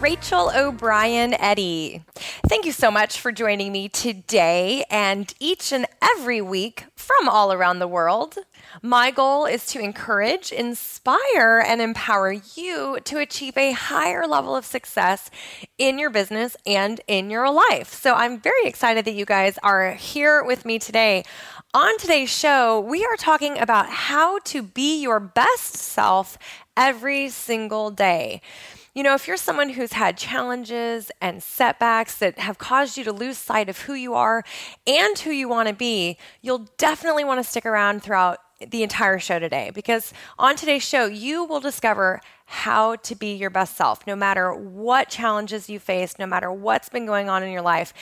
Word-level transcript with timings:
Rachel 0.00 0.50
O'Brien 0.56 1.34
Eddy. 1.34 2.02
Thank 2.48 2.64
you 2.64 2.72
so 2.72 2.90
much 2.90 3.20
for 3.20 3.30
joining 3.30 3.70
me 3.70 3.90
today 3.90 4.82
and 4.88 5.34
each 5.38 5.74
and 5.74 5.84
every 6.00 6.40
week 6.40 6.86
from 6.96 7.28
all 7.28 7.52
around 7.52 7.80
the 7.80 7.86
world. 7.86 8.38
My 8.80 9.10
goal 9.10 9.44
is 9.44 9.66
to 9.66 9.78
encourage, 9.78 10.52
inspire, 10.52 11.62
and 11.66 11.82
empower 11.82 12.32
you 12.32 12.98
to 13.04 13.18
achieve 13.18 13.58
a 13.58 13.72
higher 13.72 14.26
level 14.26 14.56
of 14.56 14.64
success 14.64 15.30
in 15.76 15.98
your 15.98 16.08
business 16.08 16.56
and 16.64 17.02
in 17.06 17.28
your 17.28 17.50
life. 17.50 17.92
So 17.92 18.14
I'm 18.14 18.40
very 18.40 18.64
excited 18.64 19.04
that 19.04 19.12
you 19.12 19.26
guys 19.26 19.58
are 19.62 19.92
here 19.92 20.42
with 20.42 20.64
me 20.64 20.78
today. 20.78 21.24
On 21.74 21.98
today's 21.98 22.30
show, 22.30 22.80
we 22.80 23.04
are 23.04 23.16
talking 23.16 23.58
about 23.58 23.90
how 23.90 24.38
to 24.40 24.62
be 24.62 25.02
your 25.02 25.20
best 25.20 25.76
self 25.76 26.38
every 26.74 27.28
single 27.28 27.90
day. 27.90 28.40
You 28.92 29.04
know, 29.04 29.14
if 29.14 29.28
you're 29.28 29.36
someone 29.36 29.70
who's 29.70 29.92
had 29.92 30.16
challenges 30.16 31.12
and 31.20 31.40
setbacks 31.42 32.18
that 32.18 32.40
have 32.40 32.58
caused 32.58 32.96
you 32.96 33.04
to 33.04 33.12
lose 33.12 33.38
sight 33.38 33.68
of 33.68 33.82
who 33.82 33.94
you 33.94 34.14
are 34.14 34.42
and 34.84 35.18
who 35.18 35.30
you 35.30 35.48
want 35.48 35.68
to 35.68 35.74
be, 35.74 36.18
you'll 36.42 36.68
definitely 36.76 37.22
want 37.22 37.38
to 37.38 37.48
stick 37.48 37.64
around 37.64 38.02
throughout 38.02 38.38
the 38.68 38.82
entire 38.82 39.18
show 39.18 39.38
today 39.38 39.70
because 39.74 40.12
on 40.38 40.56
today's 40.56 40.82
show, 40.82 41.06
you 41.06 41.44
will 41.44 41.60
discover 41.60 42.20
how 42.44 42.96
to 42.96 43.14
be 43.14 43.32
your 43.32 43.48
best 43.48 43.76
self, 43.76 44.04
no 44.08 44.16
matter 44.16 44.52
what 44.52 45.08
challenges 45.08 45.70
you 45.70 45.78
face, 45.78 46.18
no 46.18 46.26
matter 46.26 46.50
what's 46.50 46.88
been 46.88 47.06
going 47.06 47.28
on 47.28 47.44
in 47.44 47.52
your 47.52 47.62
life. 47.62 47.94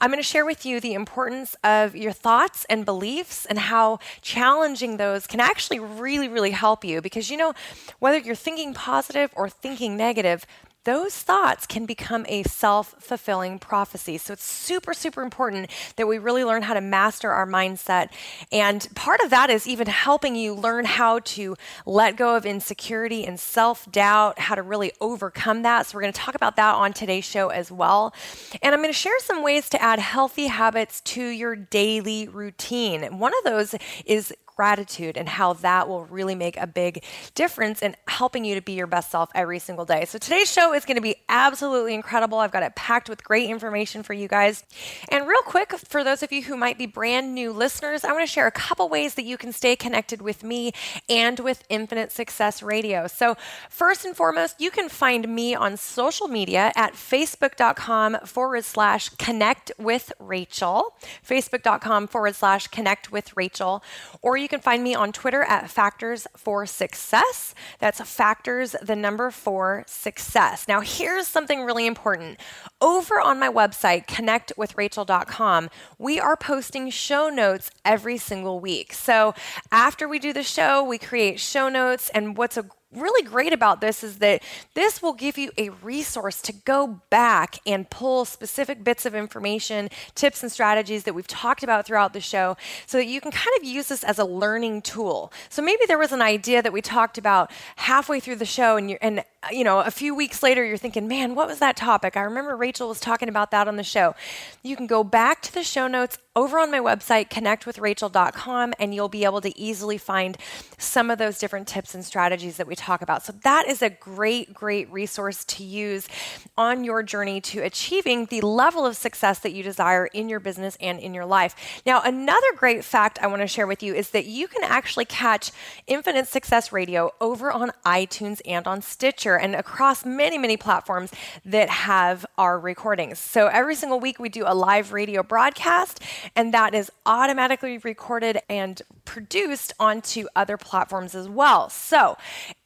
I'm 0.00 0.10
going 0.10 0.20
to 0.20 0.22
share 0.22 0.46
with 0.46 0.64
you 0.64 0.80
the 0.80 0.94
importance 0.94 1.56
of 1.64 1.96
your 1.96 2.12
thoughts 2.12 2.64
and 2.70 2.84
beliefs 2.84 3.44
and 3.44 3.58
how 3.58 3.98
challenging 4.22 4.98
those 4.98 5.26
can 5.26 5.40
actually 5.40 5.80
really, 5.80 6.28
really 6.28 6.52
help 6.52 6.84
you 6.84 7.02
because 7.02 7.28
you 7.28 7.36
know, 7.36 7.54
whether 7.98 8.18
you're 8.18 8.36
thinking 8.36 8.72
positive 8.72 9.30
or 9.34 9.48
thinking 9.48 9.96
negative, 9.96 10.46
those 10.88 11.14
thoughts 11.18 11.66
can 11.66 11.84
become 11.84 12.24
a 12.30 12.42
self 12.44 12.94
fulfilling 12.98 13.58
prophecy. 13.58 14.16
So 14.16 14.32
it's 14.32 14.42
super, 14.42 14.94
super 14.94 15.20
important 15.20 15.70
that 15.96 16.08
we 16.08 16.16
really 16.16 16.44
learn 16.44 16.62
how 16.62 16.72
to 16.72 16.80
master 16.80 17.30
our 17.30 17.46
mindset. 17.46 18.08
And 18.50 18.88
part 18.94 19.20
of 19.20 19.28
that 19.28 19.50
is 19.50 19.68
even 19.68 19.86
helping 19.86 20.34
you 20.34 20.54
learn 20.54 20.86
how 20.86 21.18
to 21.36 21.56
let 21.84 22.16
go 22.16 22.36
of 22.36 22.46
insecurity 22.46 23.26
and 23.26 23.38
self 23.38 23.90
doubt, 23.92 24.38
how 24.38 24.54
to 24.54 24.62
really 24.62 24.92
overcome 24.98 25.60
that. 25.60 25.84
So 25.84 25.96
we're 25.96 26.02
going 26.02 26.14
to 26.14 26.20
talk 26.20 26.34
about 26.34 26.56
that 26.56 26.74
on 26.74 26.94
today's 26.94 27.26
show 27.26 27.50
as 27.50 27.70
well. 27.70 28.14
And 28.62 28.74
I'm 28.74 28.80
going 28.80 28.88
to 28.88 28.98
share 28.98 29.18
some 29.20 29.42
ways 29.42 29.68
to 29.68 29.82
add 29.82 29.98
healthy 29.98 30.46
habits 30.46 31.02
to 31.02 31.22
your 31.22 31.54
daily 31.54 32.28
routine. 32.28 33.18
One 33.18 33.34
of 33.36 33.44
those 33.44 33.74
is 34.06 34.32
gratitude 34.58 35.16
and 35.16 35.28
how 35.28 35.52
that 35.52 35.88
will 35.88 36.04
really 36.06 36.34
make 36.34 36.56
a 36.56 36.66
big 36.66 37.04
difference 37.36 37.80
in 37.80 37.94
helping 38.08 38.44
you 38.44 38.56
to 38.56 38.60
be 38.60 38.72
your 38.72 38.88
best 38.88 39.08
self 39.08 39.30
every 39.32 39.60
single 39.60 39.84
day. 39.84 40.04
So 40.04 40.18
today's 40.18 40.52
show 40.52 40.74
is 40.74 40.84
going 40.84 40.96
to 40.96 41.00
be 41.00 41.14
absolutely 41.28 41.94
incredible. 41.94 42.38
I've 42.38 42.50
got 42.50 42.64
it 42.64 42.74
packed 42.74 43.08
with 43.08 43.22
great 43.22 43.48
information 43.48 44.02
for 44.02 44.14
you 44.14 44.26
guys. 44.26 44.64
And 45.10 45.28
real 45.28 45.42
quick, 45.42 45.70
for 45.78 46.02
those 46.02 46.24
of 46.24 46.32
you 46.32 46.42
who 46.42 46.56
might 46.56 46.76
be 46.76 46.86
brand 46.86 47.36
new 47.36 47.52
listeners, 47.52 48.02
I 48.02 48.10
want 48.10 48.26
to 48.26 48.32
share 48.32 48.48
a 48.48 48.50
couple 48.50 48.88
ways 48.88 49.14
that 49.14 49.24
you 49.24 49.36
can 49.36 49.52
stay 49.52 49.76
connected 49.76 50.22
with 50.22 50.42
me 50.42 50.72
and 51.08 51.38
with 51.38 51.62
Infinite 51.68 52.10
Success 52.10 52.60
Radio. 52.60 53.06
So, 53.06 53.36
first 53.70 54.04
and 54.04 54.16
foremost, 54.16 54.60
you 54.60 54.72
can 54.72 54.88
find 54.88 55.28
me 55.28 55.54
on 55.54 55.76
social 55.76 56.26
media 56.26 56.72
at 56.74 56.94
facebook.com 56.94 58.16
forward 58.24 58.64
slash 58.64 59.10
connect 59.10 59.70
with 59.78 60.12
Rachel, 60.18 60.96
facebook.com 61.24 62.08
forward 62.08 62.34
slash 62.34 62.66
connect 62.66 63.12
with 63.12 63.36
Rachel, 63.36 63.84
or 64.20 64.36
you 64.36 64.47
you 64.48 64.56
can 64.56 64.62
find 64.62 64.82
me 64.82 64.94
on 64.94 65.12
Twitter 65.12 65.42
at 65.42 65.68
Factors 65.68 66.26
for 66.34 66.64
Success. 66.64 67.54
That's 67.80 68.00
Factors, 68.00 68.74
the 68.80 68.96
number 68.96 69.30
four 69.30 69.84
success. 69.86 70.66
Now, 70.66 70.80
here's 70.80 71.28
something 71.28 71.64
really 71.64 71.86
important. 71.86 72.40
Over 72.80 73.20
on 73.20 73.38
my 73.38 73.50
website, 73.50 74.06
connectwithrachel.com, 74.06 75.68
we 75.98 76.18
are 76.18 76.34
posting 76.34 76.88
show 76.88 77.28
notes 77.28 77.70
every 77.84 78.16
single 78.16 78.58
week. 78.58 78.94
So 78.94 79.34
after 79.70 80.08
we 80.08 80.18
do 80.18 80.32
the 80.32 80.42
show, 80.42 80.82
we 80.82 80.96
create 80.96 81.38
show 81.38 81.68
notes. 81.68 82.08
And 82.14 82.34
what's 82.34 82.56
a 82.56 82.64
really 82.94 83.22
great 83.22 83.52
about 83.52 83.80
this 83.80 84.02
is 84.02 84.18
that 84.18 84.42
this 84.74 85.02
will 85.02 85.12
give 85.12 85.36
you 85.36 85.50
a 85.58 85.68
resource 85.68 86.40
to 86.40 86.52
go 86.52 87.00
back 87.10 87.58
and 87.66 87.88
pull 87.90 88.24
specific 88.24 88.82
bits 88.82 89.04
of 89.04 89.14
information, 89.14 89.90
tips, 90.14 90.42
and 90.42 90.50
strategies 90.50 91.04
that 91.04 91.14
we've 91.14 91.26
talked 91.26 91.62
about 91.62 91.86
throughout 91.86 92.14
the 92.14 92.20
show 92.20 92.56
so 92.86 92.96
that 92.96 93.06
you 93.06 93.20
can 93.20 93.30
kind 93.30 93.54
of 93.58 93.64
use 93.64 93.88
this 93.88 94.02
as 94.02 94.18
a 94.18 94.24
learning 94.24 94.80
tool. 94.80 95.30
So 95.50 95.60
maybe 95.60 95.82
there 95.86 95.98
was 95.98 96.12
an 96.12 96.22
idea 96.22 96.62
that 96.62 96.72
we 96.72 96.80
talked 96.80 97.18
about 97.18 97.50
halfway 97.76 98.20
through 98.20 98.36
the 98.36 98.46
show 98.46 98.76
and 98.76 98.90
you 98.90 98.98
and 99.02 99.22
uh, 99.40 99.48
you 99.52 99.62
know, 99.62 99.78
a 99.78 99.90
few 99.90 100.16
weeks 100.16 100.42
later 100.42 100.64
you're 100.64 100.76
thinking, 100.76 101.06
"Man, 101.06 101.36
what 101.36 101.46
was 101.46 101.60
that 101.60 101.76
topic? 101.76 102.16
I 102.16 102.22
remember 102.22 102.56
Rachel 102.56 102.88
was 102.88 102.98
talking 102.98 103.28
about 103.28 103.52
that 103.52 103.68
on 103.68 103.76
the 103.76 103.84
show." 103.84 104.16
You 104.64 104.74
can 104.74 104.88
go 104.88 105.04
back 105.04 105.42
to 105.42 105.54
the 105.54 105.62
show 105.62 105.86
notes 105.86 106.18
over 106.34 106.58
on 106.58 106.70
my 106.70 106.78
website 106.78 107.28
connectwithrachel.com 107.28 108.72
and 108.78 108.94
you'll 108.94 109.08
be 109.08 109.24
able 109.24 109.40
to 109.40 109.56
easily 109.58 109.98
find 109.98 110.36
some 110.76 111.10
of 111.10 111.18
those 111.18 111.38
different 111.38 111.66
tips 111.66 111.94
and 111.94 112.04
strategies 112.04 112.56
that 112.56 112.66
we 112.66 112.76
talk 112.78 113.02
about. 113.02 113.24
So 113.24 113.32
that 113.42 113.66
is 113.66 113.82
a 113.82 113.90
great 113.90 114.54
great 114.54 114.90
resource 114.90 115.44
to 115.44 115.64
use 115.64 116.08
on 116.56 116.84
your 116.84 117.02
journey 117.02 117.40
to 117.40 117.60
achieving 117.60 118.26
the 118.26 118.40
level 118.40 118.86
of 118.86 118.96
success 118.96 119.40
that 119.40 119.52
you 119.52 119.62
desire 119.62 120.06
in 120.06 120.28
your 120.28 120.40
business 120.40 120.76
and 120.80 120.98
in 121.00 121.14
your 121.14 121.26
life. 121.26 121.82
Now, 121.84 122.00
another 122.02 122.46
great 122.56 122.84
fact 122.84 123.18
I 123.20 123.26
want 123.26 123.42
to 123.42 123.46
share 123.46 123.66
with 123.66 123.82
you 123.82 123.94
is 123.94 124.10
that 124.10 124.26
you 124.26 124.48
can 124.48 124.64
actually 124.64 125.04
catch 125.04 125.50
Infinite 125.86 126.28
Success 126.28 126.72
Radio 126.72 127.12
over 127.20 127.52
on 127.52 127.72
iTunes 127.84 128.40
and 128.46 128.66
on 128.66 128.82
Stitcher 128.82 129.36
and 129.36 129.54
across 129.54 130.04
many 130.04 130.38
many 130.38 130.56
platforms 130.56 131.12
that 131.44 131.68
have 131.68 132.24
our 132.36 132.58
recordings. 132.58 133.18
So 133.18 133.48
every 133.48 133.74
single 133.74 134.00
week 134.00 134.18
we 134.18 134.28
do 134.28 134.44
a 134.46 134.54
live 134.54 134.92
radio 134.92 135.22
broadcast 135.22 136.00
and 136.34 136.54
that 136.54 136.74
is 136.74 136.90
automatically 137.06 137.78
recorded 137.78 138.38
and 138.48 138.80
produced 139.04 139.72
onto 139.80 140.26
other 140.36 140.56
platforms 140.56 141.14
as 141.14 141.28
well. 141.28 141.70
So, 141.70 142.16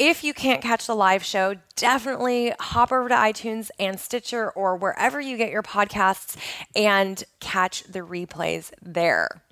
if 0.02 0.24
you 0.24 0.34
can't 0.34 0.60
catch 0.60 0.88
the 0.88 0.96
live 0.96 1.24
show, 1.24 1.54
definitely 1.76 2.52
hop 2.58 2.90
over 2.90 3.08
to 3.08 3.14
iTunes 3.14 3.70
and 3.78 4.00
Stitcher 4.00 4.50
or 4.50 4.74
wherever 4.74 5.20
you 5.20 5.36
get 5.36 5.52
your 5.52 5.62
podcasts 5.62 6.36
and 6.74 7.22
catch 7.38 7.84
the 7.84 8.00
replays 8.00 8.72
there. 8.82 9.42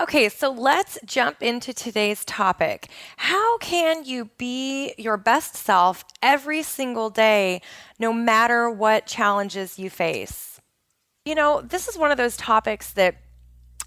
Okay, 0.00 0.28
so 0.28 0.50
let's 0.50 0.98
jump 1.04 1.40
into 1.40 1.72
today's 1.72 2.24
topic. 2.24 2.88
How 3.16 3.58
can 3.58 4.04
you 4.04 4.30
be 4.38 4.92
your 4.98 5.16
best 5.16 5.54
self 5.54 6.04
every 6.20 6.64
single 6.64 7.08
day, 7.08 7.62
no 7.96 8.12
matter 8.12 8.68
what 8.68 9.06
challenges 9.06 9.78
you 9.78 9.88
face? 9.88 10.60
You 11.24 11.36
know, 11.36 11.60
this 11.60 11.86
is 11.86 11.96
one 11.96 12.10
of 12.10 12.18
those 12.18 12.36
topics 12.36 12.92
that 12.94 13.18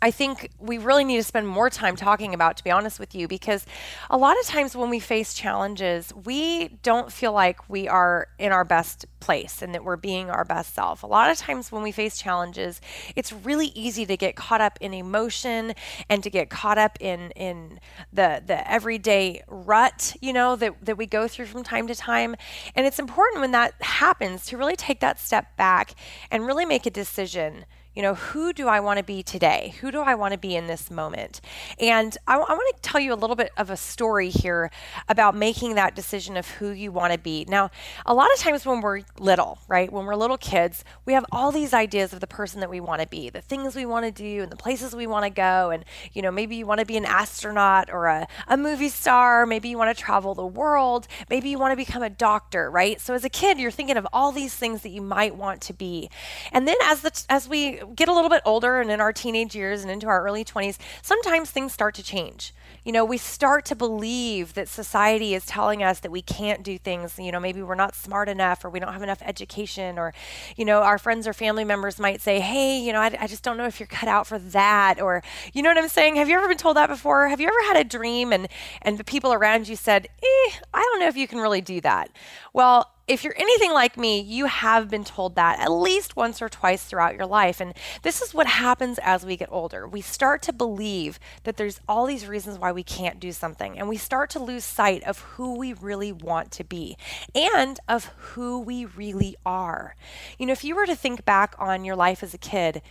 I 0.02 0.12
think 0.12 0.50
we 0.60 0.78
really 0.78 1.04
need 1.04 1.18
to 1.18 1.24
spend 1.24 1.48
more 1.48 1.70
time 1.70 1.98
talking 1.98 2.34
about, 2.34 2.56
to 2.58 2.64
be 2.64 2.72
honest 2.72 3.00
with 3.00 3.14
you, 3.14 3.28
because 3.28 3.66
a 4.10 4.18
lot 4.18 4.40
of 4.40 4.46
times 4.46 4.76
when 4.76 4.90
we 4.90 5.00
face 5.00 5.34
challenges, 5.34 6.14
we 6.24 6.70
don't 6.84 7.12
feel 7.12 7.34
like 7.34 7.70
we 7.70 7.88
are 7.88 8.28
in 8.38 8.54
our 8.54 8.64
best 8.64 9.06
place 9.20 9.62
and 9.62 9.74
that 9.74 9.84
we're 9.84 9.98
being 9.98 10.30
our 10.30 10.46
best 10.46 10.74
self. 10.74 11.04
A 11.04 11.08
lot 11.08 11.30
of 11.30 11.38
times 11.38 11.70
when 11.70 11.84
we 11.84 11.92
face 11.92 12.18
challenges, 12.18 12.80
it's 13.16 13.34
really 13.34 13.68
easy 13.76 14.06
to 14.06 14.16
get 14.16 14.38
caught 14.38 14.62
up 14.62 14.78
in 14.80 14.94
emotion 14.94 15.74
and 16.10 16.24
to 16.24 16.30
get 16.30 16.50
caught 16.50 16.78
up 16.78 16.98
in 17.02 17.32
in 17.32 17.80
the 18.14 18.42
the 18.46 18.72
everyday 18.72 19.44
rut, 19.50 20.16
you 20.22 20.32
know, 20.32 20.56
that, 20.56 20.74
that 20.86 20.98
we 20.98 21.06
go 21.06 21.28
through 21.28 21.48
from 21.48 21.64
time 21.64 21.88
to 21.88 21.96
time. 21.96 22.38
And 22.74 22.86
it's 22.86 23.00
important 23.00 23.42
when 23.42 23.52
that 23.52 23.74
happens 23.82 24.46
to 24.48 24.58
really 24.58 24.78
take 24.78 25.02
that 25.02 25.20
step 25.20 25.58
back 25.58 25.94
and 26.32 26.46
really 26.46 26.66
make 26.66 26.86
a 26.86 26.92
decision 26.92 27.66
you 27.96 28.04
know, 28.04 28.14
who 28.14 28.54
do 28.54 28.68
I 28.68 28.80
want 28.80 28.98
to 28.98 29.04
be 29.04 29.24
today? 29.24 29.74
Who 29.82 29.92
do 29.92 30.00
I 30.00 30.14
want 30.14 30.34
to 30.34 30.38
be 30.38 30.56
in 30.56 30.68
this 30.68 30.92
moment? 30.92 31.42
And 31.80 32.16
I, 32.28 32.36
I 32.36 32.38
want 32.38 32.76
to 32.76 32.82
tell 32.82 33.02
you 33.02 33.14
a 33.14 33.16
little 33.16 33.36
bit 33.36 33.52
of 33.58 33.70
a 33.70 33.78
story 33.78 34.30
here 34.30 34.70
about 35.08 35.36
making 35.36 35.76
that 35.76 35.96
decision 35.96 36.38
of 36.38 36.48
who 36.48 36.70
you 36.70 36.92
want 36.92 37.14
to 37.14 37.20
be. 37.20 37.46
Now, 37.48 37.72
a 38.06 38.14
lot 38.14 38.32
of 38.32 38.40
times 38.40 38.66
when 38.66 38.82
we're 38.82 39.02
little, 39.18 39.60
right, 39.68 39.92
when 39.92 40.06
we're 40.06 40.16
little 40.16 40.38
kids, 40.38 40.86
we 41.06 41.14
have 41.14 41.26
all 41.32 41.52
these 41.52 41.74
ideas 41.74 42.14
of 42.14 42.20
the 42.20 42.28
person 42.28 42.60
that 42.60 42.70
we 42.70 42.80
want 42.80 43.02
to 43.02 43.08
be, 43.08 43.30
the 43.32 43.42
things 43.42 43.76
we 43.76 43.88
want 43.88 44.06
to 44.06 44.12
do, 44.12 44.44
and 44.44 44.52
the 44.52 44.56
places 44.56 44.96
we 44.96 45.08
want 45.08 45.26
to 45.26 45.32
go. 45.32 45.72
And, 45.72 45.84
you 46.14 46.22
know, 46.22 46.32
maybe 46.32 46.56
you 46.56 46.68
want 46.68 46.80
to 46.80 46.86
be 46.86 46.96
an 46.96 47.06
astronaut 47.06 47.90
or 47.92 48.06
a, 48.06 48.28
a 48.48 48.56
movie 48.56 48.90
star. 48.90 49.48
Maybe 49.48 49.68
you 49.68 49.80
want 49.80 49.96
to 49.96 50.02
travel 50.02 50.36
the 50.36 50.46
world. 50.46 51.08
Maybe 51.30 51.50
you 51.50 51.58
want 51.58 51.72
to 51.72 51.76
become 51.76 52.04
a 52.04 52.10
doctor, 52.10 52.70
right? 52.70 53.02
So 53.02 53.16
as 53.16 53.26
a 53.26 53.30
kid, 53.30 53.60
you're 53.60 53.72
thinking 53.72 53.98
of 53.98 54.08
all 54.14 54.32
these 54.32 54.54
things 54.54 54.84
that 54.84 54.90
you 54.90 55.02
might 55.02 55.36
want 55.36 55.62
to 55.62 55.74
be. 55.74 56.10
And 56.52 56.68
then 56.68 56.78
as 56.84 57.02
the, 57.02 57.26
as 57.30 57.50
we 57.50 57.79
get 57.96 58.08
a 58.08 58.14
little 58.14 58.30
bit 58.30 58.42
older 58.46 58.82
and 58.82 58.92
in 58.92 59.02
our 59.02 59.14
teenage 59.14 59.56
years 59.56 59.82
and 59.82 59.92
into 59.92 60.08
our 60.08 60.24
early 60.24 60.44
20s, 60.44 60.78
sometimes 61.02 61.52
things 61.52 61.74
start 61.74 61.96
to 61.96 62.04
change. 62.04 62.54
You 62.84 62.94
know, 62.94 63.04
we 63.04 63.18
start 63.18 63.66
to 63.66 63.76
believe 63.76 64.54
that 64.54 64.68
society 64.68 65.34
is 65.34 65.46
telling 65.46 65.84
us 65.84 66.00
that 66.00 66.12
we 66.12 66.22
can't 66.22 66.64
do 66.64 66.78
things. 66.78 67.20
You 67.20 67.32
know, 67.32 67.40
maybe 67.40 67.62
we're 67.62 67.76
not 67.76 67.96
smart 67.96 68.30
enough 68.30 68.64
or 68.64 68.70
we 68.70 68.80
don't 68.80 68.94
have 68.94 69.04
enough 69.04 69.22
education, 69.24 70.00
or, 70.00 70.14
you 70.56 70.66
know, 70.66 70.82
our 70.82 70.98
friends 70.98 71.28
or 71.28 71.34
family 71.34 71.64
members 71.64 72.00
might 72.00 72.22
say, 72.22 72.40
hey, 72.40 72.80
you 72.80 72.94
know, 72.94 73.00
I, 73.00 73.16
I 73.20 73.28
just 73.28 73.44
don't 73.44 73.58
know 73.58 73.66
if 73.66 73.80
you're 73.80 73.88
cut 73.88 74.08
out 74.08 74.28
for 74.28 74.40
that. 74.40 75.02
Or, 75.02 75.22
you 75.54 75.62
know 75.62 75.70
what 75.70 75.78
I'm 75.78 75.90
saying? 75.90 76.16
Have 76.16 76.30
you 76.30 76.38
ever 76.38 76.48
been 76.48 76.58
told 76.58 76.78
that 76.78 76.88
before? 76.88 77.28
Have 77.28 77.42
you 77.42 77.48
ever 77.48 77.74
had 77.74 77.78
a 77.78 77.84
dream 77.84 78.32
and, 78.32 78.48
and 78.82 78.98
the 78.98 79.04
people 79.04 79.34
around 79.34 79.68
you 79.68 79.76
said, 79.76 80.08
eh, 80.24 80.52
I 80.74 80.82
don't 80.82 81.00
know 81.00 81.08
if 81.08 81.18
you 81.18 81.28
can 81.28 81.40
really 81.40 81.62
do 81.62 81.82
that? 81.82 82.10
Well, 82.54 82.90
if 83.10 83.24
you're 83.24 83.36
anything 83.38 83.74
like 83.74 83.98
me, 83.98 84.22
you 84.22 84.46
have 84.46 84.88
been 84.88 85.04
told 85.04 85.34
that 85.34 85.60
at 85.60 85.72
least 85.72 86.16
once 86.16 86.44
or 86.44 86.48
twice 86.48 86.84
throughout 86.84 87.16
your 87.16 87.26
life. 87.26 87.60
And 87.60 87.74
this 88.04 88.22
is 88.22 88.36
what 88.36 88.46
happens 88.46 89.00
as 89.00 89.26
we 89.26 89.36
get 89.36 89.50
older. 89.52 89.88
We 89.88 90.02
start 90.02 90.44
to 90.44 90.54
believe 90.54 91.20
that 91.44 91.58
there's 91.58 91.82
all 91.90 92.06
these 92.06 92.28
reasons 92.28 92.60
why 92.60 92.72
we 92.72 92.84
can't 92.84 93.20
do 93.20 93.32
something, 93.32 93.80
and 93.80 93.90
we 93.90 93.98
start 93.98 94.30
to 94.32 94.40
lose 94.40 94.64
sight 94.64 95.04
of 95.04 95.20
who 95.20 95.58
we 95.58 95.74
really 95.74 96.12
want 96.12 96.52
to 96.52 96.64
be 96.64 96.98
and 97.34 97.80
of 97.88 98.06
who 98.06 98.60
we 98.60 98.86
really 98.86 99.36
are. 99.44 99.96
You 100.38 100.46
know, 100.46 100.54
if 100.54 100.64
you 100.64 100.76
were 100.76 100.86
to 100.86 100.96
think 100.96 101.26
back 101.26 101.56
on 101.58 101.84
your 101.84 101.96
life 101.96 102.22
as 102.22 102.36
a 102.36 102.38
kid, 102.38 102.84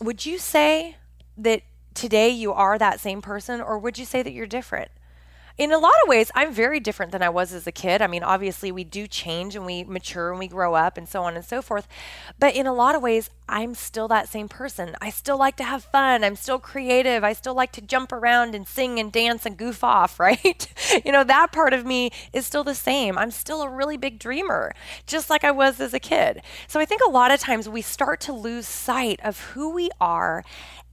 would 0.00 0.26
you 0.26 0.38
say 0.38 0.96
that 1.38 1.62
today 1.94 2.30
you 2.30 2.52
are 2.52 2.78
that 2.78 2.98
same 2.98 3.22
person, 3.22 3.60
or 3.60 3.78
would 3.78 3.96
you 3.96 4.04
say 4.04 4.22
that 4.22 4.32
you're 4.32 4.46
different? 4.46 4.90
In 5.60 5.72
a 5.72 5.78
lot 5.78 5.92
of 6.02 6.08
ways, 6.08 6.30
I'm 6.34 6.54
very 6.54 6.80
different 6.80 7.12
than 7.12 7.22
I 7.22 7.28
was 7.28 7.52
as 7.52 7.66
a 7.66 7.72
kid. 7.72 8.00
I 8.00 8.06
mean, 8.06 8.22
obviously, 8.22 8.72
we 8.72 8.82
do 8.82 9.06
change 9.06 9.54
and 9.54 9.66
we 9.66 9.84
mature 9.84 10.30
and 10.30 10.38
we 10.38 10.48
grow 10.48 10.74
up 10.74 10.96
and 10.96 11.06
so 11.06 11.22
on 11.22 11.36
and 11.36 11.44
so 11.44 11.60
forth. 11.60 11.86
But 12.38 12.56
in 12.56 12.66
a 12.66 12.72
lot 12.72 12.94
of 12.94 13.02
ways, 13.02 13.28
I'm 13.46 13.74
still 13.74 14.08
that 14.08 14.26
same 14.26 14.48
person. 14.48 14.96
I 15.02 15.10
still 15.10 15.36
like 15.36 15.56
to 15.56 15.64
have 15.64 15.84
fun. 15.84 16.24
I'm 16.24 16.36
still 16.36 16.58
creative. 16.58 17.24
I 17.24 17.34
still 17.34 17.52
like 17.52 17.72
to 17.72 17.82
jump 17.82 18.10
around 18.10 18.54
and 18.54 18.66
sing 18.66 18.98
and 18.98 19.12
dance 19.12 19.44
and 19.44 19.58
goof 19.58 19.84
off, 19.84 20.18
right? 20.20 20.66
you 21.04 21.12
know, 21.12 21.24
that 21.24 21.52
part 21.52 21.74
of 21.74 21.84
me 21.84 22.10
is 22.32 22.46
still 22.46 22.64
the 22.64 22.74
same. 22.74 23.18
I'm 23.18 23.30
still 23.30 23.60
a 23.60 23.68
really 23.68 23.98
big 23.98 24.18
dreamer, 24.18 24.72
just 25.06 25.28
like 25.28 25.44
I 25.44 25.50
was 25.50 25.78
as 25.78 25.92
a 25.92 26.00
kid. 26.00 26.40
So 26.68 26.80
I 26.80 26.86
think 26.86 27.02
a 27.06 27.10
lot 27.10 27.32
of 27.32 27.38
times 27.38 27.68
we 27.68 27.82
start 27.82 28.20
to 28.20 28.32
lose 28.32 28.66
sight 28.66 29.20
of 29.22 29.38
who 29.40 29.68
we 29.68 29.90
are 30.00 30.42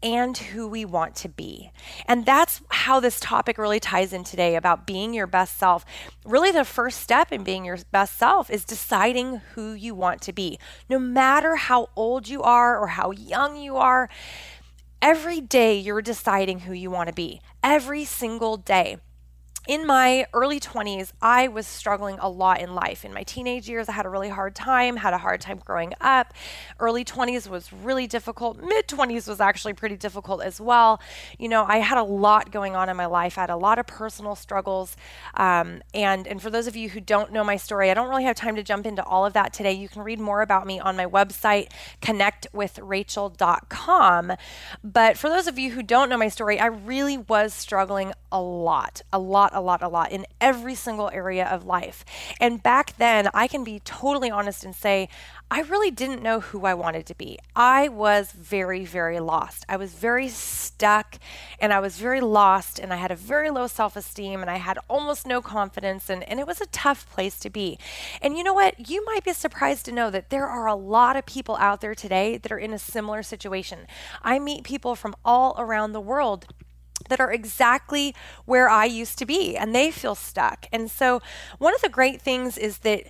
and 0.02 0.38
who 0.38 0.68
we 0.68 0.86
want 0.86 1.16
to 1.16 1.30
be. 1.30 1.72
And 2.06 2.26
that's 2.26 2.62
how 2.70 3.00
this 3.00 3.20
topic 3.20 3.58
really 3.58 3.80
ties 3.80 4.14
in 4.14 4.24
today 4.24 4.56
about 4.56 4.86
being 4.86 5.14
your 5.14 5.28
best 5.28 5.58
self. 5.58 5.86
Really, 6.26 6.52
the 6.52 6.66
first 6.66 7.00
step 7.00 7.32
in 7.32 7.44
being 7.44 7.66
your 7.66 7.78
best 7.92 8.18
self 8.18 8.50
is 8.50 8.66
deciding 8.66 9.38
who 9.54 9.74
you 9.74 9.96
want 9.96 10.22
to 10.22 10.34
be. 10.34 10.60
No 10.90 11.00
matter 11.00 11.56
how 11.56 11.90
old 11.96 12.28
you 12.28 12.42
are 12.44 12.80
or 12.80 12.88
how 12.88 13.12
young 13.12 13.58
you 13.58 13.78
are, 13.78 14.10
every 15.02 15.42
day 15.42 15.78
you're 15.78 16.02
deciding 16.02 16.62
who 16.62 16.74
you 16.74 16.92
want 16.92 17.08
to 17.08 17.16
be. 17.16 17.42
Every 17.64 18.06
single 18.06 18.58
day 18.58 18.98
in 19.68 19.86
my 19.86 20.26
early 20.34 20.60
20s, 20.62 21.12
I 21.22 21.50
was 21.50 21.68
struggling 21.68 22.18
a 22.20 22.30
lot 22.30 22.62
in 22.62 22.74
life. 22.74 23.04
In 23.04 23.14
my 23.14 23.24
teenage 23.24 23.68
years, 23.68 23.90
I 23.90 23.92
had 23.92 24.06
a 24.06 24.10
really 24.10 24.30
hard 24.30 24.56
time, 24.56 24.96
had 24.96 25.14
a 25.14 25.18
hard 25.18 25.42
time 25.42 25.60
growing 25.64 25.94
up. 26.00 26.34
Early 26.80 27.04
20s 27.04 27.50
was 27.50 27.74
really 27.74 28.08
difficult. 28.08 28.64
Mid 28.64 28.88
20s 28.88 29.28
was 29.28 29.42
actually 29.42 29.74
pretty 29.74 29.98
difficult 29.98 30.42
as 30.42 30.62
well. 30.62 31.02
You 31.38 31.50
know, 31.50 31.66
I 31.66 31.80
had 31.80 31.98
a 31.98 32.04
lot 32.04 32.50
going 32.50 32.78
on 32.78 32.88
in 32.88 32.96
my 32.96 33.08
life. 33.08 33.38
I 33.38 33.42
had 33.42 33.50
a 33.50 33.58
lot 33.58 33.78
of 33.78 33.88
personal 33.88 34.36
struggles. 34.36 34.96
Um, 35.34 35.82
and, 35.94 36.26
and 36.28 36.42
for 36.42 36.50
those 36.50 36.68
of 36.68 36.78
you 36.78 36.88
who 36.88 37.02
don't 37.02 37.34
know 37.34 37.44
my 37.44 37.58
story, 37.58 37.92
I 37.92 37.94
don't 37.94 38.08
really 38.08 38.24
have 38.24 38.38
time 38.38 38.56
to 38.56 38.64
jump 38.64 38.86
into 38.86 39.04
all 39.04 39.26
of 39.26 39.34
that 39.34 39.52
today. 39.52 39.74
You 39.74 39.90
can 39.90 40.02
read 40.02 40.22
more 40.22 40.42
about 40.42 40.66
me 40.66 40.80
on 40.80 40.96
my 40.96 41.06
website, 41.06 41.74
connectwithrachel.com. 42.02 44.32
But 44.82 45.18
for 45.18 45.30
those 45.30 45.48
of 45.48 45.60
you 45.60 45.72
who 45.72 45.84
don't 45.84 46.10
know 46.10 46.18
my 46.18 46.30
story, 46.30 46.58
I 46.58 46.68
really 46.68 47.18
was 47.18 47.54
struggling 47.54 48.14
a 48.32 48.42
lot, 48.42 49.02
a 49.12 49.20
lot, 49.20 49.52
a 49.54 49.62
lot, 49.62 49.82
a 49.82 49.88
lot 49.88 50.12
in 50.12 50.26
every 50.42 50.76
single 50.76 51.10
area 51.12 51.46
of 51.46 51.66
life. 51.66 52.04
And 52.40 52.62
back 52.62 52.98
then, 52.98 53.30
I 53.34 53.48
can 53.48 53.64
be 53.64 53.80
totally 53.80 54.30
honest 54.30 54.64
and 54.64 54.76
say, 54.76 55.10
I 55.50 55.62
really 55.62 55.92
didn't 55.92 56.22
know 56.22 56.42
who 56.42 56.66
I 56.66 56.74
wanted 56.74 57.06
to 57.06 57.16
be. 57.16 57.40
I 57.56 57.88
was 57.88 58.34
very, 58.34 58.84
very 58.84 59.22
lost. 59.22 59.64
I 59.70 59.78
was 59.78 59.94
very 59.94 60.28
stuck 60.28 61.20
and 61.60 61.72
I 61.72 61.80
was 61.80 61.98
very 61.98 62.20
lost 62.20 62.80
and 62.80 62.92
I 62.92 62.98
had 62.98 63.12
a 63.12 63.16
very 63.16 63.50
low 63.50 63.68
self 63.68 63.96
esteem 63.96 64.42
and 64.42 64.50
I 64.50 64.58
had 64.58 64.78
almost 64.90 65.26
no 65.26 65.42
confidence 65.42 66.10
and, 66.10 66.24
and 66.24 66.42
it 66.42 66.48
was 66.48 66.60
a 66.60 66.66
tough 66.68 67.10
place 67.10 67.40
to 67.40 67.50
be. 67.50 67.80
And 68.22 68.38
you 68.38 68.44
know 68.44 68.54
what? 68.54 68.90
You 68.90 69.06
might 69.06 69.24
be 69.24 69.32
surprised 69.32 69.86
to 69.86 69.94
know 69.94 70.10
that 70.10 70.32
there 70.32 70.48
are 70.48 70.68
a 70.68 70.76
lot 70.76 71.16
of 71.16 71.26
people 71.26 71.56
out 71.56 71.80
there 71.80 71.96
today 71.96 72.38
that 72.38 72.52
are 72.52 72.60
in 72.60 72.74
a 72.74 72.80
similar 72.80 73.24
situation. 73.24 73.88
I 74.22 74.40
meet 74.40 74.66
people 74.66 74.96
from 74.96 75.16
all 75.24 75.56
around 75.58 75.94
the 75.94 76.02
world 76.02 76.48
that 77.10 77.20
are 77.20 77.32
exactly 77.32 78.14
where 78.46 78.70
I 78.70 78.86
used 78.86 79.18
to 79.20 79.26
be 79.26 79.56
and 79.56 79.74
they 79.74 79.92
feel 79.92 80.16
stuck. 80.16 80.66
And 80.72 80.90
so, 80.90 81.22
one 81.58 81.74
of 81.74 81.82
the 81.82 81.90
great 81.90 82.22
things 82.22 82.58
is 82.58 82.80
that 82.80 83.04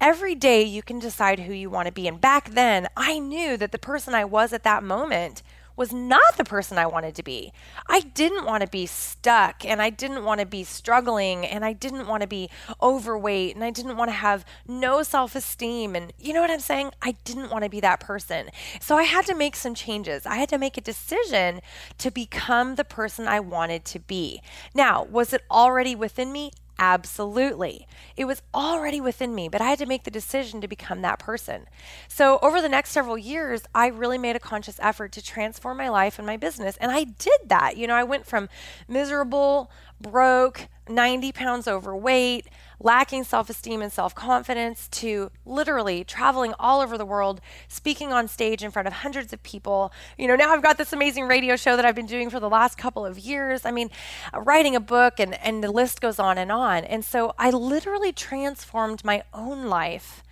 every 0.00 0.34
day 0.34 0.62
you 0.62 0.82
can 0.82 0.98
decide 0.98 1.40
who 1.40 1.52
you 1.52 1.70
want 1.70 1.86
to 1.86 1.92
be. 1.92 2.08
And 2.08 2.20
back 2.20 2.50
then, 2.50 2.88
I 2.96 3.18
knew 3.18 3.56
that 3.56 3.72
the 3.72 3.78
person 3.78 4.14
I 4.14 4.24
was 4.24 4.52
at 4.52 4.64
that 4.64 4.82
moment 4.82 5.42
was 5.76 5.92
not 5.92 6.36
the 6.36 6.44
person 6.44 6.78
I 6.78 6.86
wanted 6.86 7.14
to 7.16 7.22
be. 7.22 7.52
I 7.88 8.00
didn't 8.00 8.44
want 8.44 8.62
to 8.62 8.68
be 8.68 8.86
stuck 8.86 9.64
and 9.64 9.82
I 9.82 9.90
didn't 9.90 10.24
want 10.24 10.40
to 10.40 10.46
be 10.46 10.64
struggling 10.64 11.44
and 11.44 11.64
I 11.64 11.72
didn't 11.72 12.06
want 12.06 12.22
to 12.22 12.26
be 12.26 12.50
overweight 12.82 13.54
and 13.54 13.64
I 13.64 13.70
didn't 13.70 13.96
want 13.96 14.08
to 14.08 14.16
have 14.16 14.44
no 14.66 15.02
self 15.02 15.34
esteem. 15.34 15.96
And 15.96 16.12
you 16.18 16.32
know 16.32 16.40
what 16.40 16.50
I'm 16.50 16.60
saying? 16.60 16.92
I 17.02 17.12
didn't 17.24 17.50
want 17.50 17.64
to 17.64 17.70
be 17.70 17.80
that 17.80 18.00
person. 18.00 18.50
So 18.80 18.96
I 18.96 19.04
had 19.04 19.26
to 19.26 19.34
make 19.34 19.56
some 19.56 19.74
changes. 19.74 20.26
I 20.26 20.36
had 20.36 20.48
to 20.50 20.58
make 20.58 20.76
a 20.76 20.80
decision 20.80 21.60
to 21.98 22.10
become 22.10 22.76
the 22.76 22.84
person 22.84 23.26
I 23.26 23.40
wanted 23.40 23.84
to 23.86 23.98
be. 23.98 24.42
Now, 24.74 25.04
was 25.04 25.32
it 25.32 25.42
already 25.50 25.94
within 25.94 26.32
me? 26.32 26.52
Absolutely. 26.78 27.86
It 28.16 28.24
was 28.24 28.42
already 28.52 29.00
within 29.00 29.32
me, 29.34 29.48
but 29.48 29.60
I 29.60 29.70
had 29.70 29.78
to 29.78 29.86
make 29.86 30.02
the 30.02 30.10
decision 30.10 30.60
to 30.60 30.66
become 30.66 31.02
that 31.02 31.20
person. 31.20 31.66
So, 32.08 32.40
over 32.42 32.60
the 32.60 32.68
next 32.68 32.90
several 32.90 33.16
years, 33.16 33.62
I 33.74 33.86
really 33.86 34.18
made 34.18 34.34
a 34.34 34.40
conscious 34.40 34.78
effort 34.82 35.12
to 35.12 35.22
transform 35.22 35.76
my 35.78 35.88
life 35.88 36.18
and 36.18 36.26
my 36.26 36.36
business. 36.36 36.76
And 36.78 36.90
I 36.90 37.04
did 37.04 37.40
that. 37.46 37.76
You 37.76 37.86
know, 37.86 37.94
I 37.94 38.02
went 38.02 38.26
from 38.26 38.48
miserable, 38.88 39.70
broke, 40.00 40.68
90 40.88 41.32
pounds 41.32 41.66
overweight, 41.66 42.46
lacking 42.78 43.24
self 43.24 43.48
esteem 43.48 43.80
and 43.80 43.92
self 43.92 44.14
confidence, 44.14 44.88
to 44.88 45.30
literally 45.46 46.04
traveling 46.04 46.54
all 46.58 46.80
over 46.80 46.98
the 46.98 47.06
world, 47.06 47.40
speaking 47.68 48.12
on 48.12 48.28
stage 48.28 48.62
in 48.62 48.70
front 48.70 48.86
of 48.86 48.94
hundreds 48.94 49.32
of 49.32 49.42
people. 49.42 49.92
You 50.18 50.28
know, 50.28 50.36
now 50.36 50.52
I've 50.52 50.62
got 50.62 50.78
this 50.78 50.92
amazing 50.92 51.26
radio 51.26 51.56
show 51.56 51.76
that 51.76 51.84
I've 51.84 51.94
been 51.94 52.06
doing 52.06 52.30
for 52.30 52.40
the 52.40 52.50
last 52.50 52.76
couple 52.76 53.06
of 53.06 53.18
years. 53.18 53.64
I 53.64 53.70
mean, 53.70 53.90
writing 54.34 54.76
a 54.76 54.80
book, 54.80 55.18
and, 55.18 55.34
and 55.42 55.64
the 55.64 55.72
list 55.72 56.00
goes 56.00 56.18
on 56.18 56.38
and 56.38 56.52
on. 56.52 56.84
And 56.84 57.04
so 57.04 57.34
I 57.38 57.50
literally 57.50 58.12
transformed 58.12 59.04
my 59.04 59.22
own 59.32 59.66
life 59.66 60.22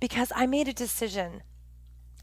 because 0.00 0.32
I 0.34 0.46
made 0.46 0.68
a 0.68 0.72
decision 0.72 1.42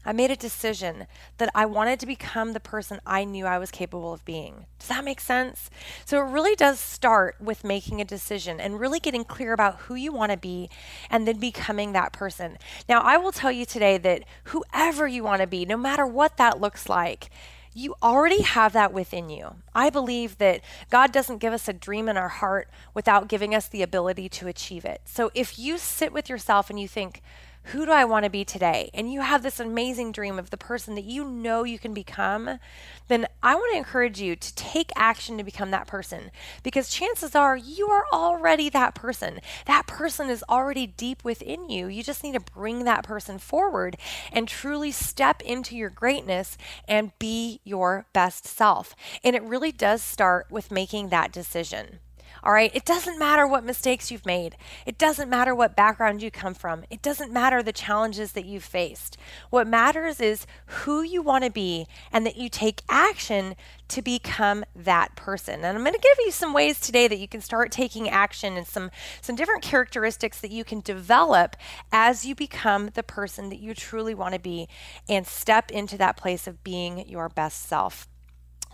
I 0.06 0.12
made 0.12 0.30
a 0.30 0.36
decision 0.36 1.06
that 1.38 1.50
I 1.54 1.66
wanted 1.66 1.98
to 2.00 2.06
become 2.06 2.52
the 2.52 2.60
person 2.60 3.00
I 3.04 3.24
knew 3.24 3.44
I 3.44 3.58
was 3.58 3.72
capable 3.72 4.12
of 4.12 4.24
being. 4.24 4.66
Does 4.78 4.88
that 4.88 5.04
make 5.04 5.20
sense? 5.20 5.68
So 6.04 6.18
it 6.18 6.30
really 6.30 6.54
does 6.54 6.78
start 6.78 7.36
with 7.40 7.64
making 7.64 8.00
a 8.00 8.04
decision 8.04 8.60
and 8.60 8.78
really 8.78 9.00
getting 9.00 9.24
clear 9.24 9.52
about 9.52 9.80
who 9.80 9.96
you 9.96 10.12
want 10.12 10.30
to 10.30 10.38
be 10.38 10.70
and 11.10 11.26
then 11.26 11.38
becoming 11.38 11.92
that 11.92 12.12
person. 12.12 12.56
Now, 12.88 13.00
I 13.00 13.16
will 13.16 13.32
tell 13.32 13.50
you 13.50 13.66
today 13.66 13.98
that 13.98 14.22
whoever 14.44 15.08
you 15.08 15.24
want 15.24 15.40
to 15.40 15.46
be, 15.48 15.66
no 15.66 15.76
matter 15.76 16.06
what 16.06 16.36
that 16.36 16.60
looks 16.60 16.88
like, 16.88 17.28
you 17.74 17.94
already 18.02 18.40
have 18.40 18.72
that 18.72 18.94
within 18.94 19.28
you. 19.28 19.56
I 19.74 19.90
believe 19.90 20.38
that 20.38 20.62
God 20.88 21.12
doesn't 21.12 21.38
give 21.38 21.52
us 21.52 21.68
a 21.68 21.74
dream 21.74 22.08
in 22.08 22.16
our 22.16 22.30
heart 22.30 22.70
without 22.94 23.28
giving 23.28 23.54
us 23.54 23.68
the 23.68 23.82
ability 23.82 24.30
to 24.30 24.48
achieve 24.48 24.86
it. 24.86 25.02
So 25.04 25.30
if 25.34 25.58
you 25.58 25.76
sit 25.76 26.10
with 26.10 26.30
yourself 26.30 26.70
and 26.70 26.80
you 26.80 26.88
think, 26.88 27.22
who 27.66 27.84
do 27.84 27.90
I 27.90 28.04
want 28.04 28.24
to 28.24 28.30
be 28.30 28.44
today? 28.44 28.90
And 28.94 29.12
you 29.12 29.22
have 29.22 29.42
this 29.42 29.58
amazing 29.58 30.12
dream 30.12 30.38
of 30.38 30.50
the 30.50 30.56
person 30.56 30.94
that 30.94 31.04
you 31.04 31.24
know 31.24 31.64
you 31.64 31.80
can 31.80 31.92
become, 31.92 32.60
then 33.08 33.26
I 33.42 33.56
want 33.56 33.72
to 33.72 33.78
encourage 33.78 34.20
you 34.20 34.36
to 34.36 34.54
take 34.54 34.92
action 34.94 35.36
to 35.36 35.44
become 35.44 35.72
that 35.72 35.88
person 35.88 36.30
because 36.62 36.88
chances 36.88 37.34
are 37.34 37.56
you 37.56 37.88
are 37.88 38.04
already 38.12 38.68
that 38.70 38.94
person. 38.94 39.40
That 39.66 39.88
person 39.88 40.30
is 40.30 40.44
already 40.48 40.86
deep 40.86 41.24
within 41.24 41.68
you. 41.68 41.88
You 41.88 42.04
just 42.04 42.22
need 42.22 42.34
to 42.34 42.40
bring 42.40 42.84
that 42.84 43.02
person 43.02 43.38
forward 43.38 43.96
and 44.30 44.46
truly 44.46 44.92
step 44.92 45.42
into 45.42 45.76
your 45.76 45.90
greatness 45.90 46.56
and 46.86 47.18
be 47.18 47.60
your 47.64 48.06
best 48.12 48.46
self. 48.46 48.94
And 49.24 49.34
it 49.34 49.42
really 49.42 49.72
does 49.72 50.02
start 50.02 50.46
with 50.50 50.70
making 50.70 51.08
that 51.08 51.32
decision. 51.32 51.98
All 52.46 52.52
right. 52.52 52.70
It 52.72 52.84
doesn't 52.84 53.18
matter 53.18 53.44
what 53.44 53.64
mistakes 53.64 54.12
you've 54.12 54.24
made. 54.24 54.56
It 54.86 54.98
doesn't 54.98 55.28
matter 55.28 55.52
what 55.52 55.74
background 55.74 56.22
you 56.22 56.30
come 56.30 56.54
from. 56.54 56.84
It 56.90 57.02
doesn't 57.02 57.32
matter 57.32 57.60
the 57.60 57.72
challenges 57.72 58.30
that 58.32 58.44
you've 58.44 58.62
faced. 58.62 59.16
What 59.50 59.66
matters 59.66 60.20
is 60.20 60.46
who 60.66 61.02
you 61.02 61.22
want 61.22 61.42
to 61.42 61.50
be 61.50 61.88
and 62.12 62.24
that 62.24 62.36
you 62.36 62.48
take 62.48 62.82
action 62.88 63.56
to 63.88 64.00
become 64.00 64.64
that 64.76 65.16
person. 65.16 65.64
And 65.64 65.76
I'm 65.76 65.82
going 65.82 65.94
to 65.94 65.98
give 65.98 66.24
you 66.24 66.30
some 66.30 66.52
ways 66.52 66.78
today 66.78 67.08
that 67.08 67.18
you 67.18 67.26
can 67.26 67.40
start 67.40 67.72
taking 67.72 68.08
action 68.08 68.56
and 68.56 68.64
some 68.64 68.92
some 69.20 69.34
different 69.34 69.62
characteristics 69.62 70.40
that 70.40 70.52
you 70.52 70.62
can 70.62 70.78
develop 70.78 71.56
as 71.90 72.24
you 72.24 72.36
become 72.36 72.90
the 72.94 73.02
person 73.02 73.48
that 73.48 73.58
you 73.58 73.74
truly 73.74 74.14
want 74.14 74.34
to 74.34 74.40
be 74.40 74.68
and 75.08 75.26
step 75.26 75.72
into 75.72 75.98
that 75.98 76.16
place 76.16 76.46
of 76.46 76.62
being 76.62 77.08
your 77.08 77.28
best 77.28 77.66
self. 77.66 78.06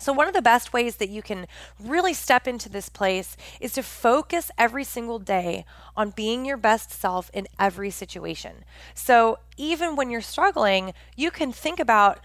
So, 0.02 0.12
one 0.12 0.26
of 0.26 0.34
the 0.34 0.42
best 0.42 0.72
ways 0.72 0.96
that 0.96 1.10
you 1.10 1.22
can 1.22 1.46
really 1.78 2.12
step 2.12 2.48
into 2.48 2.68
this 2.68 2.88
place 2.88 3.36
is 3.60 3.72
to 3.74 3.84
focus 3.84 4.50
every 4.58 4.82
single 4.82 5.20
day 5.20 5.64
on 5.96 6.10
being 6.10 6.44
your 6.44 6.56
best 6.56 6.90
self 6.90 7.30
in 7.32 7.46
every 7.56 7.90
situation. 7.90 8.64
So, 8.94 9.38
even 9.56 9.94
when 9.94 10.10
you're 10.10 10.20
struggling, 10.20 10.92
you 11.14 11.30
can 11.30 11.52
think 11.52 11.78
about 11.78 12.18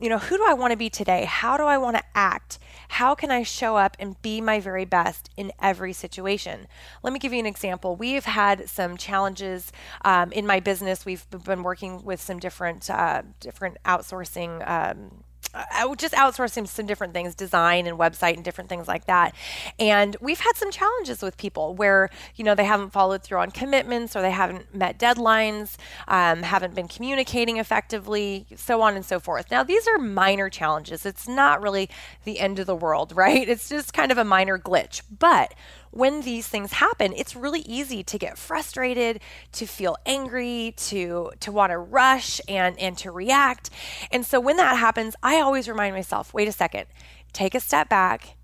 you 0.00 0.08
know, 0.08 0.18
who 0.18 0.36
do 0.36 0.44
I 0.46 0.54
want 0.54 0.72
to 0.72 0.76
be 0.76 0.90
today? 0.90 1.24
How 1.24 1.56
do 1.56 1.64
I 1.64 1.78
want 1.78 1.96
to 1.96 2.02
act? 2.14 2.58
How 2.88 3.14
can 3.14 3.30
I 3.30 3.44
show 3.44 3.76
up 3.76 3.96
and 4.00 4.20
be 4.22 4.40
my 4.40 4.58
very 4.58 4.84
best 4.84 5.30
in 5.36 5.52
every 5.62 5.92
situation? 5.92 6.66
Let 7.02 7.12
me 7.12 7.20
give 7.20 7.32
you 7.32 7.38
an 7.38 7.46
example. 7.46 7.94
We've 7.94 8.24
had 8.24 8.68
some 8.68 8.96
challenges 8.96 9.72
um, 10.04 10.32
in 10.32 10.46
my 10.46 10.58
business. 10.58 11.06
We've 11.06 11.24
been 11.30 11.62
working 11.62 12.04
with 12.04 12.20
some 12.20 12.38
different 12.38 12.90
uh, 12.90 13.22
different 13.40 13.78
outsourcing. 13.84 14.68
Um, 14.68 15.24
I 15.54 15.86
would 15.86 15.98
just 15.98 16.14
outsourcing 16.14 16.66
some 16.66 16.86
different 16.86 17.12
things, 17.12 17.34
design 17.34 17.86
and 17.86 17.98
website 17.98 18.34
and 18.34 18.44
different 18.44 18.68
things 18.68 18.88
like 18.88 19.06
that. 19.06 19.34
And 19.78 20.16
we've 20.20 20.40
had 20.40 20.56
some 20.56 20.70
challenges 20.70 21.22
with 21.22 21.36
people 21.36 21.74
where, 21.74 22.10
you 22.34 22.44
know, 22.44 22.54
they 22.54 22.64
haven't 22.64 22.90
followed 22.90 23.22
through 23.22 23.38
on 23.38 23.50
commitments 23.50 24.16
or 24.16 24.22
they 24.22 24.30
haven't 24.30 24.74
met 24.74 24.98
deadlines, 24.98 25.76
um, 26.08 26.42
haven't 26.42 26.74
been 26.74 26.88
communicating 26.88 27.58
effectively, 27.58 28.46
so 28.56 28.82
on 28.82 28.96
and 28.96 29.04
so 29.04 29.20
forth. 29.20 29.50
Now, 29.50 29.62
these 29.62 29.86
are 29.86 29.98
minor 29.98 30.50
challenges. 30.50 31.06
It's 31.06 31.28
not 31.28 31.62
really 31.62 31.88
the 32.24 32.40
end 32.40 32.58
of 32.58 32.66
the 32.66 32.76
world, 32.76 33.12
right? 33.16 33.48
It's 33.48 33.68
just 33.68 33.92
kind 33.92 34.10
of 34.10 34.18
a 34.18 34.24
minor 34.24 34.58
glitch. 34.58 35.02
But 35.18 35.54
when 35.94 36.22
these 36.22 36.48
things 36.48 36.72
happen, 36.72 37.12
it's 37.16 37.36
really 37.36 37.60
easy 37.60 38.02
to 38.02 38.18
get 38.18 38.36
frustrated, 38.36 39.20
to 39.52 39.66
feel 39.66 39.96
angry, 40.04 40.74
to 40.76 41.30
to 41.40 41.52
want 41.52 41.70
to 41.70 41.78
rush 41.78 42.40
and 42.48 42.78
and 42.78 42.98
to 42.98 43.10
react. 43.10 43.70
And 44.10 44.26
so 44.26 44.40
when 44.40 44.56
that 44.56 44.76
happens, 44.76 45.14
I 45.22 45.40
always 45.40 45.68
remind 45.68 45.94
myself, 45.94 46.34
wait 46.34 46.48
a 46.48 46.52
second, 46.52 46.86
take 47.32 47.54
a 47.54 47.60
step 47.60 47.88
back, 47.88 48.36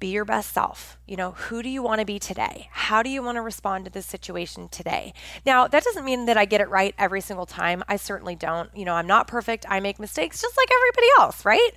be 0.00 0.08
your 0.08 0.24
best 0.24 0.52
self. 0.52 0.98
You 1.06 1.16
know, 1.16 1.32
who 1.32 1.62
do 1.62 1.68
you 1.68 1.82
want 1.82 2.00
to 2.00 2.06
be 2.06 2.18
today? 2.18 2.68
How 2.72 3.02
do 3.02 3.10
you 3.10 3.22
want 3.22 3.36
to 3.36 3.42
respond 3.42 3.84
to 3.84 3.90
this 3.90 4.06
situation 4.06 4.68
today? 4.68 5.12
Now, 5.46 5.68
that 5.68 5.84
doesn't 5.84 6.04
mean 6.04 6.24
that 6.24 6.36
I 6.36 6.46
get 6.46 6.60
it 6.60 6.68
right 6.68 6.94
every 6.98 7.20
single 7.20 7.46
time. 7.46 7.84
I 7.86 7.96
certainly 7.96 8.34
don't. 8.34 8.74
You 8.74 8.84
know, 8.86 8.94
I'm 8.94 9.06
not 9.06 9.28
perfect. 9.28 9.66
I 9.68 9.78
make 9.78 10.00
mistakes 10.00 10.40
just 10.40 10.56
like 10.56 10.68
everybody 10.72 11.06
else, 11.18 11.44
right? 11.44 11.70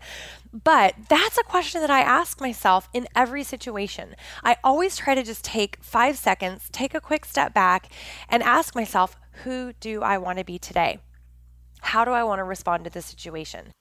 But 0.52 0.96
that's 1.10 1.38
a 1.38 1.44
question 1.44 1.82
that 1.82 1.90
I 1.90 2.02
ask 2.02 2.40
myself 2.40 2.88
in 2.94 3.08
every 3.16 3.44
situation. 3.44 4.16
I 4.44 4.58
always 4.64 4.96
try 4.96 5.16
to 5.16 5.24
just 5.24 5.44
take 5.44 5.78
five 5.82 6.18
seconds, 6.18 6.70
take 6.72 6.96
a 6.96 7.02
quick 7.02 7.26
step 7.26 7.54
back, 7.54 7.92
and 8.30 8.42
ask 8.42 8.76
myself, 8.76 9.18
who 9.44 9.74
do 9.74 10.02
I 10.02 10.18
want 10.18 10.38
to 10.38 10.46
be 10.46 10.58
today? 10.58 11.00
How 11.82 12.06
do 12.06 12.12
I 12.12 12.24
want 12.24 12.40
to 12.40 12.44
respond 12.44 12.86
to 12.86 12.90
this 12.90 13.06
situation? 13.06 13.72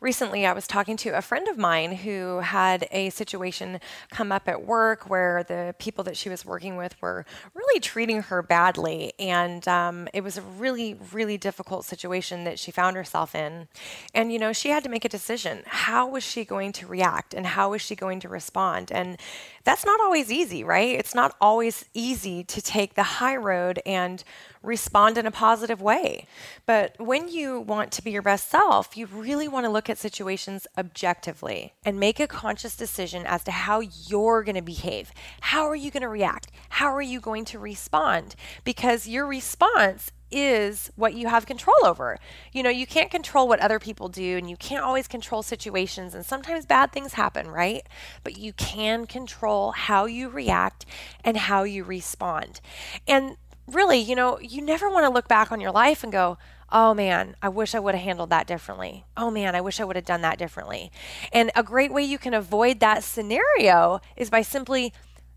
Recently, 0.00 0.44
I 0.46 0.52
was 0.52 0.66
talking 0.66 0.96
to 0.98 1.10
a 1.10 1.22
friend 1.22 1.46
of 1.48 1.56
mine 1.56 1.92
who 1.92 2.40
had 2.40 2.88
a 2.90 3.10
situation 3.10 3.80
come 4.10 4.32
up 4.32 4.48
at 4.48 4.64
work 4.64 5.08
where 5.08 5.44
the 5.44 5.74
people 5.78 6.04
that 6.04 6.16
she 6.16 6.28
was 6.28 6.44
working 6.44 6.76
with 6.76 7.00
were 7.00 7.24
really 7.54 7.80
treating 7.80 8.22
her 8.22 8.42
badly. 8.42 9.12
And 9.18 9.66
um, 9.68 10.08
it 10.12 10.22
was 10.22 10.36
a 10.36 10.42
really, 10.42 10.96
really 11.12 11.38
difficult 11.38 11.84
situation 11.84 12.44
that 12.44 12.58
she 12.58 12.70
found 12.70 12.96
herself 12.96 13.34
in. 13.34 13.68
And, 14.14 14.32
you 14.32 14.38
know, 14.38 14.52
she 14.52 14.70
had 14.70 14.82
to 14.84 14.90
make 14.90 15.04
a 15.04 15.08
decision. 15.08 15.62
How 15.66 16.08
was 16.08 16.24
she 16.24 16.44
going 16.44 16.72
to 16.72 16.86
react 16.86 17.34
and 17.34 17.46
how 17.46 17.70
was 17.70 17.82
she 17.82 17.94
going 17.94 18.20
to 18.20 18.28
respond? 18.28 18.90
And 18.90 19.18
that's 19.64 19.84
not 19.84 20.00
always 20.00 20.32
easy, 20.32 20.64
right? 20.64 20.98
It's 20.98 21.14
not 21.14 21.36
always 21.40 21.84
easy 21.94 22.42
to 22.44 22.60
take 22.60 22.94
the 22.94 23.02
high 23.02 23.36
road 23.36 23.80
and 23.86 24.24
respond 24.62 25.18
in 25.18 25.26
a 25.26 25.30
positive 25.30 25.80
way. 25.80 26.26
But 26.66 26.94
when 26.98 27.28
you 27.28 27.60
want 27.60 27.92
to 27.92 28.02
be 28.02 28.10
your 28.10 28.22
best 28.22 28.48
self, 28.48 28.96
you 28.96 29.06
really 29.06 29.48
want 29.48 29.66
to 29.66 29.70
look 29.70 29.90
at 29.90 29.98
situations 29.98 30.66
objectively 30.78 31.74
and 31.84 31.98
make 31.98 32.20
a 32.20 32.26
conscious 32.26 32.76
decision 32.76 33.26
as 33.26 33.44
to 33.44 33.50
how 33.50 33.80
you're 33.80 34.42
going 34.42 34.56
to 34.56 34.62
behave. 34.62 35.12
How 35.40 35.66
are 35.68 35.76
you 35.76 35.90
going 35.90 36.02
to 36.02 36.08
react? 36.08 36.50
How 36.70 36.94
are 36.94 37.02
you 37.02 37.20
going 37.20 37.44
to 37.46 37.58
respond? 37.58 38.34
Because 38.64 39.08
your 39.08 39.26
response 39.26 40.12
is 40.32 40.90
what 40.96 41.14
you 41.14 41.28
have 41.28 41.44
control 41.46 41.76
over. 41.84 42.18
You 42.52 42.62
know, 42.62 42.70
you 42.70 42.86
can't 42.86 43.10
control 43.10 43.46
what 43.46 43.60
other 43.60 43.78
people 43.78 44.08
do 44.08 44.38
and 44.38 44.48
you 44.48 44.56
can't 44.56 44.82
always 44.82 45.06
control 45.06 45.42
situations 45.42 46.14
and 46.14 46.24
sometimes 46.24 46.64
bad 46.64 46.90
things 46.90 47.12
happen, 47.12 47.48
right? 47.48 47.82
But 48.24 48.38
you 48.38 48.52
can 48.54 49.06
control 49.06 49.72
how 49.72 50.06
you 50.06 50.30
react 50.30 50.86
and 51.22 51.36
how 51.36 51.64
you 51.64 51.84
respond. 51.84 52.60
And 53.06 53.36
really, 53.74 53.98
you 53.98 54.14
know, 54.14 54.38
you 54.40 54.62
never 54.62 54.88
want 54.88 55.04
to 55.04 55.12
look 55.12 55.28
back 55.28 55.52
on 55.52 55.60
your 55.60 55.72
life 55.72 56.02
and 56.02 56.12
go, 56.12 56.38
oh 56.70 56.94
man, 56.94 57.36
I 57.42 57.48
wish 57.48 57.74
I 57.74 57.80
would 57.80 57.94
have 57.94 58.04
handled 58.04 58.30
that 58.30 58.46
differently. 58.46 59.04
Oh 59.16 59.30
man, 59.30 59.54
I 59.54 59.60
wish 59.60 59.80
I 59.80 59.84
would 59.84 59.96
have 59.96 60.04
done 60.04 60.22
that 60.22 60.38
differently. 60.38 60.90
And 61.32 61.50
a 61.54 61.62
great 61.62 61.92
way 61.92 62.02
you 62.02 62.18
can 62.18 62.34
avoid 62.34 62.80
that 62.80 63.04
scenario 63.04 64.00
is 64.16 64.30
by 64.30 64.42
simply 64.42 64.92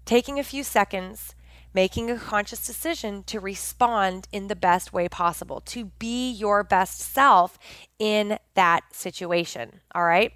taking 0.06 0.40
a 0.40 0.44
few 0.44 0.64
seconds, 0.64 1.36
making 1.74 2.10
a 2.10 2.18
conscious 2.18 2.66
decision 2.66 3.24
to 3.24 3.40
respond 3.40 4.28
in 4.32 4.48
the 4.48 4.56
best 4.56 4.94
way 4.94 5.10
possible, 5.10 5.60
to 5.62 5.86
be 6.00 6.32
your 6.32 6.64
best 6.64 7.02
self 7.02 7.60
in 8.00 8.40
that 8.54 8.84
situation. 8.94 9.82
All 9.94 10.06
right. 10.06 10.32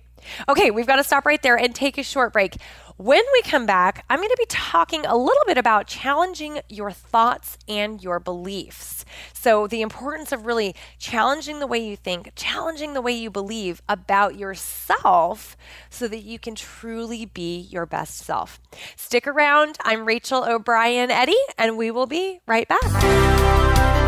Okay, 0.47 0.71
we've 0.71 0.88
got 0.88 0.97
to 0.97 1.03
stop 1.03 1.25
right 1.25 1.41
there 1.41 1.57
and 1.57 1.73
take 1.73 1.97
a 1.97 2.03
short 2.03 2.33
break. 2.33 2.57
When 2.97 3.23
we 3.31 3.41
come 3.43 3.65
back, 3.65 4.03
I'm 4.09 4.19
going 4.19 4.27
to 4.27 4.35
be 4.38 4.45
talking 4.49 5.05
a 5.05 5.15
little 5.15 5.43
bit 5.47 5.57
about 5.57 5.88
challenging 5.88 6.59
your 6.67 6.91
thoughts 6.91 7.57
and 7.65 8.03
your 8.03 8.19
beliefs. 8.19 9.05
So, 9.31 9.67
the 9.67 9.81
importance 9.81 10.33
of 10.33 10.45
really 10.45 10.75
challenging 10.97 11.59
the 11.59 11.67
way 11.67 11.79
you 11.79 11.95
think, 11.95 12.33
challenging 12.35 12.93
the 12.93 13.01
way 13.01 13.13
you 13.13 13.29
believe 13.29 13.81
about 13.88 14.38
yourself 14.38 15.55
so 15.89 16.09
that 16.09 16.23
you 16.23 16.39
can 16.39 16.55
truly 16.55 17.25
be 17.25 17.59
your 17.59 17.85
best 17.85 18.17
self. 18.17 18.59
Stick 18.97 19.25
around. 19.27 19.77
I'm 19.85 20.05
Rachel 20.05 20.43
O'Brien 20.43 21.09
Eddy, 21.09 21.39
and 21.57 21.77
we 21.77 21.91
will 21.91 22.07
be 22.07 22.41
right 22.47 22.67
back. 22.67 23.99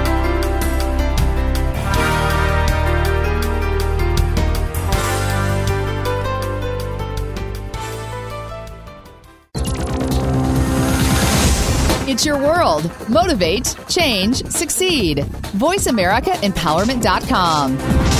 Motivate, 13.09 13.75
change, 13.87 14.45
succeed. 14.47 15.19
VoiceAmericaEmpowerment.com. 15.57 18.11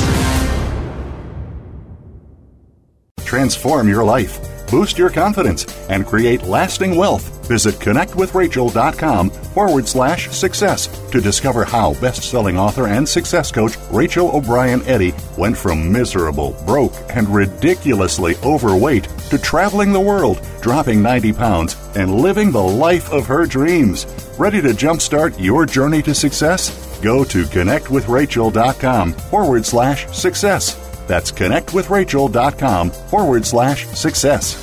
Transform 3.32 3.88
your 3.88 4.04
life, 4.04 4.42
boost 4.70 4.98
your 4.98 5.10
confidence, 5.10 5.66
and 5.90 6.06
create 6.06 6.44
lasting 6.44 6.98
wealth. 6.98 7.48
Visit 7.48 7.76
connectwithrachel.com 7.76 9.30
forward 9.30 9.88
slash 9.88 10.30
success 10.32 10.88
to 11.12 11.22
discover 11.22 11.64
how 11.64 11.94
best 12.02 12.24
selling 12.24 12.58
author 12.58 12.88
and 12.88 13.08
success 13.08 13.50
coach 13.50 13.78
Rachel 13.90 14.36
O'Brien 14.36 14.82
Eddy 14.84 15.14
went 15.38 15.58
from 15.58 15.90
miserable, 15.90 16.62
broke, 16.66 16.94
and 17.10 17.30
ridiculously 17.30 18.36
overweight 18.44 19.06
to 19.30 19.38
traveling 19.38 19.94
the 19.94 20.00
world, 20.02 20.46
dropping 20.62 21.02
90 21.02 21.32
pounds, 21.32 21.78
and 21.96 22.16
living 22.16 22.52
the 22.52 22.62
life 22.62 23.10
of 23.12 23.28
her 23.28 23.46
dreams. 23.46 24.06
Ready 24.42 24.60
to 24.64 24.70
jumpstart 24.70 25.36
your 25.38 25.68
journey 25.68 26.02
to 26.02 26.16
success? 26.16 27.00
Go 27.00 27.24
to 27.26 27.44
connectwithrachel.com 27.44 29.14
forward 29.14 29.64
slash 29.68 30.08
success. 30.08 30.74
That's 31.06 31.32
connectwithrachel.com 31.32 32.90
forward 32.90 33.46
slash 33.46 33.86
success. 33.90 34.56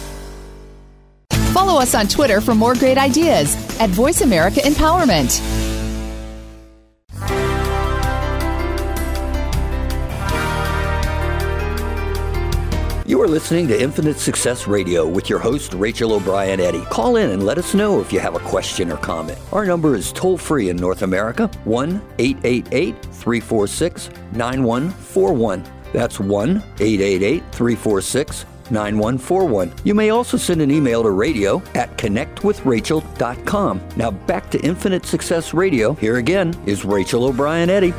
Follow 1.52 1.80
us 1.80 1.94
on 1.94 2.08
Twitter 2.08 2.40
for 2.40 2.56
more 2.56 2.75
great 2.75 2.99
ideas 2.99 3.54
at 3.78 3.90
Voice 3.90 4.20
America 4.23 4.58
Empowerment. 4.58 5.68
You 13.09 13.23
are 13.23 13.27
listening 13.27 13.67
to 13.69 13.83
Infinite 13.83 14.19
Success 14.19 14.69
Radio 14.69 15.09
with 15.09 15.31
your 15.31 15.38
host, 15.38 15.73
Rachel 15.73 16.12
O'Brien 16.12 16.61
Eddy. 16.61 16.83
Call 16.91 17.17
in 17.17 17.31
and 17.31 17.43
let 17.43 17.57
us 17.57 17.73
know 17.73 18.03
if 18.03 18.12
you 18.12 18.21
have 18.21 18.35
a 18.35 18.41
question 18.41 18.93
or 18.93 18.99
comment. 18.99 19.38
Our 19.50 19.65
number 19.65 19.95
is 19.95 20.12
toll 20.12 20.37
free 20.37 20.69
in 20.69 20.77
North 20.77 21.00
America 21.00 21.47
1 21.65 22.03
888 22.19 23.03
346 23.03 24.11
9141. 24.33 25.65
That's 25.95 26.21
1 26.21 26.50
888 26.59 27.43
346 27.50 28.45
9141. 28.71 29.73
You 29.85 29.95
may 29.95 30.11
also 30.11 30.37
send 30.37 30.61
an 30.61 30.71
email 30.71 31.03
to 31.03 31.11
radio 31.11 31.62
at 31.75 31.97
connectwithrachel.com. 31.97 33.81
Now 33.97 34.11
back 34.11 34.50
to 34.50 34.61
Infinite 34.61 35.07
Success 35.07 35.55
Radio. 35.55 35.95
Here 35.95 36.19
again 36.19 36.55
is 36.67 36.85
Rachel 36.85 37.25
O'Brien 37.25 37.71
Eddy. 37.71 37.95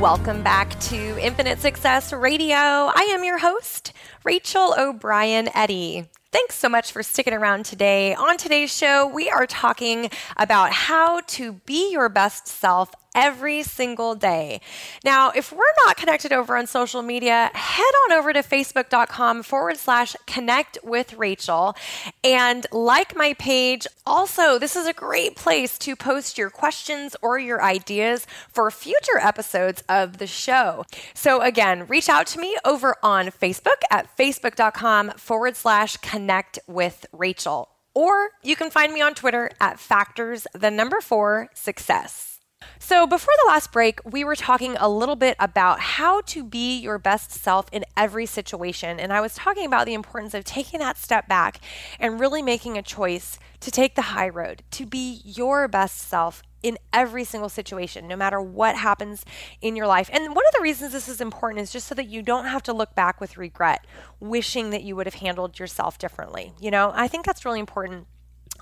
Welcome 0.00 0.42
back 0.42 0.80
to 0.80 1.22
Infinite 1.22 1.60
Success 1.60 2.10
Radio. 2.10 2.56
I 2.56 3.10
am 3.12 3.22
your 3.22 3.36
host, 3.36 3.92
Rachel 4.24 4.74
O'Brien 4.78 5.50
Eddy. 5.54 6.08
Thanks 6.32 6.54
so 6.54 6.68
much 6.68 6.92
for 6.92 7.02
sticking 7.02 7.34
around 7.34 7.64
today. 7.64 8.14
On 8.14 8.36
today's 8.36 8.72
show, 8.72 9.04
we 9.04 9.28
are 9.28 9.48
talking 9.48 10.10
about 10.36 10.70
how 10.70 11.22
to 11.22 11.54
be 11.66 11.90
your 11.90 12.08
best 12.08 12.46
self 12.46 12.94
every 13.16 13.64
single 13.64 14.14
day. 14.14 14.60
Now, 15.04 15.32
if 15.34 15.50
we're 15.50 15.64
not 15.84 15.96
connected 15.96 16.32
over 16.32 16.56
on 16.56 16.68
social 16.68 17.02
media, 17.02 17.50
head 17.52 17.92
on 18.04 18.12
over 18.12 18.32
to 18.32 18.44
facebook.com 18.44 19.42
forward 19.42 19.78
slash 19.78 20.14
connect 20.26 20.78
with 20.84 21.14
Rachel 21.14 21.74
and 22.22 22.64
like 22.70 23.16
my 23.16 23.34
page. 23.34 23.88
Also, 24.06 24.60
this 24.60 24.76
is 24.76 24.86
a 24.86 24.92
great 24.92 25.34
place 25.34 25.76
to 25.78 25.96
post 25.96 26.38
your 26.38 26.50
questions 26.50 27.16
or 27.20 27.40
your 27.40 27.60
ideas 27.60 28.24
for 28.48 28.70
future 28.70 29.18
episodes 29.20 29.82
of 29.88 30.18
the 30.18 30.28
show. 30.28 30.84
So, 31.12 31.42
again, 31.42 31.88
reach 31.88 32.08
out 32.08 32.28
to 32.28 32.38
me 32.38 32.56
over 32.64 32.94
on 33.02 33.26
Facebook 33.26 33.82
at 33.90 34.16
facebook.com 34.16 35.10
forward 35.16 35.56
slash 35.56 35.96
connect 35.96 36.19
with 36.66 37.06
Rachel. 37.12 37.68
Or 37.94 38.30
you 38.42 38.56
can 38.56 38.70
find 38.70 38.92
me 38.92 39.00
on 39.00 39.14
Twitter 39.14 39.50
at 39.60 39.78
factors, 39.78 40.46
the 40.54 40.70
number 40.70 41.00
four, 41.00 41.48
success. 41.54 42.30
So, 42.78 43.06
before 43.06 43.34
the 43.42 43.48
last 43.48 43.72
break, 43.72 44.00
we 44.04 44.22
were 44.22 44.36
talking 44.36 44.76
a 44.78 44.88
little 44.88 45.16
bit 45.16 45.36
about 45.38 45.80
how 45.80 46.20
to 46.22 46.44
be 46.44 46.78
your 46.78 46.98
best 46.98 47.30
self 47.30 47.66
in 47.72 47.84
every 47.96 48.26
situation. 48.26 49.00
And 49.00 49.12
I 49.12 49.20
was 49.20 49.34
talking 49.34 49.64
about 49.64 49.86
the 49.86 49.94
importance 49.94 50.34
of 50.34 50.44
taking 50.44 50.80
that 50.80 50.98
step 50.98 51.26
back 51.26 51.60
and 51.98 52.20
really 52.20 52.42
making 52.42 52.76
a 52.76 52.82
choice 52.82 53.38
to 53.60 53.70
take 53.70 53.94
the 53.94 54.02
high 54.02 54.28
road, 54.28 54.62
to 54.72 54.86
be 54.86 55.22
your 55.24 55.68
best 55.68 55.98
self 55.98 56.42
in 56.62 56.78
every 56.92 57.24
single 57.24 57.48
situation, 57.48 58.06
no 58.06 58.16
matter 58.16 58.40
what 58.40 58.76
happens 58.76 59.24
in 59.60 59.76
your 59.76 59.86
life. 59.86 60.10
And 60.12 60.34
one 60.34 60.44
of 60.46 60.54
the 60.54 60.62
reasons 60.62 60.92
this 60.92 61.08
is 61.08 61.20
important 61.20 61.60
is 61.62 61.72
just 61.72 61.86
so 61.86 61.94
that 61.94 62.08
you 62.08 62.22
don't 62.22 62.46
have 62.46 62.62
to 62.64 62.72
look 62.72 62.94
back 62.94 63.20
with 63.20 63.36
regret, 63.36 63.86
wishing 64.18 64.70
that 64.70 64.82
you 64.82 64.96
would 64.96 65.06
have 65.06 65.14
handled 65.14 65.58
yourself 65.58 65.98
differently. 65.98 66.52
You 66.60 66.70
know, 66.70 66.92
I 66.94 67.08
think 67.08 67.24
that's 67.24 67.44
really 67.44 67.60
important 67.60 68.06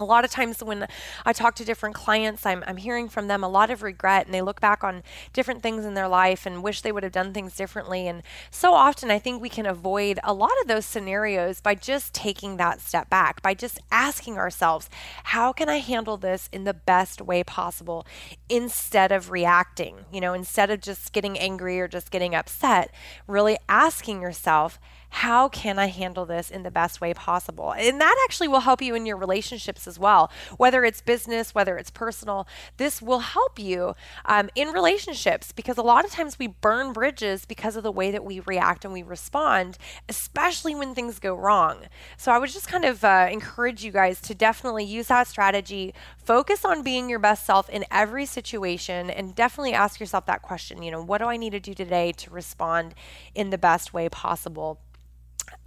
a 0.01 0.05
lot 0.05 0.25
of 0.25 0.31
times 0.31 0.63
when 0.63 0.87
I 1.25 1.33
talk 1.33 1.55
to 1.57 1.65
different 1.65 1.95
clients, 1.95 2.47
I'm, 2.47 2.65
I'm 2.67 2.77
hearing 2.77 3.09
from 3.09 3.29
them 3.29 3.43
a 3.43 3.49
lot 3.49 3.71
of 3.71 3.83
regret 3.83 4.27
and 4.27 4.35
they 4.35 4.43
look 4.43 4.61
back 4.61 4.83
on 4.85 5.03
different 5.33 5.63
things 5.63 5.85
in 5.85 5.95
their 5.95 6.09
life 6.09 6.47
and 6.47 6.63
wish 6.63 6.81
they 6.81 6.93
would 6.93 7.03
have 7.03 7.13
done 7.13 7.33
things 7.33 7.57
differently. 7.57 8.09
And 8.09 8.23
so 8.51 8.75
often 8.75 9.11
I 9.11 9.19
think 9.19 9.41
we 9.41 9.49
can 9.49 9.67
avoid 9.67 10.19
a 10.25 10.33
lot 10.33 10.53
of 10.61 10.69
those 10.69 10.87
scenarios 10.87 11.61
by 11.61 11.75
just 11.75 12.15
taking 12.15 12.57
that 12.57 12.81
step 12.81 13.11
back, 13.11 13.43
by 13.43 13.55
just 13.55 13.81
asking 13.91 14.37
ourselves, 14.37 14.89
how 15.25 15.53
can 15.53 15.69
I 15.69 15.79
handle 15.79 16.17
this 16.17 16.49
in 16.53 16.65
the 16.65 16.75
best 16.75 17.21
way 17.21 17.43
possible 17.45 18.07
instead 18.49 19.13
of 19.13 19.31
reacting? 19.31 20.05
You 20.13 20.21
know, 20.21 20.33
instead 20.33 20.71
of 20.71 20.81
just 20.81 21.13
getting 21.13 21.39
angry 21.39 21.81
or 21.81 21.89
just 21.89 22.11
getting 22.11 22.35
upset, 22.35 22.93
really 23.27 23.57
asking 23.69 24.23
yourself, 24.23 24.79
how 25.11 25.49
can 25.49 25.79
I 25.79 25.87
handle 25.87 26.27
this 26.27 26.51
in 26.51 26.63
the 26.63 26.71
best 26.71 27.01
way 27.01 27.15
possible? 27.15 27.73
And 27.73 28.01
that 28.01 28.17
actually 28.25 28.49
will 28.49 28.61
help 28.61 28.83
you 28.83 28.95
in 28.95 29.07
your 29.07 29.17
relationships 29.17 29.87
as 29.87 29.99
well, 29.99 30.31
whether 30.57 30.85
it's 30.85 31.01
business, 31.01 31.55
whether 31.55 31.77
it's 31.77 31.91
personal. 31.91 32.47
This 32.77 33.01
will 33.01 33.21
help 33.21 33.59
you 33.59 33.95
um, 34.25 34.51
in 34.55 34.69
relationships 34.69 35.53
because 35.53 35.79
a 35.79 35.83
lot 35.83 36.05
of 36.05 36.11
times 36.11 36.39
we 36.39 36.47
burn 36.47 36.93
bridges 36.93 37.45
because 37.45 37.77
of 37.77 37.83
the 37.83 37.93
way 37.93 38.11
that 38.11 38.25
we 38.25 38.41
react 38.41 38.85
and 38.85 38.93
we 38.93 39.03
respond, 39.03 39.79
especially 40.09 40.75
when 40.75 40.95
things 40.95 41.19
go 41.19 41.35
wrong. 41.35 41.87
So 42.17 42.33
I 42.33 42.39
would 42.39 42.51
just 42.51 42.69
kind 42.69 42.85
of 42.85 43.05
uh, 43.05 43.29
encourage 43.31 43.85
you 43.85 43.93
guys 43.93 44.21
to 44.23 44.35
definitely 44.35 44.85
use 44.85 45.09
that 45.09 45.27
strategy. 45.27 45.95
Focus 46.17 46.65
on 46.65 46.83
being 46.83 47.09
your 47.09 47.19
best 47.19 47.47
self 47.47 47.69
in 47.71 47.85
every 47.91 48.27
situation 48.27 49.11
and 49.11 49.35
definitely 49.35 49.73
ask 49.73 50.01
yourself 50.01 50.27
that 50.27 50.43
question 50.43 50.83
you 50.83 50.91
know, 50.91 51.03
what 51.03 51.19
do 51.19 51.25
I 51.25 51.37
need 51.37 51.51
to 51.51 51.61
do 51.61 51.75
today 51.75 52.13
to 52.13 52.31
respond 52.31 52.95
in 53.35 53.51
the 53.51 53.59
best 53.59 53.93
way 53.93 54.09
possible? 54.09 54.81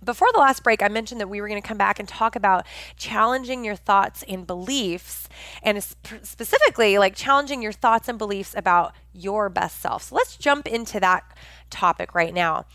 Before 0.03 0.27
the 0.33 0.39
last 0.39 0.63
break, 0.63 0.81
I 0.81 0.87
mentioned 0.87 1.21
that 1.21 1.29
we 1.29 1.41
were 1.41 1.47
going 1.47 1.61
to 1.61 1.67
come 1.67 1.77
back 1.77 1.99
and 1.99 2.07
talk 2.07 2.35
about 2.35 2.65
challenging 2.97 3.63
your 3.63 3.75
thoughts 3.75 4.23
and 4.27 4.47
beliefs, 4.47 5.29
and 5.61 5.83
specifically, 5.83 6.97
like 6.97 7.15
challenging 7.15 7.61
your 7.61 7.71
thoughts 7.71 8.07
and 8.07 8.17
beliefs 8.17 8.55
about 8.57 8.93
your 9.13 9.49
best 9.49 9.79
self. 9.79 10.03
So 10.03 10.15
let's 10.15 10.37
jump 10.37 10.67
into 10.67 10.99
that 10.99 11.23
topic 11.69 12.15
right 12.15 12.33
now. 12.33 12.65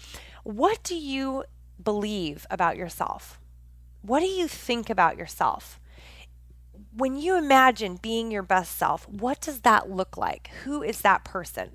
What 0.45 0.83
do 0.85 0.95
you 0.95 1.45
believe 1.83 2.47
about 2.51 2.77
yourself? 2.77 3.40
What 4.03 4.21
do 4.21 4.27
you 4.27 4.47
think 4.47 4.88
about 4.88 5.16
yourself? 5.16 5.81
When 6.97 7.16
you 7.16 7.37
imagine 7.37 7.97
being 7.97 8.31
your 8.31 8.45
best 8.45 8.77
self, 8.77 9.09
what 9.09 9.40
does 9.40 9.61
that 9.62 9.90
look 9.90 10.16
like? 10.16 10.51
Who 10.64 10.83
is 10.83 11.01
that 11.01 11.25
person? 11.25 11.71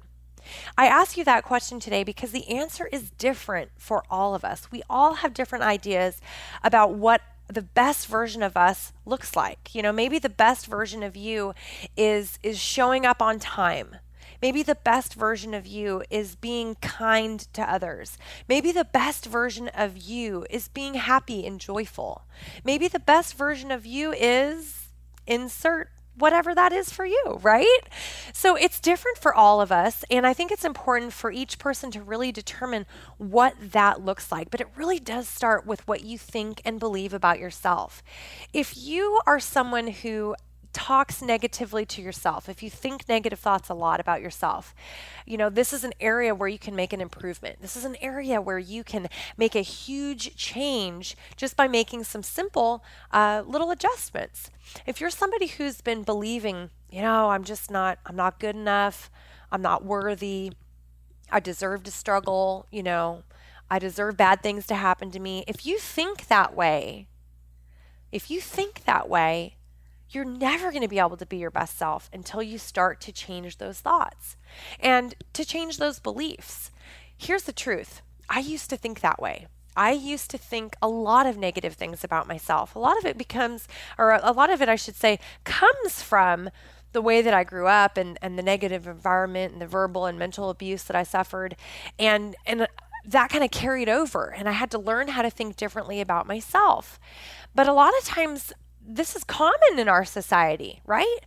I 0.78 0.88
ask 0.88 1.18
you 1.18 1.24
that 1.26 1.44
question 1.44 1.80
today 1.80 2.04
because 2.04 2.32
the 2.32 2.48
answer 2.48 2.88
is 2.92 3.12
different 3.12 3.72
for 3.78 4.04
all 4.10 4.36
of 4.36 4.44
us. 4.44 4.72
We 4.72 4.84
all 4.90 5.16
have 5.16 5.34
different 5.34 5.64
ideas 5.64 6.22
about 6.64 6.94
what 6.94 7.22
the 7.48 7.62
best 7.62 8.08
version 8.08 8.42
of 8.42 8.56
us 8.56 8.94
looks 9.06 9.36
like. 9.36 9.76
You 9.76 9.82
know, 9.82 9.92
maybe 9.92 10.20
the 10.20 10.30
best 10.30 10.68
version 10.68 11.04
of 11.04 11.16
you 11.16 11.54
is 11.98 12.40
is 12.44 12.60
showing 12.60 13.06
up 13.06 13.22
on 13.22 13.40
time. 13.40 13.98
Maybe 14.42 14.64
the 14.64 14.76
best 14.76 15.14
version 15.14 15.54
of 15.54 15.68
you 15.68 16.04
is 16.10 16.36
being 16.36 16.76
kind 16.76 17.40
to 17.54 17.62
others. 17.62 18.18
Maybe 18.50 18.72
the 18.72 18.86
best 18.86 19.28
version 19.28 19.68
of 19.68 19.98
you 19.98 20.48
is 20.50 20.68
being 20.68 20.96
happy 20.96 21.46
and 21.46 21.60
joyful. 21.60 22.24
Maybe 22.64 22.88
the 22.88 23.00
best 23.00 23.36
version 23.36 23.70
of 23.70 23.86
you 23.86 24.14
is 24.14 24.88
insert 25.28 25.90
whatever 26.18 26.54
that 26.54 26.74
is 26.74 26.92
for 26.92 27.06
you, 27.06 27.40
right? 27.42 27.80
So 28.34 28.56
it's 28.56 28.80
different 28.80 29.18
for 29.18 29.34
all 29.34 29.62
of 29.62 29.72
us. 29.72 30.04
And 30.12 30.26
I 30.28 30.34
think 30.34 30.52
it's 30.52 30.66
important 30.66 31.14
for 31.14 31.32
each 31.32 31.58
person 31.58 31.92
to 31.92 32.02
really 32.02 32.32
determine 32.32 32.86
what 33.18 33.56
that 33.60 34.04
looks 34.04 34.32
like. 34.32 34.52
But 34.52 34.62
it 34.62 34.68
really 34.76 35.00
does 35.00 35.28
start 35.28 35.66
with 35.66 35.88
what 35.88 36.04
you 36.04 36.18
think 36.18 36.62
and 36.66 36.80
believe 36.80 37.14
about 37.14 37.40
yourself. 37.40 38.04
If 38.54 38.78
you 38.78 39.20
are 39.26 39.40
someone 39.40 39.88
who 39.88 40.36
talks 40.74 41.22
negatively 41.22 41.86
to 41.86 42.02
yourself, 42.02 42.48
if 42.48 42.64
you 42.64 42.70
think 42.70 43.08
negative 43.08 43.40
thoughts 43.40 43.70
a 43.70 43.74
lot 43.74 44.00
about 44.00 44.22
yourself, 44.22 44.74
you 45.26 45.38
know, 45.38 45.50
this 45.50 45.74
is 45.74 45.84
an 45.84 45.94
area 46.00 46.34
where 46.34 46.50
you 46.50 46.60
can 46.60 46.76
make 46.76 46.94
an 46.94 47.02
improvement. 47.02 47.62
This 47.62 47.76
is 47.76 47.86
an 47.86 47.96
area 48.02 48.42
where 48.42 48.60
you 48.60 48.84
can 48.84 49.08
make 49.38 49.56
a 49.56 49.62
huge 49.62 50.36
change 50.36 51.16
just 51.36 51.56
by 51.56 51.68
making 51.68 52.04
some 52.04 52.24
simple 52.24 52.84
uh, 53.12 53.44
little 53.46 53.72
adjustments. 53.72 54.50
If 54.86 55.02
you're 55.02 55.10
somebody 55.10 55.48
who's 55.48 55.82
been 55.82 56.04
believing, 56.04 56.70
you 56.90 57.02
know, 57.02 57.30
I'm 57.30 57.44
just 57.44 57.70
not, 57.70 58.00
I'm 58.06 58.16
not 58.16 58.40
good 58.40 58.56
enough, 58.56 59.12
I'm 59.52 59.62
not 59.62 59.84
worthy, 59.84 60.54
I 61.32 61.40
deserve 61.40 61.84
to 61.84 61.92
struggle, 61.92 62.68
you 62.72 62.84
know, 62.84 63.24
I 63.70 63.80
deserve 63.80 64.18
bad 64.18 64.44
things 64.44 64.68
to 64.68 64.76
happen 64.76 65.12
to 65.12 65.20
me. 65.20 65.46
If 65.48 65.66
you 65.66 65.78
think 65.80 66.28
that 66.28 66.56
way, 66.56 67.08
if 68.12 68.30
you 68.30 68.42
think 68.42 68.84
that 68.84 69.08
way, 69.08 69.56
you're 70.12 70.26
never 70.26 70.72
going 70.72 70.82
to 70.82 70.88
be 70.88 71.00
able 71.00 71.18
to 71.18 71.26
be 71.26 71.38
your 71.38 71.52
best 71.52 71.78
self 71.78 72.10
until 72.14 72.44
you 72.44 72.58
start 72.58 73.02
to 73.02 73.12
change 73.12 73.58
those 73.58 73.80
thoughts 73.80 74.36
and 74.80 75.16
to 75.34 75.46
change 75.46 75.78
those 75.78 76.00
beliefs. 76.00 76.72
Here's 77.18 77.44
the 77.44 77.54
truth 77.54 78.02
I 78.30 78.40
used 78.40 78.70
to 78.70 78.78
think 78.78 79.02
that 79.02 79.22
way. 79.22 79.48
I 79.76 79.92
used 79.92 80.30
to 80.32 80.38
think 80.38 80.76
a 80.82 80.90
lot 80.90 81.26
of 81.26 81.38
negative 81.38 81.74
things 81.76 82.04
about 82.04 82.28
myself. 82.28 82.76
A 82.76 82.80
lot 82.80 82.98
of 82.98 83.06
it 83.06 83.18
becomes, 83.18 83.68
or 83.98 84.12
a 84.12 84.32
lot 84.32 84.50
of 84.50 84.62
it, 84.62 84.68
I 84.68 84.76
should 84.76 84.96
say, 84.96 85.20
comes 85.46 86.02
from 86.02 86.50
the 86.92 87.02
way 87.02 87.22
that 87.22 87.34
I 87.34 87.46
grew 87.46 87.68
up 87.68 87.96
and, 87.98 88.18
and 88.22 88.38
the 88.38 88.44
negative 88.44 88.86
environment 88.86 89.54
and 89.54 89.62
the 89.62 89.68
verbal 89.68 90.06
and 90.06 90.20
mental 90.20 90.50
abuse 90.50 90.84
that 90.84 90.96
I 90.96 91.04
suffered. 91.04 91.56
And, 91.98 92.36
and 92.46 92.68
that 93.06 93.30
kind 93.30 93.44
of 93.44 93.52
carried 93.52 93.88
over. 93.88 94.26
And 94.26 94.50
I 94.50 94.52
had 94.52 94.72
to 94.72 94.80
learn 94.80 95.10
how 95.10 95.22
to 95.22 95.30
think 95.30 95.56
differently 95.56 96.02
about 96.02 96.28
myself. 96.28 97.00
But 97.56 97.68
a 97.68 97.74
lot 97.74 97.94
of 97.98 98.04
times 98.04 98.52
this 98.86 99.16
is 99.16 99.24
common 99.24 99.78
in 99.78 99.88
our 99.88 100.06
society, 100.06 100.82
right? 100.86 101.20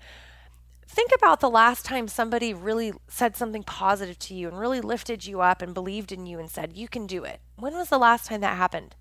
Think 0.86 1.10
about 1.16 1.40
the 1.40 1.50
last 1.50 1.84
time 1.84 2.06
somebody 2.06 2.54
really 2.54 2.92
said 3.08 3.36
something 3.36 3.62
positive 3.62 4.18
to 4.20 4.34
you 4.34 4.48
and 4.48 4.58
really 4.58 4.80
lifted 4.80 5.26
you 5.26 5.40
up 5.40 5.60
and 5.60 5.74
believed 5.74 6.12
in 6.12 6.26
you 6.26 6.38
and 6.38 6.50
said, 6.50 6.76
You 6.76 6.88
can 6.88 7.06
do 7.06 7.24
it. 7.24 7.40
When 7.56 7.74
was 7.74 7.88
the 7.88 7.98
last 7.98 8.26
time 8.26 8.40
that 8.42 8.56
happened? 8.56 8.94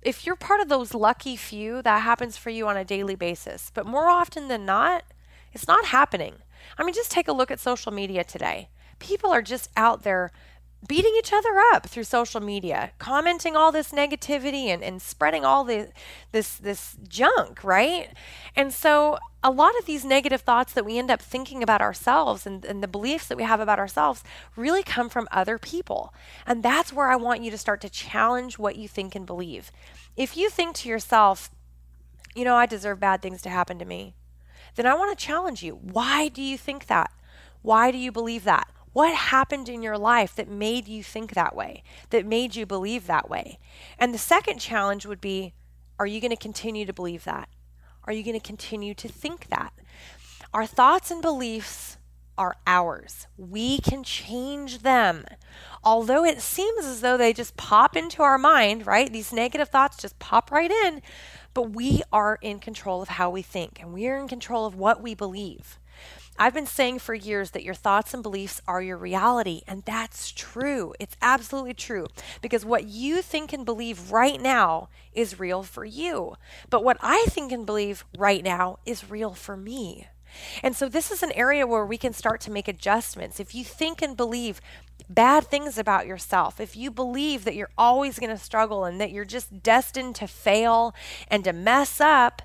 If 0.00 0.26
you're 0.26 0.36
part 0.36 0.60
of 0.60 0.68
those 0.68 0.94
lucky 0.94 1.36
few, 1.36 1.82
that 1.82 2.02
happens 2.02 2.36
for 2.36 2.50
you 2.50 2.66
on 2.66 2.76
a 2.76 2.84
daily 2.84 3.14
basis. 3.14 3.70
But 3.72 3.86
more 3.86 4.08
often 4.08 4.48
than 4.48 4.64
not, 4.64 5.04
it's 5.52 5.68
not 5.68 5.86
happening. 5.86 6.36
I 6.78 6.84
mean, 6.84 6.94
just 6.94 7.10
take 7.10 7.28
a 7.28 7.32
look 7.32 7.50
at 7.50 7.60
social 7.60 7.92
media 7.92 8.24
today. 8.24 8.68
People 8.98 9.30
are 9.30 9.42
just 9.42 9.68
out 9.76 10.02
there 10.02 10.30
beating 10.86 11.14
each 11.16 11.32
other 11.32 11.58
up 11.72 11.86
through 11.86 12.04
social 12.04 12.40
media, 12.40 12.92
commenting 12.98 13.56
all 13.56 13.70
this 13.70 13.92
negativity 13.92 14.66
and, 14.66 14.82
and 14.82 15.00
spreading 15.00 15.44
all 15.44 15.64
the, 15.64 15.88
this 16.32 16.56
this 16.56 16.96
junk, 17.08 17.62
right? 17.62 18.08
And 18.56 18.72
so 18.72 19.18
a 19.44 19.50
lot 19.50 19.78
of 19.78 19.86
these 19.86 20.04
negative 20.04 20.42
thoughts 20.42 20.72
that 20.72 20.84
we 20.84 20.98
end 20.98 21.10
up 21.10 21.20
thinking 21.20 21.62
about 21.62 21.80
ourselves 21.80 22.46
and, 22.46 22.64
and 22.64 22.82
the 22.82 22.88
beliefs 22.88 23.26
that 23.26 23.36
we 23.36 23.42
have 23.42 23.60
about 23.60 23.78
ourselves 23.78 24.22
really 24.56 24.82
come 24.82 25.08
from 25.08 25.28
other 25.30 25.58
people. 25.58 26.14
And 26.46 26.62
that's 26.62 26.92
where 26.92 27.08
I 27.08 27.16
want 27.16 27.42
you 27.42 27.50
to 27.50 27.58
start 27.58 27.80
to 27.82 27.88
challenge 27.88 28.58
what 28.58 28.76
you 28.76 28.86
think 28.86 29.14
and 29.14 29.26
believe. 29.26 29.72
If 30.16 30.36
you 30.36 30.48
think 30.48 30.76
to 30.76 30.88
yourself, 30.88 31.50
you 32.34 32.44
know, 32.44 32.54
I 32.54 32.66
deserve 32.66 33.00
bad 33.00 33.20
things 33.20 33.42
to 33.42 33.50
happen 33.50 33.78
to 33.78 33.84
me, 33.84 34.14
then 34.76 34.86
I 34.86 34.94
want 34.94 35.16
to 35.16 35.24
challenge 35.24 35.62
you. 35.62 35.74
Why 35.74 36.28
do 36.28 36.40
you 36.40 36.56
think 36.56 36.86
that? 36.86 37.10
Why 37.62 37.90
do 37.90 37.98
you 37.98 38.10
believe 38.12 38.44
that? 38.44 38.68
What 38.92 39.14
happened 39.14 39.68
in 39.68 39.82
your 39.82 39.96
life 39.96 40.34
that 40.36 40.48
made 40.48 40.86
you 40.86 41.02
think 41.02 41.32
that 41.32 41.56
way, 41.56 41.82
that 42.10 42.26
made 42.26 42.56
you 42.56 42.66
believe 42.66 43.06
that 43.06 43.30
way? 43.30 43.58
And 43.98 44.12
the 44.12 44.18
second 44.18 44.58
challenge 44.58 45.06
would 45.06 45.20
be 45.20 45.54
are 45.98 46.06
you 46.06 46.20
going 46.20 46.30
to 46.30 46.36
continue 46.36 46.84
to 46.84 46.92
believe 46.92 47.24
that? 47.24 47.48
Are 48.04 48.12
you 48.12 48.24
going 48.24 48.38
to 48.38 48.44
continue 48.44 48.92
to 48.94 49.08
think 49.08 49.48
that? 49.48 49.72
Our 50.52 50.66
thoughts 50.66 51.10
and 51.10 51.22
beliefs 51.22 51.96
are 52.36 52.56
ours. 52.66 53.26
We 53.36 53.78
can 53.78 54.02
change 54.02 54.80
them. 54.80 55.26
Although 55.84 56.24
it 56.24 56.40
seems 56.40 56.84
as 56.84 57.00
though 57.00 57.16
they 57.16 57.32
just 57.32 57.56
pop 57.56 57.96
into 57.96 58.22
our 58.22 58.38
mind, 58.38 58.86
right? 58.86 59.12
These 59.12 59.32
negative 59.32 59.68
thoughts 59.68 59.96
just 59.96 60.18
pop 60.18 60.50
right 60.50 60.70
in, 60.70 61.02
but 61.54 61.70
we 61.70 62.02
are 62.12 62.38
in 62.40 62.58
control 62.58 63.02
of 63.02 63.08
how 63.08 63.30
we 63.30 63.42
think 63.42 63.80
and 63.80 63.92
we 63.92 64.08
are 64.08 64.16
in 64.16 64.28
control 64.28 64.66
of 64.66 64.74
what 64.74 65.02
we 65.02 65.14
believe. 65.14 65.78
I've 66.38 66.54
been 66.54 66.66
saying 66.66 67.00
for 67.00 67.14
years 67.14 67.50
that 67.50 67.62
your 67.62 67.74
thoughts 67.74 68.14
and 68.14 68.22
beliefs 68.22 68.60
are 68.66 68.82
your 68.82 68.96
reality, 68.96 69.62
and 69.68 69.82
that's 69.84 70.32
true. 70.32 70.94
It's 70.98 71.16
absolutely 71.20 71.74
true 71.74 72.06
because 72.40 72.64
what 72.64 72.84
you 72.84 73.22
think 73.22 73.52
and 73.52 73.64
believe 73.64 74.10
right 74.10 74.40
now 74.40 74.88
is 75.12 75.38
real 75.38 75.62
for 75.62 75.84
you. 75.84 76.34
But 76.70 76.84
what 76.84 76.96
I 77.00 77.26
think 77.28 77.52
and 77.52 77.66
believe 77.66 78.04
right 78.16 78.42
now 78.42 78.78
is 78.86 79.10
real 79.10 79.34
for 79.34 79.56
me. 79.56 80.08
And 80.62 80.74
so, 80.74 80.88
this 80.88 81.10
is 81.10 81.22
an 81.22 81.32
area 81.32 81.66
where 81.66 81.84
we 81.84 81.98
can 81.98 82.14
start 82.14 82.40
to 82.42 82.50
make 82.50 82.66
adjustments. 82.66 83.38
If 83.38 83.54
you 83.54 83.64
think 83.64 84.00
and 84.00 84.16
believe 84.16 84.60
bad 85.08 85.44
things 85.44 85.76
about 85.76 86.06
yourself, 86.06 86.58
if 86.58 86.74
you 86.74 86.90
believe 86.90 87.44
that 87.44 87.54
you're 87.54 87.70
always 87.76 88.18
going 88.18 88.30
to 88.30 88.42
struggle 88.42 88.84
and 88.84 88.98
that 89.00 89.10
you're 89.10 89.26
just 89.26 89.62
destined 89.62 90.14
to 90.16 90.26
fail 90.26 90.94
and 91.28 91.44
to 91.44 91.52
mess 91.52 92.00
up, 92.00 92.42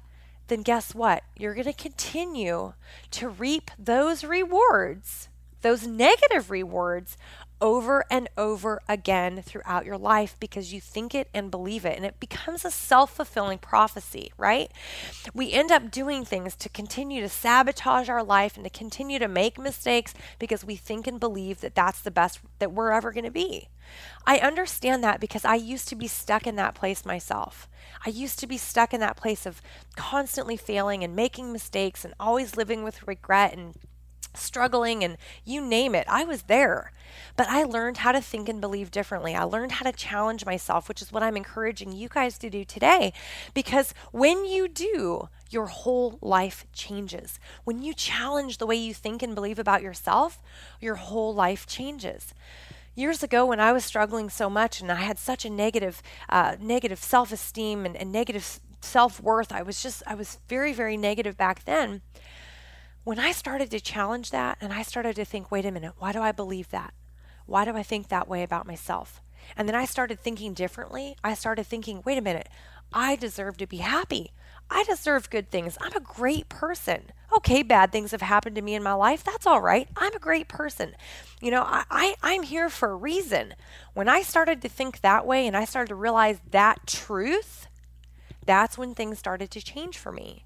then 0.47 0.61
guess 0.61 0.95
what? 0.95 1.23
You're 1.37 1.53
going 1.53 1.65
to 1.65 1.73
continue 1.73 2.73
to 3.11 3.29
reap 3.29 3.71
those 3.77 4.23
rewards, 4.23 5.29
those 5.61 5.85
negative 5.85 6.49
rewards, 6.49 7.17
over 7.59 8.05
and 8.09 8.29
over 8.37 8.81
again 8.87 9.41
throughout 9.41 9.85
your 9.85 9.97
life 9.97 10.35
because 10.39 10.73
you 10.73 10.79
think 10.79 11.15
it 11.15 11.29
and 11.33 11.51
believe 11.51 11.85
it. 11.85 11.95
And 11.95 12.05
it 12.05 12.19
becomes 12.19 12.63
a 12.63 12.71
self 12.71 13.15
fulfilling 13.15 13.57
prophecy, 13.57 14.31
right? 14.37 14.71
We 15.33 15.51
end 15.51 15.71
up 15.71 15.91
doing 15.91 16.25
things 16.25 16.55
to 16.57 16.69
continue 16.69 17.21
to 17.21 17.29
sabotage 17.29 18.09
our 18.09 18.23
life 18.23 18.55
and 18.55 18.63
to 18.63 18.69
continue 18.69 19.19
to 19.19 19.27
make 19.27 19.57
mistakes 19.57 20.13
because 20.39 20.63
we 20.63 20.75
think 20.75 21.07
and 21.07 21.19
believe 21.19 21.61
that 21.61 21.75
that's 21.75 22.01
the 22.01 22.11
best 22.11 22.39
that 22.59 22.71
we're 22.71 22.91
ever 22.91 23.11
going 23.11 23.25
to 23.25 23.31
be. 23.31 23.69
I 24.25 24.39
understand 24.39 25.03
that 25.03 25.19
because 25.19 25.45
I 25.45 25.55
used 25.55 25.87
to 25.89 25.95
be 25.95 26.07
stuck 26.07 26.45
in 26.45 26.55
that 26.57 26.75
place 26.75 27.05
myself. 27.05 27.67
I 28.05 28.09
used 28.09 28.39
to 28.39 28.47
be 28.47 28.57
stuck 28.57 28.93
in 28.93 28.99
that 28.99 29.15
place 29.15 29.45
of 29.45 29.61
constantly 29.95 30.57
failing 30.57 31.03
and 31.03 31.15
making 31.15 31.51
mistakes 31.51 32.03
and 32.03 32.13
always 32.19 32.57
living 32.57 32.83
with 32.83 33.07
regret 33.07 33.55
and 33.55 33.75
struggling 34.37 35.03
and 35.03 35.17
you 35.45 35.61
name 35.61 35.95
it. 35.95 36.05
I 36.09 36.23
was 36.23 36.43
there. 36.43 36.91
But 37.35 37.47
I 37.49 37.63
learned 37.63 37.97
how 37.97 38.11
to 38.11 38.21
think 38.21 38.49
and 38.49 38.59
believe 38.59 38.91
differently. 38.91 39.35
I 39.35 39.43
learned 39.43 39.73
how 39.73 39.89
to 39.89 39.95
challenge 39.95 40.45
myself, 40.45 40.87
which 40.87 41.01
is 41.01 41.11
what 41.11 41.23
I'm 41.23 41.37
encouraging 41.37 41.91
you 41.91 42.09
guys 42.09 42.37
to 42.39 42.49
do 42.49 42.65
today. 42.65 43.13
Because 43.53 43.93
when 44.11 44.45
you 44.45 44.67
do, 44.67 45.29
your 45.49 45.67
whole 45.67 46.17
life 46.21 46.65
changes. 46.73 47.39
When 47.63 47.81
you 47.81 47.93
challenge 47.93 48.57
the 48.57 48.65
way 48.65 48.75
you 48.75 48.93
think 48.93 49.23
and 49.23 49.35
believe 49.35 49.59
about 49.59 49.81
yourself, 49.81 50.41
your 50.81 50.95
whole 50.95 51.33
life 51.33 51.65
changes 51.65 52.33
years 52.97 53.21
ago 53.21 53.45
when 53.45 53.59
I 53.59 53.71
was 53.71 53.85
struggling 53.85 54.27
so 54.27 54.49
much 54.49 54.81
and 54.81 54.91
I 54.91 54.95
had 54.95 55.19
such 55.19 55.45
a 55.45 55.51
negative, 55.51 56.01
uh, 56.29 56.55
negative 56.59 56.97
self-esteem 56.97 57.85
and, 57.85 57.95
and 57.95 58.11
negative 58.11 58.59
self-worth, 58.81 59.51
I 59.51 59.61
was 59.61 59.81
just, 59.81 60.01
I 60.07 60.15
was 60.15 60.39
very, 60.49 60.73
very 60.73 60.97
negative 60.97 61.37
back 61.37 61.63
then. 61.65 62.01
When 63.07 63.19
I 63.19 63.31
started 63.31 63.71
to 63.71 63.79
challenge 63.79 64.31
that 64.31 64.57
and 64.59 64.73
I 64.73 64.81
started 64.81 65.15
to 65.15 65.23
think, 65.23 65.49
wait 65.49 65.65
a 65.65 65.71
minute, 65.71 65.93
why 65.97 66.11
do 66.11 66.19
I 66.19 66.33
believe 66.33 66.71
that? 66.71 66.93
Why 67.45 67.63
do 67.63 67.73
I 67.73 67.81
think 67.81 68.09
that 68.09 68.27
way 68.27 68.43
about 68.43 68.67
myself? 68.67 69.21
And 69.55 69.65
then 69.65 69.75
I 69.75 69.85
started 69.85 70.19
thinking 70.19 70.53
differently. 70.53 71.15
I 71.23 71.33
started 71.33 71.67
thinking, 71.67 72.01
wait 72.05 72.17
a 72.17 72.21
minute, 72.21 72.49
I 72.91 73.15
deserve 73.15 73.55
to 73.59 73.65
be 73.65 73.77
happy. 73.77 74.33
I 74.69 74.83
deserve 74.83 75.29
good 75.29 75.49
things. 75.49 75.77
I'm 75.79 75.95
a 75.95 76.01
great 76.01 76.49
person. 76.49 77.13
Okay, 77.31 77.63
bad 77.63 77.93
things 77.93 78.11
have 78.11 78.19
happened 78.19 78.57
to 78.57 78.61
me 78.61 78.75
in 78.75 78.83
my 78.83 78.91
life. 78.91 79.23
That's 79.23 79.47
all 79.47 79.61
right. 79.61 79.87
I'm 79.95 80.13
a 80.13 80.19
great 80.19 80.49
person. 80.49 80.93
You 81.39 81.51
know, 81.51 81.61
I, 81.61 81.85
I, 81.89 82.15
I'm 82.21 82.43
here 82.43 82.67
for 82.67 82.89
a 82.89 82.95
reason. 82.97 83.53
When 83.93 84.09
I 84.09 84.21
started 84.21 84.61
to 84.63 84.67
think 84.67 84.99
that 84.99 85.25
way 85.25 85.47
and 85.47 85.55
I 85.55 85.63
started 85.63 85.87
to 85.87 85.95
realize 85.95 86.41
that 86.51 86.85
truth, 86.85 87.67
that's 88.45 88.77
when 88.77 88.93
things 88.93 89.17
started 89.17 89.49
to 89.51 89.61
change 89.61 89.97
for 89.97 90.11
me. 90.11 90.43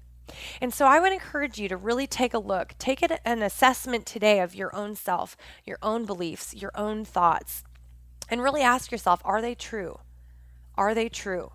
And 0.60 0.72
so 0.72 0.86
I 0.86 1.00
would 1.00 1.12
encourage 1.12 1.58
you 1.58 1.68
to 1.68 1.76
really 1.76 2.06
take 2.06 2.34
a 2.34 2.38
look, 2.38 2.74
take 2.78 3.02
an 3.02 3.42
assessment 3.42 4.06
today 4.06 4.40
of 4.40 4.54
your 4.54 4.74
own 4.74 4.94
self, 4.94 5.36
your 5.64 5.78
own 5.82 6.04
beliefs, 6.04 6.54
your 6.54 6.72
own 6.74 7.04
thoughts, 7.04 7.64
and 8.28 8.42
really 8.42 8.62
ask 8.62 8.90
yourself 8.90 9.20
are 9.24 9.42
they 9.42 9.54
true? 9.54 9.98
Are 10.76 10.94
they 10.94 11.08
true? 11.08 11.52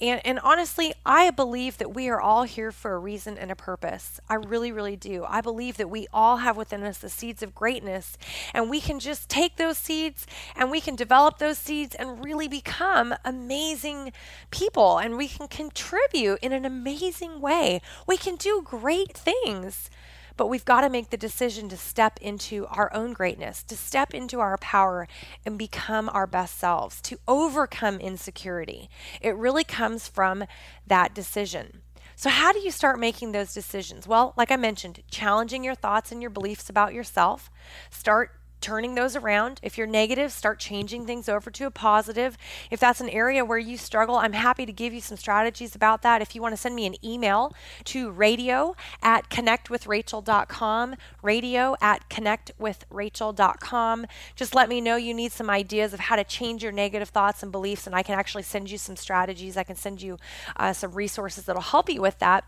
And, 0.00 0.20
and 0.24 0.38
honestly, 0.38 0.94
I 1.04 1.30
believe 1.30 1.76
that 1.78 1.94
we 1.94 2.08
are 2.08 2.20
all 2.20 2.44
here 2.44 2.72
for 2.72 2.94
a 2.94 2.98
reason 2.98 3.36
and 3.36 3.50
a 3.50 3.56
purpose. 3.56 4.18
I 4.28 4.34
really, 4.34 4.72
really 4.72 4.96
do. 4.96 5.24
I 5.28 5.40
believe 5.42 5.76
that 5.76 5.90
we 5.90 6.06
all 6.12 6.38
have 6.38 6.56
within 6.56 6.82
us 6.82 6.98
the 6.98 7.10
seeds 7.10 7.42
of 7.42 7.54
greatness, 7.54 8.16
and 8.54 8.70
we 8.70 8.80
can 8.80 8.98
just 8.98 9.28
take 9.28 9.56
those 9.56 9.76
seeds 9.76 10.26
and 10.56 10.70
we 10.70 10.80
can 10.80 10.96
develop 10.96 11.38
those 11.38 11.58
seeds 11.58 11.94
and 11.94 12.24
really 12.24 12.48
become 12.48 13.14
amazing 13.24 14.12
people, 14.50 14.98
and 14.98 15.16
we 15.16 15.28
can 15.28 15.48
contribute 15.48 16.38
in 16.40 16.52
an 16.52 16.64
amazing 16.64 17.40
way. 17.40 17.80
We 18.06 18.16
can 18.16 18.36
do 18.36 18.62
great 18.64 19.16
things. 19.16 19.90
But 20.40 20.48
we've 20.48 20.64
got 20.64 20.80
to 20.80 20.88
make 20.88 21.10
the 21.10 21.18
decision 21.18 21.68
to 21.68 21.76
step 21.76 22.18
into 22.22 22.66
our 22.68 22.90
own 22.94 23.12
greatness, 23.12 23.62
to 23.64 23.76
step 23.76 24.14
into 24.14 24.40
our 24.40 24.56
power 24.56 25.06
and 25.44 25.58
become 25.58 26.08
our 26.08 26.26
best 26.26 26.58
selves, 26.58 27.02
to 27.02 27.18
overcome 27.28 28.00
insecurity. 28.00 28.88
It 29.20 29.36
really 29.36 29.64
comes 29.64 30.08
from 30.08 30.44
that 30.86 31.12
decision. 31.12 31.82
So, 32.16 32.30
how 32.30 32.52
do 32.52 32.58
you 32.58 32.70
start 32.70 32.98
making 32.98 33.32
those 33.32 33.52
decisions? 33.52 34.08
Well, 34.08 34.32
like 34.34 34.50
I 34.50 34.56
mentioned, 34.56 35.02
challenging 35.10 35.62
your 35.62 35.74
thoughts 35.74 36.10
and 36.10 36.22
your 36.22 36.30
beliefs 36.30 36.70
about 36.70 36.94
yourself. 36.94 37.50
Start 37.90 38.39
turning 38.60 38.94
those 38.94 39.16
around. 39.16 39.60
If 39.62 39.76
you're 39.78 39.86
negative, 39.86 40.32
start 40.32 40.58
changing 40.58 41.06
things 41.06 41.28
over 41.28 41.50
to 41.50 41.66
a 41.66 41.70
positive. 41.70 42.36
If 42.70 42.80
that's 42.80 43.00
an 43.00 43.08
area 43.08 43.44
where 43.44 43.58
you 43.58 43.76
struggle, 43.76 44.16
I'm 44.16 44.32
happy 44.32 44.66
to 44.66 44.72
give 44.72 44.92
you 44.92 45.00
some 45.00 45.16
strategies 45.16 45.74
about 45.74 46.02
that. 46.02 46.22
If 46.22 46.34
you 46.34 46.42
want 46.42 46.52
to 46.52 46.56
send 46.56 46.74
me 46.74 46.86
an 46.86 46.94
email 47.04 47.54
to 47.84 48.10
radio 48.10 48.76
at 49.02 49.30
connectwithrachel.com, 49.30 50.96
radio 51.22 51.76
at 51.80 52.08
connectwithrachel.com, 52.08 54.06
just 54.36 54.54
let 54.54 54.68
me 54.68 54.80
know 54.80 54.96
you 54.96 55.14
need 55.14 55.32
some 55.32 55.50
ideas 55.50 55.94
of 55.94 56.00
how 56.00 56.16
to 56.16 56.24
change 56.24 56.62
your 56.62 56.72
negative 56.72 57.08
thoughts 57.08 57.42
and 57.42 57.52
beliefs, 57.52 57.86
and 57.86 57.94
I 57.94 58.02
can 58.02 58.18
actually 58.18 58.42
send 58.42 58.70
you 58.70 58.78
some 58.78 58.96
strategies. 58.96 59.56
I 59.56 59.64
can 59.64 59.76
send 59.76 60.02
you 60.02 60.18
uh, 60.56 60.72
some 60.72 60.92
resources 60.92 61.44
that'll 61.44 61.62
help 61.62 61.88
you 61.88 62.00
with 62.00 62.18
that. 62.18 62.44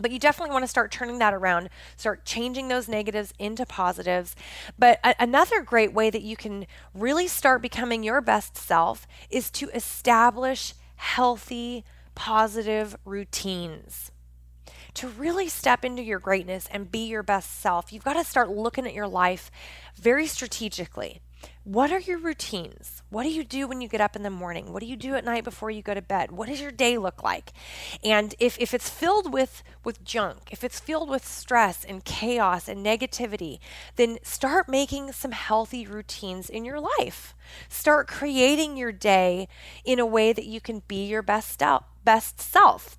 But 0.00 0.10
you 0.10 0.18
definitely 0.18 0.52
want 0.52 0.62
to 0.64 0.68
start 0.68 0.90
turning 0.90 1.18
that 1.18 1.34
around, 1.34 1.70
start 1.96 2.24
changing 2.24 2.68
those 2.68 2.88
negatives 2.88 3.32
into 3.38 3.64
positives. 3.64 4.36
But 4.78 5.00
a- 5.02 5.14
another 5.18 5.62
great 5.62 5.92
way 5.92 6.10
that 6.10 6.22
you 6.22 6.36
can 6.36 6.66
really 6.94 7.28
start 7.28 7.62
becoming 7.62 8.02
your 8.02 8.20
best 8.20 8.56
self 8.56 9.06
is 9.30 9.50
to 9.52 9.68
establish 9.70 10.74
healthy, 10.96 11.84
positive 12.14 12.96
routines. 13.04 14.10
To 14.94 15.08
really 15.08 15.48
step 15.48 15.84
into 15.84 16.02
your 16.02 16.18
greatness 16.18 16.68
and 16.70 16.90
be 16.90 17.06
your 17.06 17.22
best 17.22 17.60
self, 17.60 17.92
you've 17.92 18.04
got 18.04 18.14
to 18.14 18.24
start 18.24 18.48
looking 18.48 18.86
at 18.86 18.94
your 18.94 19.08
life 19.08 19.50
very 19.94 20.26
strategically. 20.26 21.20
What 21.66 21.90
are 21.90 21.98
your 21.98 22.18
routines? 22.18 23.02
What 23.10 23.24
do 23.24 23.28
you 23.28 23.42
do 23.42 23.66
when 23.66 23.80
you 23.80 23.88
get 23.88 24.00
up 24.00 24.14
in 24.14 24.22
the 24.22 24.30
morning? 24.30 24.72
What 24.72 24.78
do 24.78 24.86
you 24.86 24.94
do 24.94 25.16
at 25.16 25.24
night 25.24 25.42
before 25.42 25.68
you 25.68 25.82
go 25.82 25.94
to 25.94 26.00
bed? 26.00 26.30
What 26.30 26.48
does 26.48 26.60
your 26.60 26.70
day 26.70 26.96
look 26.96 27.24
like? 27.24 27.50
And 28.04 28.36
if, 28.38 28.56
if 28.60 28.72
it's 28.72 28.88
filled 28.88 29.32
with, 29.32 29.64
with 29.82 30.04
junk, 30.04 30.50
if 30.52 30.62
it's 30.62 30.78
filled 30.78 31.10
with 31.10 31.26
stress 31.26 31.84
and 31.84 32.04
chaos 32.04 32.68
and 32.68 32.86
negativity, 32.86 33.58
then 33.96 34.18
start 34.22 34.68
making 34.68 35.10
some 35.10 35.32
healthy 35.32 35.84
routines 35.84 36.48
in 36.48 36.64
your 36.64 36.78
life. 36.78 37.34
Start 37.68 38.06
creating 38.06 38.76
your 38.76 38.92
day 38.92 39.48
in 39.84 39.98
a 39.98 40.06
way 40.06 40.32
that 40.32 40.46
you 40.46 40.60
can 40.60 40.84
be 40.86 41.04
your 41.04 41.22
best, 41.22 41.64
out, 41.64 41.86
best 42.04 42.40
self. 42.40 42.96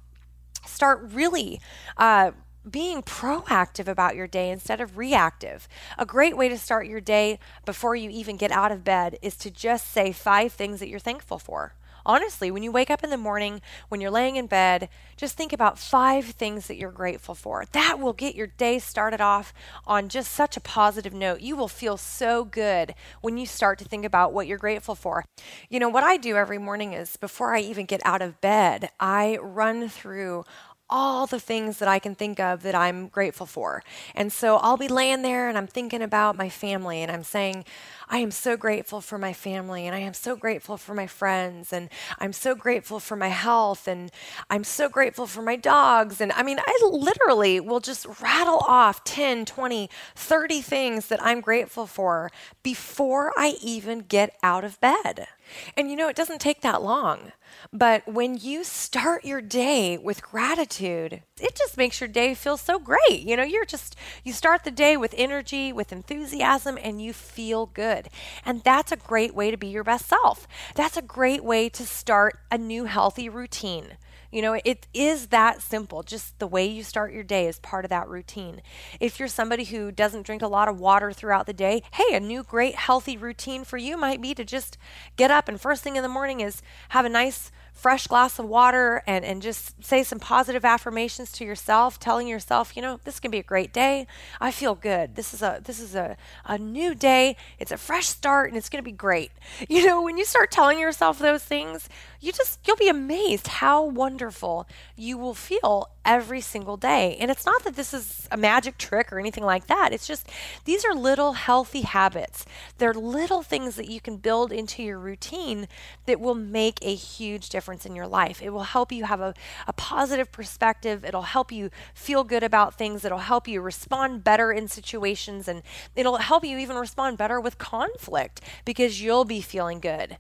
Start 0.65 1.09
really 1.13 1.61
uh, 1.95 2.31
being 2.69 3.01
proactive 3.01 3.87
about 3.87 4.15
your 4.15 4.27
day 4.27 4.49
instead 4.49 4.81
of 4.81 4.97
reactive. 4.97 5.67
A 5.97 6.05
great 6.05 6.37
way 6.37 6.49
to 6.49 6.57
start 6.57 6.87
your 6.87 7.01
day 7.01 7.39
before 7.65 7.95
you 7.95 8.09
even 8.09 8.37
get 8.37 8.51
out 8.51 8.71
of 8.71 8.83
bed 8.83 9.17
is 9.21 9.35
to 9.37 9.51
just 9.51 9.91
say 9.91 10.11
five 10.11 10.53
things 10.53 10.79
that 10.79 10.89
you're 10.89 10.99
thankful 10.99 11.39
for 11.39 11.73
honestly, 12.07 12.49
when 12.49 12.63
you 12.63 12.71
wake 12.71 12.89
up 12.89 13.03
in 13.03 13.09
the 13.09 13.17
morning, 13.17 13.61
when 13.89 13.99
you're 14.01 14.09
laying 14.09 14.37
in 14.37 14.47
bed, 14.47 14.89
just 15.17 15.35
think 15.35 15.51
about 15.51 15.77
five 15.77 16.25
things 16.25 16.67
that 16.67 16.77
you're 16.77 16.91
grateful 16.91 17.35
for. 17.35 17.65
That 17.73 17.99
will 17.99 18.13
get 18.13 18.33
your 18.33 18.47
day 18.47 18.79
started 18.79 19.19
off 19.19 19.53
on 19.85 20.07
just 20.07 20.31
such 20.31 20.55
a 20.55 20.61
positive 20.61 21.13
note. 21.13 21.41
You 21.41 21.55
will 21.55 21.67
feel 21.67 21.97
so 21.97 22.45
good 22.45 22.95
when 23.21 23.37
you 23.37 23.45
start 23.45 23.77
to 23.79 23.85
think 23.85 24.05
about 24.05 24.33
what 24.33 24.47
you're 24.47 24.57
grateful 24.57 24.95
for. 24.95 25.25
You 25.69 25.79
know, 25.79 25.89
what 25.89 26.03
I 26.03 26.17
do 26.17 26.37
every 26.37 26.57
morning 26.57 26.93
is 26.93 27.17
before 27.17 27.53
I 27.53 27.59
even 27.59 27.85
get 27.85 28.01
out 28.05 28.21
of 28.21 28.39
bed, 28.39 28.89
I 28.99 29.37
run 29.41 29.89
through 29.89 30.45
all 30.89 31.27
the 31.27 31.39
things 31.39 31.79
that 31.79 31.87
I 31.87 31.99
can 31.99 32.15
think 32.15 32.39
of 32.39 32.63
that 32.63 32.75
I'm 32.75 33.07
grateful 33.07 33.45
for. 33.45 33.83
And 34.15 34.31
so 34.31 34.57
I'll 34.57 34.77
be 34.77 34.87
laying 34.87 35.21
there 35.21 35.49
and 35.49 35.57
I'm 35.57 35.67
thinking 35.67 36.01
about 36.01 36.37
my 36.37 36.49
family 36.49 37.01
and 37.01 37.11
I'm 37.11 37.23
saying, 37.23 37.65
I 38.09 38.19
am 38.19 38.31
so 38.31 38.55
grateful 38.55 39.01
for 39.01 39.17
my 39.17 39.33
family 39.33 39.85
and 39.85 39.93
I 39.93 39.99
am 39.99 40.13
so 40.13 40.35
grateful 40.35 40.77
for 40.77 40.93
my 40.93 41.07
friends 41.07 41.73
and 41.73 41.89
I'm 42.19 42.31
so 42.31 42.55
grateful 42.55 42.99
for 42.99 43.17
my 43.17 43.27
health 43.27 43.87
and 43.87 44.11
I'm 44.49 44.63
so 44.63 44.87
grateful 44.87 45.27
for 45.27 45.41
my 45.41 45.57
dogs. 45.57 46.21
And 46.21 46.31
I 46.31 46.43
mean, 46.43 46.59
I 46.59 46.79
literally 46.89 47.59
will 47.59 47.81
just 47.81 48.05
rattle 48.21 48.63
off 48.67 49.03
10, 49.03 49.45
20, 49.45 49.89
30 50.15 50.61
things 50.61 51.07
that 51.07 51.21
I'm 51.21 51.41
grateful 51.41 51.85
for 51.85 52.31
before 52.63 53.33
I 53.37 53.57
even 53.61 53.99
get 53.99 54.37
out 54.41 54.63
of 54.63 54.79
bed. 54.79 55.27
And 55.75 55.89
you 55.89 55.95
know, 55.95 56.07
it 56.07 56.15
doesn't 56.15 56.41
take 56.41 56.61
that 56.61 56.81
long. 56.81 57.31
But 57.73 58.07
when 58.07 58.37
you 58.37 58.63
start 58.63 59.25
your 59.25 59.41
day 59.41 59.97
with 59.97 60.21
gratitude, 60.21 61.21
it 61.39 61.55
just 61.55 61.77
makes 61.77 61.99
your 61.99 62.07
day 62.07 62.33
feel 62.33 62.57
so 62.57 62.79
great. 62.79 63.21
You 63.21 63.35
know, 63.37 63.43
you're 63.43 63.65
just, 63.65 63.95
you 64.23 64.33
start 64.33 64.63
the 64.63 64.71
day 64.71 64.97
with 64.97 65.13
energy, 65.17 65.73
with 65.73 65.91
enthusiasm, 65.91 66.77
and 66.81 67.01
you 67.01 67.13
feel 67.13 67.65
good. 67.67 68.09
And 68.45 68.63
that's 68.63 68.91
a 68.91 68.97
great 68.97 69.33
way 69.33 69.51
to 69.51 69.57
be 69.57 69.67
your 69.67 69.83
best 69.83 70.07
self. 70.07 70.47
That's 70.75 70.97
a 70.97 71.01
great 71.01 71.43
way 71.43 71.69
to 71.69 71.85
start 71.85 72.39
a 72.51 72.57
new 72.57 72.85
healthy 72.85 73.29
routine. 73.29 73.97
You 74.31 74.41
know, 74.41 74.59
it 74.65 74.87
is 74.93 75.27
that 75.27 75.61
simple. 75.61 76.03
Just 76.03 76.39
the 76.39 76.47
way 76.47 76.65
you 76.65 76.83
start 76.83 77.13
your 77.13 77.23
day 77.23 77.47
is 77.47 77.59
part 77.59 77.85
of 77.85 77.89
that 77.89 78.07
routine. 78.07 78.61
If 78.99 79.19
you're 79.19 79.27
somebody 79.27 79.65
who 79.65 79.91
doesn't 79.91 80.25
drink 80.25 80.41
a 80.41 80.47
lot 80.47 80.67
of 80.67 80.79
water 80.79 81.11
throughout 81.11 81.45
the 81.45 81.53
day, 81.53 81.83
hey, 81.93 82.15
a 82.15 82.19
new 82.19 82.43
great 82.43 82.75
healthy 82.75 83.17
routine 83.17 83.63
for 83.63 83.77
you 83.77 83.97
might 83.97 84.21
be 84.21 84.33
to 84.33 84.43
just 84.43 84.77
get 85.15 85.31
up 85.31 85.47
and 85.47 85.59
first 85.59 85.83
thing 85.83 85.95
in 85.95 86.03
the 86.03 86.09
morning 86.09 86.39
is 86.39 86.61
have 86.89 87.05
a 87.05 87.09
nice 87.09 87.51
fresh 87.77 88.07
glass 88.07 88.39
of 88.39 88.45
water 88.45 89.03
and, 89.05 89.23
and 89.23 89.39
just 89.39 89.81
say 89.83 90.01
some 90.01 90.19
positive 90.19 90.65
affirmations 90.65 91.31
to 91.31 91.45
yourself, 91.45 91.99
telling 91.99 92.27
yourself, 92.27 92.75
you 92.75 92.81
know, 92.81 92.99
this 93.03 93.19
can 93.19 93.29
be 93.29 93.37
a 93.37 93.43
great 93.43 93.71
day. 93.71 94.07
I 94.41 94.49
feel 94.49 94.73
good. 94.73 95.15
This 95.15 95.31
is 95.31 95.43
a 95.43 95.61
this 95.63 95.79
is 95.79 95.93
a, 95.93 96.17
a 96.43 96.57
new 96.57 96.95
day. 96.95 97.37
It's 97.59 97.71
a 97.71 97.77
fresh 97.77 98.07
start 98.07 98.49
and 98.49 98.57
it's 98.57 98.67
gonna 98.69 98.81
be 98.81 98.91
great. 98.91 99.31
You 99.69 99.85
know, 99.85 100.01
when 100.01 100.17
you 100.17 100.25
start 100.25 100.49
telling 100.49 100.79
yourself 100.79 101.19
those 101.19 101.43
things, 101.43 101.87
you 102.19 102.31
just 102.31 102.59
you'll 102.65 102.77
be 102.77 102.89
amazed 102.89 103.47
how 103.47 103.83
wonderful 103.83 104.67
you 104.95 105.17
will 105.17 105.33
feel 105.33 105.89
every 106.07 106.39
single 106.39 106.77
day. 106.77 107.17
And 107.19 107.29
it's 107.29 107.45
not 107.45 107.63
that 107.65 107.75
this 107.75 107.93
is 107.93 108.27
a 108.31 108.37
magic 108.37 108.77
trick 108.77 109.11
or 109.11 109.19
anything 109.19 109.43
like 109.43 109.67
that. 109.67 109.91
It's 109.91 110.07
just 110.07 110.29
these 110.63 110.85
are 110.85 110.93
little 110.93 111.33
healthy 111.33 111.81
habits. 111.81 112.45
They're 112.77 112.93
little 112.93 113.43
things 113.43 113.75
that 113.75 113.89
you 113.89 113.99
can 113.99 114.17
build 114.17 114.51
into 114.51 114.81
your 114.81 114.97
routine 114.97 115.67
that 116.05 116.19
will 116.19 116.33
make 116.33 116.79
a 116.81 116.95
huge 116.95 117.49
difference 117.49 117.85
in 117.85 117.95
your 117.95 118.07
life. 118.07 118.41
It 118.41 118.51
will 118.51 118.63
help 118.63 118.91
you 118.91 119.03
have 119.03 119.19
a, 119.19 119.33
a 119.67 119.73
positive 119.73 120.31
perspective. 120.31 121.03
It'll 121.03 121.23
help 121.23 121.51
you 121.51 121.69
feel 121.93 122.23
good 122.23 122.43
about 122.43 122.77
things. 122.77 123.03
It'll 123.03 123.17
help 123.19 123.47
you 123.47 123.61
respond 123.61 124.23
better 124.23 124.51
in 124.51 124.67
situations 124.69 125.47
and 125.47 125.61
it'll 125.95 126.17
help 126.17 126.45
you 126.45 126.57
even 126.57 126.77
respond 126.77 127.17
better 127.17 127.41
with 127.41 127.57
conflict 127.57 128.41
because 128.63 129.01
you'll 129.01 129.25
be 129.25 129.41
feeling 129.41 129.79
good. 129.81 130.17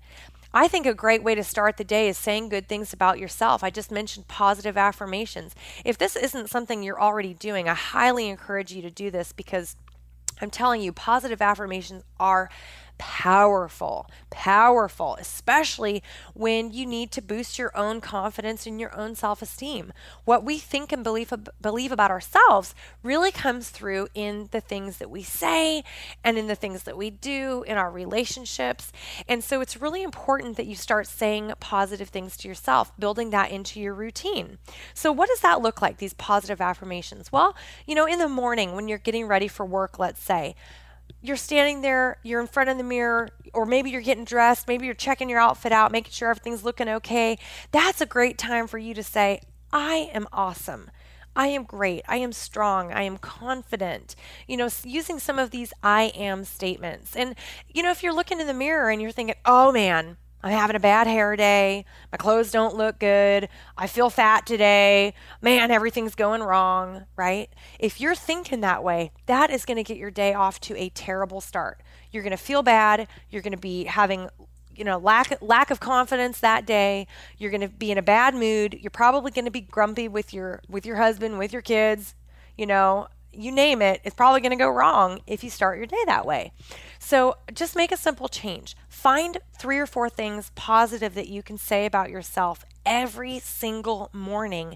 I 0.53 0.67
think 0.67 0.85
a 0.85 0.93
great 0.93 1.23
way 1.23 1.35
to 1.35 1.43
start 1.43 1.77
the 1.77 1.83
day 1.83 2.07
is 2.07 2.17
saying 2.17 2.49
good 2.49 2.67
things 2.67 2.93
about 2.93 3.19
yourself. 3.19 3.63
I 3.63 3.69
just 3.69 3.91
mentioned 3.91 4.27
positive 4.27 4.77
affirmations. 4.77 5.55
If 5.85 5.97
this 5.97 6.15
isn't 6.15 6.49
something 6.49 6.83
you're 6.83 7.01
already 7.01 7.33
doing, 7.33 7.67
I 7.67 7.73
highly 7.73 8.29
encourage 8.29 8.71
you 8.71 8.81
to 8.81 8.91
do 8.91 9.11
this 9.11 9.31
because 9.31 9.75
I'm 10.41 10.49
telling 10.49 10.81
you, 10.81 10.93
positive 10.93 11.41
affirmations 11.41 12.03
are 12.19 12.49
powerful, 12.97 14.09
powerful, 14.29 15.15
especially 15.19 16.03
when 16.33 16.71
you 16.71 16.85
need 16.85 17.11
to 17.11 17.21
boost 17.21 17.57
your 17.57 17.75
own 17.75 18.01
confidence 18.01 18.65
and 18.65 18.79
your 18.79 18.95
own 18.95 19.15
self 19.15 19.41
esteem. 19.41 19.93
What 20.25 20.43
we 20.43 20.57
think 20.57 20.91
and 20.91 21.03
believe, 21.03 21.33
believe 21.61 21.91
about 21.91 22.11
ourselves 22.11 22.73
really 23.03 23.31
comes 23.31 23.69
through 23.69 24.07
in 24.13 24.49
the 24.51 24.61
things 24.61 24.97
that 24.97 25.09
we 25.09 25.23
say 25.23 25.83
and 26.23 26.37
in 26.37 26.47
the 26.47 26.55
things 26.55 26.83
that 26.83 26.97
we 26.97 27.09
do 27.09 27.63
in 27.67 27.77
our 27.77 27.91
relationships. 27.91 28.91
And 29.27 29.43
so 29.43 29.61
it's 29.61 29.81
really 29.81 30.03
important 30.03 30.57
that 30.57 30.65
you 30.65 30.75
start 30.75 31.07
saying 31.07 31.53
positive 31.59 32.09
things 32.09 32.37
to 32.37 32.47
yourself, 32.47 32.91
building 32.99 33.29
that 33.31 33.51
into 33.51 33.79
your 33.79 33.93
routine. 33.93 34.57
So, 34.93 35.11
what 35.11 35.29
does 35.29 35.41
that 35.41 35.61
look 35.61 35.81
like, 35.81 35.97
these 35.97 36.13
positive 36.13 36.61
affirmations? 36.61 37.31
Well, 37.31 37.55
you 37.85 37.95
know, 37.95 38.05
in 38.05 38.19
the 38.19 38.27
morning 38.27 38.73
when 38.73 38.87
you're 38.87 38.97
getting 38.97 39.27
ready 39.27 39.47
for 39.47 39.65
work, 39.65 39.99
let's 39.99 40.21
say, 40.21 40.55
you're 41.21 41.35
standing 41.35 41.81
there, 41.81 42.17
you're 42.23 42.41
in 42.41 42.47
front 42.47 42.69
of 42.69 42.77
the 42.77 42.83
mirror, 42.83 43.29
or 43.53 43.65
maybe 43.65 43.89
you're 43.89 44.01
getting 44.01 44.25
dressed, 44.25 44.67
maybe 44.67 44.85
you're 44.85 44.95
checking 44.95 45.29
your 45.29 45.39
outfit 45.39 45.71
out, 45.71 45.91
making 45.91 46.11
sure 46.11 46.29
everything's 46.29 46.63
looking 46.63 46.87
okay. 46.87 47.37
That's 47.71 48.01
a 48.01 48.05
great 48.05 48.37
time 48.37 48.67
for 48.67 48.77
you 48.77 48.93
to 48.93 49.03
say, 49.03 49.41
I 49.71 50.09
am 50.13 50.27
awesome. 50.31 50.91
I 51.35 51.47
am 51.47 51.63
great. 51.63 52.03
I 52.07 52.17
am 52.17 52.33
strong. 52.33 52.91
I 52.91 53.03
am 53.03 53.17
confident. 53.17 54.15
You 54.47 54.57
know, 54.57 54.69
using 54.83 55.19
some 55.19 55.37
of 55.37 55.51
these 55.51 55.71
I 55.83 56.11
am 56.15 56.43
statements. 56.45 57.15
And, 57.15 57.35
you 57.69 57.83
know, 57.83 57.91
if 57.91 58.01
you're 58.01 58.13
looking 58.13 58.39
in 58.39 58.47
the 58.47 58.53
mirror 58.55 58.89
and 58.89 58.99
you're 59.01 59.11
thinking, 59.11 59.35
oh 59.45 59.71
man, 59.71 60.17
I'm 60.47 60.53
having 60.53 60.75
a 60.75 60.79
bad 60.79 61.07
hair 61.07 61.35
day. 61.35 61.83
My 62.11 62.17
clothes 62.17 62.51
don't 62.51 62.75
look 62.75 62.99
good. 62.99 63.49
I 63.77 63.87
feel 63.87 64.09
fat 64.09 64.45
today. 64.45 65.13
Man, 65.41 65.71
everything's 65.71 66.15
going 66.15 66.41
wrong, 66.41 67.05
right? 67.17 67.49
If 67.79 67.99
you're 67.99 68.15
thinking 68.15 68.61
that 68.61 68.83
way, 68.83 69.11
that 69.25 69.49
is 69.49 69.65
going 69.65 69.75
to 69.75 69.83
get 69.83 69.97
your 69.97 70.11
day 70.11 70.33
off 70.33 70.61
to 70.61 70.77
a 70.77 70.89
terrible 70.89 71.41
start. 71.41 71.81
You're 72.11 72.23
going 72.23 72.31
to 72.31 72.37
feel 72.37 72.63
bad. 72.63 73.07
You're 73.29 73.41
going 73.41 73.51
to 73.51 73.57
be 73.57 73.83
having 73.83 74.29
you 74.73 74.83
know 74.83 74.99
lack 74.99 75.41
lack 75.41 75.71
of 75.71 75.79
confidence 75.79 76.39
that 76.41 76.63
day 76.63 77.07
you're 77.39 77.49
going 77.49 77.61
to 77.61 77.67
be 77.67 77.89
in 77.89 77.97
a 77.97 78.01
bad 78.03 78.35
mood 78.35 78.77
you're 78.79 78.91
probably 78.91 79.31
going 79.31 79.45
to 79.45 79.49
be 79.49 79.59
grumpy 79.59 80.07
with 80.07 80.35
your 80.35 80.61
with 80.69 80.85
your 80.85 80.97
husband 80.97 81.39
with 81.39 81.51
your 81.51 81.63
kids 81.63 82.13
you 82.55 82.67
know 82.67 83.07
you 83.37 83.51
name 83.51 83.81
it, 83.81 84.01
it's 84.03 84.15
probably 84.15 84.41
going 84.41 84.51
to 84.51 84.57
go 84.57 84.69
wrong 84.69 85.21
if 85.27 85.43
you 85.43 85.49
start 85.49 85.77
your 85.77 85.85
day 85.85 86.03
that 86.07 86.25
way. 86.25 86.51
So 87.07 87.37
just 87.53 87.77
make 87.77 87.93
a 87.93 87.95
simple 87.95 88.27
change. 88.27 88.75
Find 88.89 89.37
three 89.57 89.77
or 89.77 89.85
four 89.85 90.09
things 90.09 90.51
positive 90.55 91.13
that 91.13 91.29
you 91.29 91.41
can 91.41 91.57
say 91.57 91.85
about 91.85 92.09
yourself 92.09 92.65
every 92.85 93.39
single 93.39 94.09
morning 94.11 94.75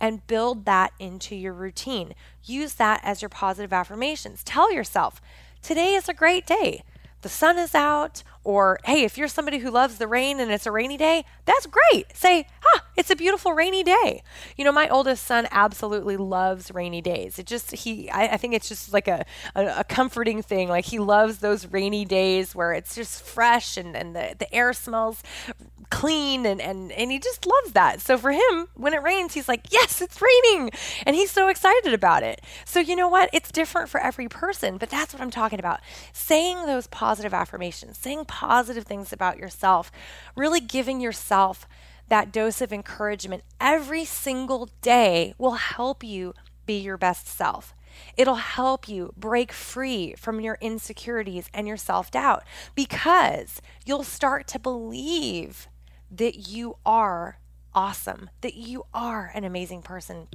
and 0.00 0.24
build 0.28 0.64
that 0.66 0.92
into 1.00 1.34
your 1.34 1.52
routine. 1.52 2.14
Use 2.44 2.74
that 2.74 3.00
as 3.02 3.20
your 3.20 3.28
positive 3.28 3.72
affirmations. 3.72 4.44
Tell 4.44 4.72
yourself, 4.72 5.20
today 5.60 5.94
is 5.94 6.08
a 6.08 6.14
great 6.14 6.46
day 6.46 6.84
the 7.22 7.28
sun 7.28 7.58
is 7.58 7.74
out, 7.74 8.22
or 8.44 8.78
hey, 8.84 9.04
if 9.04 9.16
you're 9.16 9.28
somebody 9.28 9.58
who 9.58 9.70
loves 9.70 9.98
the 9.98 10.08
rain 10.08 10.40
and 10.40 10.50
it's 10.50 10.66
a 10.66 10.72
rainy 10.72 10.96
day, 10.96 11.24
that's 11.44 11.66
great. 11.66 12.14
Say, 12.14 12.46
ah, 12.74 12.84
it's 12.96 13.10
a 13.10 13.16
beautiful 13.16 13.52
rainy 13.52 13.84
day. 13.84 14.22
You 14.56 14.64
know, 14.64 14.72
my 14.72 14.88
oldest 14.88 15.24
son 15.24 15.46
absolutely 15.50 16.16
loves 16.16 16.72
rainy 16.72 17.00
days. 17.00 17.38
It 17.38 17.46
just, 17.46 17.70
he, 17.70 18.10
I, 18.10 18.34
I 18.34 18.36
think 18.36 18.54
it's 18.54 18.68
just 18.68 18.92
like 18.92 19.06
a, 19.06 19.24
a, 19.54 19.66
a, 19.78 19.84
comforting 19.84 20.42
thing. 20.42 20.68
Like 20.68 20.86
he 20.86 20.98
loves 20.98 21.38
those 21.38 21.66
rainy 21.66 22.04
days 22.04 22.54
where 22.54 22.72
it's 22.72 22.94
just 22.94 23.22
fresh 23.22 23.76
and, 23.76 23.96
and 23.96 24.16
the, 24.16 24.34
the 24.38 24.52
air 24.52 24.72
smells 24.72 25.22
clean 25.92 26.46
and, 26.46 26.60
and, 26.60 26.90
and 26.90 27.12
he 27.12 27.18
just 27.18 27.44
loves 27.46 27.72
that. 27.72 28.00
So 28.00 28.16
for 28.16 28.32
him, 28.32 28.68
when 28.74 28.94
it 28.94 29.02
rains, 29.02 29.34
he's 29.34 29.46
like, 29.46 29.70
yes, 29.70 30.00
it's 30.00 30.22
raining. 30.22 30.70
And 31.04 31.14
he's 31.14 31.30
so 31.30 31.48
excited 31.48 31.92
about 31.92 32.22
it. 32.22 32.40
So 32.64 32.80
you 32.80 32.96
know 32.96 33.08
what? 33.08 33.28
It's 33.32 33.52
different 33.52 33.90
for 33.90 34.00
every 34.00 34.26
person, 34.26 34.78
but 34.78 34.88
that's 34.88 35.12
what 35.12 35.22
I'm 35.22 35.30
talking 35.30 35.58
about. 35.58 35.80
Saying 36.14 36.64
those 36.64 36.86
positive 36.86 37.34
affirmations, 37.34 37.98
saying 37.98 38.24
positive 38.24 38.84
things 38.84 39.12
about 39.12 39.36
yourself, 39.36 39.92
really 40.34 40.60
giving 40.60 40.98
yourself 40.98 41.68
that 42.08 42.32
dose 42.32 42.62
of 42.62 42.72
encouragement 42.72 43.42
every 43.60 44.06
single 44.06 44.70
day 44.80 45.34
will 45.36 45.52
help 45.52 46.02
you 46.02 46.32
be 46.64 46.78
your 46.78 46.96
best 46.96 47.28
self. 47.28 47.74
It'll 48.16 48.36
help 48.36 48.88
you 48.88 49.12
break 49.16 49.52
free 49.52 50.14
from 50.16 50.40
your 50.40 50.56
insecurities 50.62 51.50
and 51.52 51.68
your 51.68 51.76
self 51.76 52.10
doubt 52.10 52.44
because 52.74 53.60
you'll 53.84 54.04
start 54.04 54.46
to 54.48 54.58
believe 54.58 55.68
that 56.12 56.48
you 56.48 56.76
are 56.84 57.38
awesome, 57.74 58.30
that 58.42 58.54
you 58.54 58.84
are 58.92 59.30
an 59.34 59.44
amazing 59.44 59.82
person, 59.82 60.28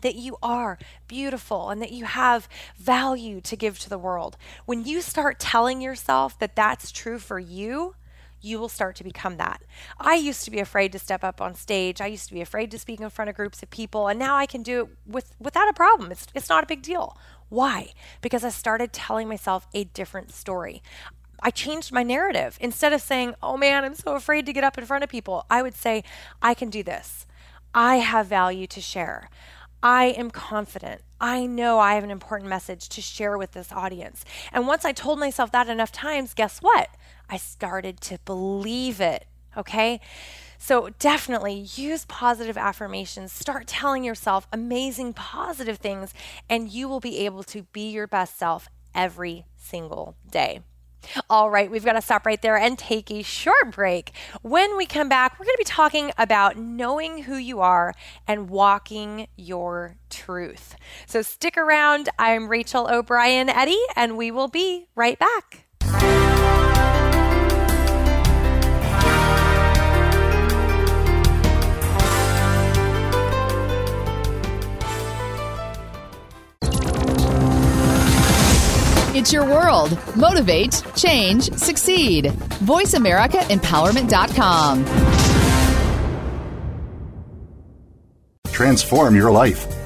that 0.00 0.14
you 0.14 0.36
are 0.42 0.78
beautiful, 1.08 1.70
and 1.70 1.82
that 1.82 1.92
you 1.92 2.04
have 2.04 2.48
value 2.78 3.40
to 3.40 3.56
give 3.56 3.78
to 3.80 3.90
the 3.90 3.98
world. 3.98 4.36
When 4.64 4.84
you 4.84 5.00
start 5.00 5.40
telling 5.40 5.80
yourself 5.80 6.38
that 6.38 6.54
that's 6.54 6.92
true 6.92 7.18
for 7.18 7.38
you, 7.38 7.96
you 8.40 8.60
will 8.60 8.68
start 8.68 8.94
to 8.96 9.04
become 9.04 9.38
that. 9.38 9.62
I 9.98 10.14
used 10.14 10.44
to 10.44 10.50
be 10.50 10.60
afraid 10.60 10.92
to 10.92 10.98
step 10.98 11.24
up 11.24 11.40
on 11.40 11.54
stage. 11.54 12.00
I 12.00 12.06
used 12.06 12.28
to 12.28 12.34
be 12.34 12.40
afraid 12.40 12.70
to 12.70 12.78
speak 12.78 13.00
in 13.00 13.10
front 13.10 13.28
of 13.28 13.34
groups 13.34 13.62
of 13.62 13.70
people, 13.70 14.06
and 14.06 14.18
now 14.18 14.36
I 14.36 14.46
can 14.46 14.62
do 14.62 14.82
it 14.82 14.88
with 15.06 15.34
without 15.40 15.68
a 15.68 15.72
problem. 15.72 16.12
It's 16.12 16.26
it's 16.34 16.48
not 16.48 16.62
a 16.62 16.66
big 16.66 16.82
deal. 16.82 17.16
Why? 17.48 17.92
Because 18.20 18.44
I 18.44 18.50
started 18.50 18.92
telling 18.92 19.28
myself 19.28 19.66
a 19.72 19.84
different 19.84 20.32
story. 20.32 20.82
I 21.40 21.50
changed 21.50 21.92
my 21.92 22.02
narrative. 22.02 22.58
Instead 22.60 22.92
of 22.92 23.00
saying, 23.00 23.34
"Oh 23.42 23.56
man, 23.56 23.84
I'm 23.84 23.94
so 23.94 24.14
afraid 24.14 24.46
to 24.46 24.52
get 24.52 24.64
up 24.64 24.78
in 24.78 24.86
front 24.86 25.04
of 25.04 25.10
people," 25.10 25.44
I 25.50 25.62
would 25.62 25.74
say, 25.74 26.04
"I 26.42 26.54
can 26.54 26.70
do 26.70 26.82
this. 26.82 27.26
I 27.74 27.96
have 27.96 28.26
value 28.26 28.66
to 28.68 28.80
share. 28.80 29.28
I 29.82 30.06
am 30.06 30.30
confident. 30.30 31.02
I 31.20 31.46
know 31.46 31.78
I 31.78 31.94
have 31.94 32.04
an 32.04 32.10
important 32.10 32.50
message 32.50 32.88
to 32.90 33.00
share 33.00 33.38
with 33.38 33.52
this 33.52 33.70
audience. 33.70 34.24
And 34.52 34.66
once 34.66 34.84
I 34.84 34.92
told 34.92 35.18
myself 35.18 35.52
that 35.52 35.68
enough 35.68 35.92
times, 35.92 36.34
guess 36.34 36.58
what? 36.58 36.88
I 37.28 37.36
started 37.36 38.00
to 38.02 38.18
believe 38.24 39.00
it. 39.00 39.26
Okay? 39.56 40.00
So 40.58 40.90
definitely 40.98 41.66
use 41.74 42.04
positive 42.06 42.56
affirmations. 42.56 43.32
Start 43.32 43.66
telling 43.66 44.04
yourself 44.04 44.48
amazing 44.52 45.12
positive 45.12 45.78
things, 45.78 46.12
and 46.48 46.70
you 46.70 46.88
will 46.88 47.00
be 47.00 47.18
able 47.24 47.42
to 47.44 47.62
be 47.72 47.90
your 47.90 48.06
best 48.06 48.38
self 48.38 48.68
every 48.94 49.44
single 49.56 50.16
day. 50.30 50.60
All 51.28 51.50
right, 51.50 51.70
we've 51.70 51.84
got 51.84 51.92
to 51.92 52.02
stop 52.02 52.26
right 52.26 52.40
there 52.40 52.56
and 52.56 52.78
take 52.78 53.10
a 53.10 53.22
short 53.22 53.72
break. 53.72 54.12
When 54.42 54.76
we 54.76 54.86
come 54.86 55.08
back, 55.08 55.38
we're 55.38 55.44
going 55.46 55.56
to 55.56 55.58
be 55.58 55.64
talking 55.64 56.12
about 56.18 56.56
knowing 56.56 57.24
who 57.24 57.36
you 57.36 57.60
are 57.60 57.94
and 58.26 58.48
walking 58.50 59.28
your 59.36 59.96
truth. 60.10 60.76
So 61.06 61.22
stick 61.22 61.56
around. 61.56 62.08
I'm 62.18 62.48
Rachel 62.48 62.88
O'Brien 62.88 63.48
Eddy, 63.48 63.80
and 63.94 64.16
we 64.16 64.30
will 64.30 64.48
be 64.48 64.88
right 64.94 65.18
back. 65.18 65.65
It's 79.26 79.32
your 79.32 79.44
world. 79.44 79.98
Motivate, 80.14 80.84
change, 80.94 81.50
succeed. 81.54 82.26
VoiceAmericaEmpowerment.com. 82.62 84.84
Transform 88.52 89.16
your 89.16 89.32
life, 89.32 89.66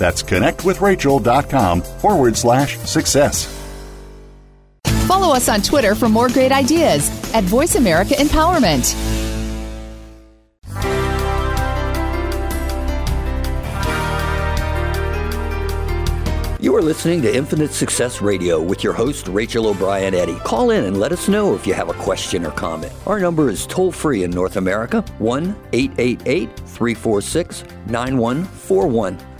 That's 0.00 0.22
connectwithrachel.com 0.22 1.82
forward 1.82 2.34
slash 2.34 2.78
success. 2.78 3.54
Follow 5.06 5.34
us 5.34 5.50
on 5.50 5.60
Twitter 5.60 5.94
for 5.94 6.08
more 6.08 6.28
great 6.28 6.52
ideas 6.52 7.10
at 7.34 7.44
Voice 7.44 7.74
America 7.74 8.14
Empowerment. 8.14 8.96
You 16.60 16.74
are 16.76 16.82
listening 16.82 17.20
to 17.22 17.36
Infinite 17.36 17.72
Success 17.72 18.22
Radio 18.22 18.62
with 18.62 18.82
your 18.82 18.94
host, 18.94 19.28
Rachel 19.28 19.66
O'Brien 19.66 20.14
Eddy. 20.14 20.36
Call 20.44 20.70
in 20.70 20.84
and 20.84 20.98
let 20.98 21.12
us 21.12 21.28
know 21.28 21.54
if 21.54 21.66
you 21.66 21.74
have 21.74 21.90
a 21.90 21.94
question 21.94 22.46
or 22.46 22.52
comment. 22.52 22.92
Our 23.06 23.20
number 23.20 23.50
is 23.50 23.66
toll 23.66 23.92
free 23.92 24.24
in 24.24 24.30
North 24.30 24.56
America 24.56 25.02
1 25.18 25.56
888 25.74 26.56
346 26.56 27.64
9141. 27.86 29.29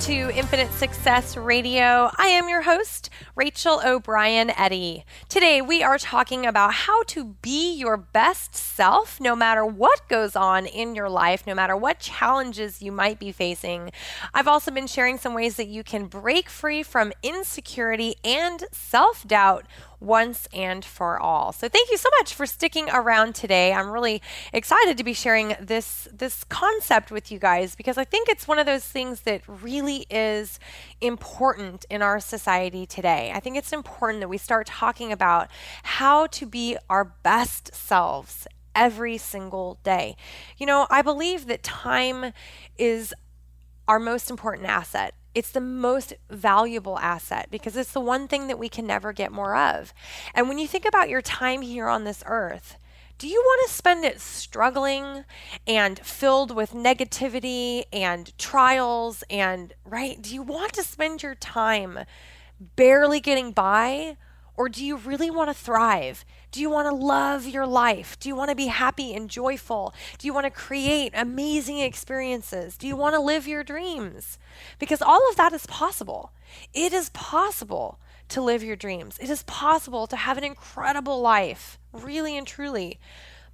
to 0.00 0.34
Infinite 0.34 0.72
Success 0.72 1.36
Radio. 1.36 2.10
I 2.16 2.28
am 2.28 2.48
your 2.48 2.62
host, 2.62 3.10
Rachel 3.36 3.82
O'Brien 3.84 4.48
Eddy. 4.48 5.04
Today 5.28 5.60
we 5.60 5.82
are 5.82 5.98
talking 5.98 6.46
about 6.46 6.72
how 6.72 7.02
to 7.02 7.36
be 7.42 7.74
your 7.74 7.98
best 7.98 8.56
self 8.56 9.20
no 9.20 9.36
matter 9.36 9.62
what 9.62 10.08
goes 10.08 10.34
on 10.34 10.64
in 10.64 10.94
your 10.94 11.10
life, 11.10 11.46
no 11.46 11.54
matter 11.54 11.76
what 11.76 11.98
challenges 11.98 12.80
you 12.80 12.90
might 12.90 13.18
be 13.18 13.30
facing. 13.30 13.92
I've 14.32 14.48
also 14.48 14.70
been 14.70 14.86
sharing 14.86 15.18
some 15.18 15.34
ways 15.34 15.56
that 15.56 15.68
you 15.68 15.84
can 15.84 16.06
break 16.06 16.48
free 16.48 16.82
from 16.82 17.12
insecurity 17.22 18.14
and 18.24 18.64
self 18.72 19.28
doubt 19.28 19.66
once 20.00 20.48
and 20.52 20.84
for 20.84 21.20
all. 21.20 21.52
So 21.52 21.68
thank 21.68 21.90
you 21.90 21.98
so 21.98 22.08
much 22.18 22.34
for 22.34 22.46
sticking 22.46 22.88
around 22.90 23.34
today. 23.34 23.72
I'm 23.72 23.90
really 23.90 24.22
excited 24.52 24.96
to 24.96 25.04
be 25.04 25.12
sharing 25.12 25.54
this 25.60 26.08
this 26.12 26.44
concept 26.44 27.10
with 27.10 27.30
you 27.30 27.38
guys 27.38 27.74
because 27.74 27.98
I 27.98 28.04
think 28.04 28.28
it's 28.28 28.48
one 28.48 28.58
of 28.58 28.66
those 28.66 28.84
things 28.84 29.20
that 29.22 29.42
really 29.46 30.06
is 30.10 30.58
important 31.00 31.84
in 31.90 32.02
our 32.02 32.18
society 32.18 32.86
today. 32.86 33.30
I 33.34 33.40
think 33.40 33.56
it's 33.56 33.72
important 33.72 34.20
that 34.20 34.28
we 34.28 34.38
start 34.38 34.66
talking 34.66 35.12
about 35.12 35.48
how 35.82 36.26
to 36.28 36.46
be 36.46 36.76
our 36.88 37.04
best 37.04 37.74
selves 37.74 38.46
every 38.74 39.18
single 39.18 39.78
day. 39.82 40.16
You 40.56 40.66
know, 40.66 40.86
I 40.90 41.02
believe 41.02 41.46
that 41.46 41.62
time 41.62 42.32
is 42.78 43.12
our 43.86 43.98
most 43.98 44.30
important 44.30 44.68
asset. 44.68 45.14
It's 45.34 45.50
the 45.50 45.60
most 45.60 46.14
valuable 46.28 46.98
asset 46.98 47.48
because 47.50 47.76
it's 47.76 47.92
the 47.92 48.00
one 48.00 48.28
thing 48.28 48.48
that 48.48 48.58
we 48.58 48.68
can 48.68 48.86
never 48.86 49.12
get 49.12 49.32
more 49.32 49.56
of. 49.56 49.92
And 50.34 50.48
when 50.48 50.58
you 50.58 50.66
think 50.66 50.84
about 50.84 51.08
your 51.08 51.22
time 51.22 51.62
here 51.62 51.88
on 51.88 52.04
this 52.04 52.22
earth, 52.26 52.76
do 53.18 53.28
you 53.28 53.40
want 53.44 53.68
to 53.68 53.74
spend 53.74 54.04
it 54.04 54.18
struggling 54.18 55.24
and 55.66 55.98
filled 55.98 56.56
with 56.56 56.72
negativity 56.72 57.84
and 57.92 58.36
trials 58.38 59.22
and 59.28 59.74
right? 59.84 60.20
Do 60.20 60.34
you 60.34 60.42
want 60.42 60.72
to 60.72 60.82
spend 60.82 61.22
your 61.22 61.34
time 61.34 62.00
barely 62.76 63.20
getting 63.20 63.52
by 63.52 64.16
or 64.56 64.68
do 64.68 64.84
you 64.84 64.96
really 64.96 65.30
want 65.30 65.50
to 65.50 65.54
thrive? 65.54 66.24
Do 66.50 66.60
you 66.60 66.70
want 66.70 66.88
to 66.88 66.94
love 66.94 67.46
your 67.46 67.66
life? 67.66 68.18
Do 68.18 68.28
you 68.28 68.34
want 68.34 68.50
to 68.50 68.56
be 68.56 68.66
happy 68.66 69.14
and 69.14 69.30
joyful? 69.30 69.94
Do 70.18 70.26
you 70.26 70.34
want 70.34 70.46
to 70.46 70.50
create 70.50 71.12
amazing 71.14 71.78
experiences? 71.78 72.76
Do 72.76 72.88
you 72.88 72.96
want 72.96 73.14
to 73.14 73.20
live 73.20 73.46
your 73.46 73.62
dreams? 73.62 74.38
Because 74.78 75.00
all 75.00 75.28
of 75.30 75.36
that 75.36 75.52
is 75.52 75.66
possible. 75.66 76.32
It 76.74 76.92
is 76.92 77.10
possible 77.10 78.00
to 78.30 78.40
live 78.40 78.62
your 78.62 78.76
dreams. 78.76 79.18
It 79.20 79.30
is 79.30 79.42
possible 79.44 80.06
to 80.06 80.16
have 80.16 80.38
an 80.38 80.44
incredible 80.44 81.20
life, 81.20 81.78
really 81.92 82.36
and 82.36 82.46
truly. 82.46 82.98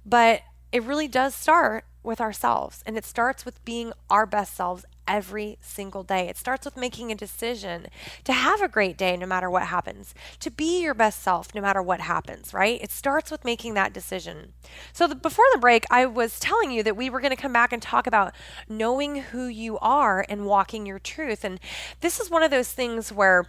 But 0.05 0.41
it 0.71 0.83
really 0.83 1.07
does 1.07 1.35
start 1.35 1.85
with 2.07 2.21
ourselves, 2.21 2.81
and 2.85 2.97
it 2.97 3.05
starts 3.05 3.45
with 3.45 3.63
being 3.65 3.93
our 4.09 4.25
best 4.25 4.55
selves 4.55 4.85
every 5.07 5.57
single 5.61 6.03
day. 6.03 6.27
It 6.27 6.37
starts 6.37 6.65
with 6.65 6.75
making 6.75 7.11
a 7.11 7.15
decision 7.15 7.87
to 8.23 8.33
have 8.33 8.61
a 8.61 8.67
great 8.67 8.97
day 8.97 9.15
no 9.15 9.25
matter 9.25 9.49
what 9.49 9.63
happens, 9.63 10.15
to 10.39 10.49
be 10.49 10.81
your 10.81 10.93
best 10.93 11.21
self 11.21 11.53
no 11.53 11.61
matter 11.61 11.81
what 11.81 12.01
happens, 12.01 12.53
right? 12.53 12.81
It 12.81 12.91
starts 12.91 13.29
with 13.29 13.45
making 13.45 13.73
that 13.75 13.93
decision. 13.93 14.53
So, 14.93 15.07
the, 15.07 15.15
before 15.15 15.45
the 15.53 15.59
break, 15.59 15.85
I 15.91 16.05
was 16.05 16.39
telling 16.39 16.71
you 16.71 16.81
that 16.83 16.97
we 16.97 17.09
were 17.09 17.19
going 17.21 17.35
to 17.35 17.41
come 17.41 17.53
back 17.53 17.71
and 17.71 17.81
talk 17.81 18.07
about 18.07 18.33
knowing 18.67 19.17
who 19.17 19.45
you 19.45 19.77
are 19.79 20.25
and 20.27 20.45
walking 20.45 20.85
your 20.85 20.99
truth. 20.99 21.43
And 21.43 21.59
this 22.01 22.19
is 22.19 22.31
one 22.31 22.43
of 22.43 22.51
those 22.51 22.71
things 22.71 23.11
where 23.11 23.47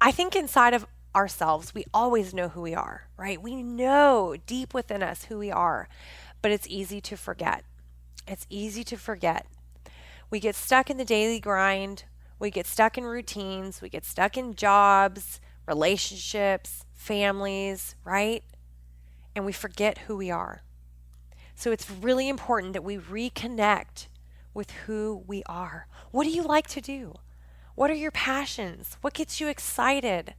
I 0.00 0.12
think 0.12 0.36
inside 0.36 0.74
of 0.74 0.86
ourselves, 1.16 1.74
we 1.74 1.84
always 1.94 2.34
know 2.34 2.48
who 2.48 2.60
we 2.60 2.74
are, 2.74 3.08
right? 3.16 3.40
We 3.40 3.62
know 3.62 4.36
deep 4.46 4.74
within 4.74 5.02
us 5.02 5.24
who 5.24 5.38
we 5.38 5.50
are, 5.50 5.88
but 6.46 6.52
it's 6.52 6.68
easy 6.68 7.00
to 7.00 7.16
forget. 7.16 7.64
It's 8.28 8.46
easy 8.48 8.84
to 8.84 8.96
forget 8.96 9.48
we 10.30 10.38
get 10.38 10.54
stuck 10.54 10.88
in 10.88 10.96
the 10.96 11.04
daily 11.04 11.40
grind, 11.40 12.04
we 12.38 12.52
get 12.52 12.68
stuck 12.68 12.96
in 12.96 13.02
routines, 13.02 13.82
we 13.82 13.88
get 13.88 14.04
stuck 14.04 14.36
in 14.36 14.54
jobs, 14.54 15.40
relationships, 15.66 16.84
families, 16.94 17.96
right? 18.04 18.44
And 19.34 19.44
we 19.44 19.50
forget 19.50 19.98
who 20.06 20.16
we 20.16 20.30
are. 20.30 20.62
So 21.56 21.72
it's 21.72 21.90
really 21.90 22.28
important 22.28 22.74
that 22.74 22.84
we 22.84 22.96
reconnect 22.96 24.06
with 24.54 24.70
who 24.86 25.24
we 25.26 25.42
are. 25.46 25.88
What 26.12 26.22
do 26.22 26.30
you 26.30 26.44
like 26.44 26.68
to 26.68 26.80
do? 26.80 27.14
What 27.74 27.90
are 27.90 27.94
your 27.94 28.12
passions? 28.12 28.98
What 29.00 29.14
gets 29.14 29.40
you 29.40 29.48
excited? 29.48 30.34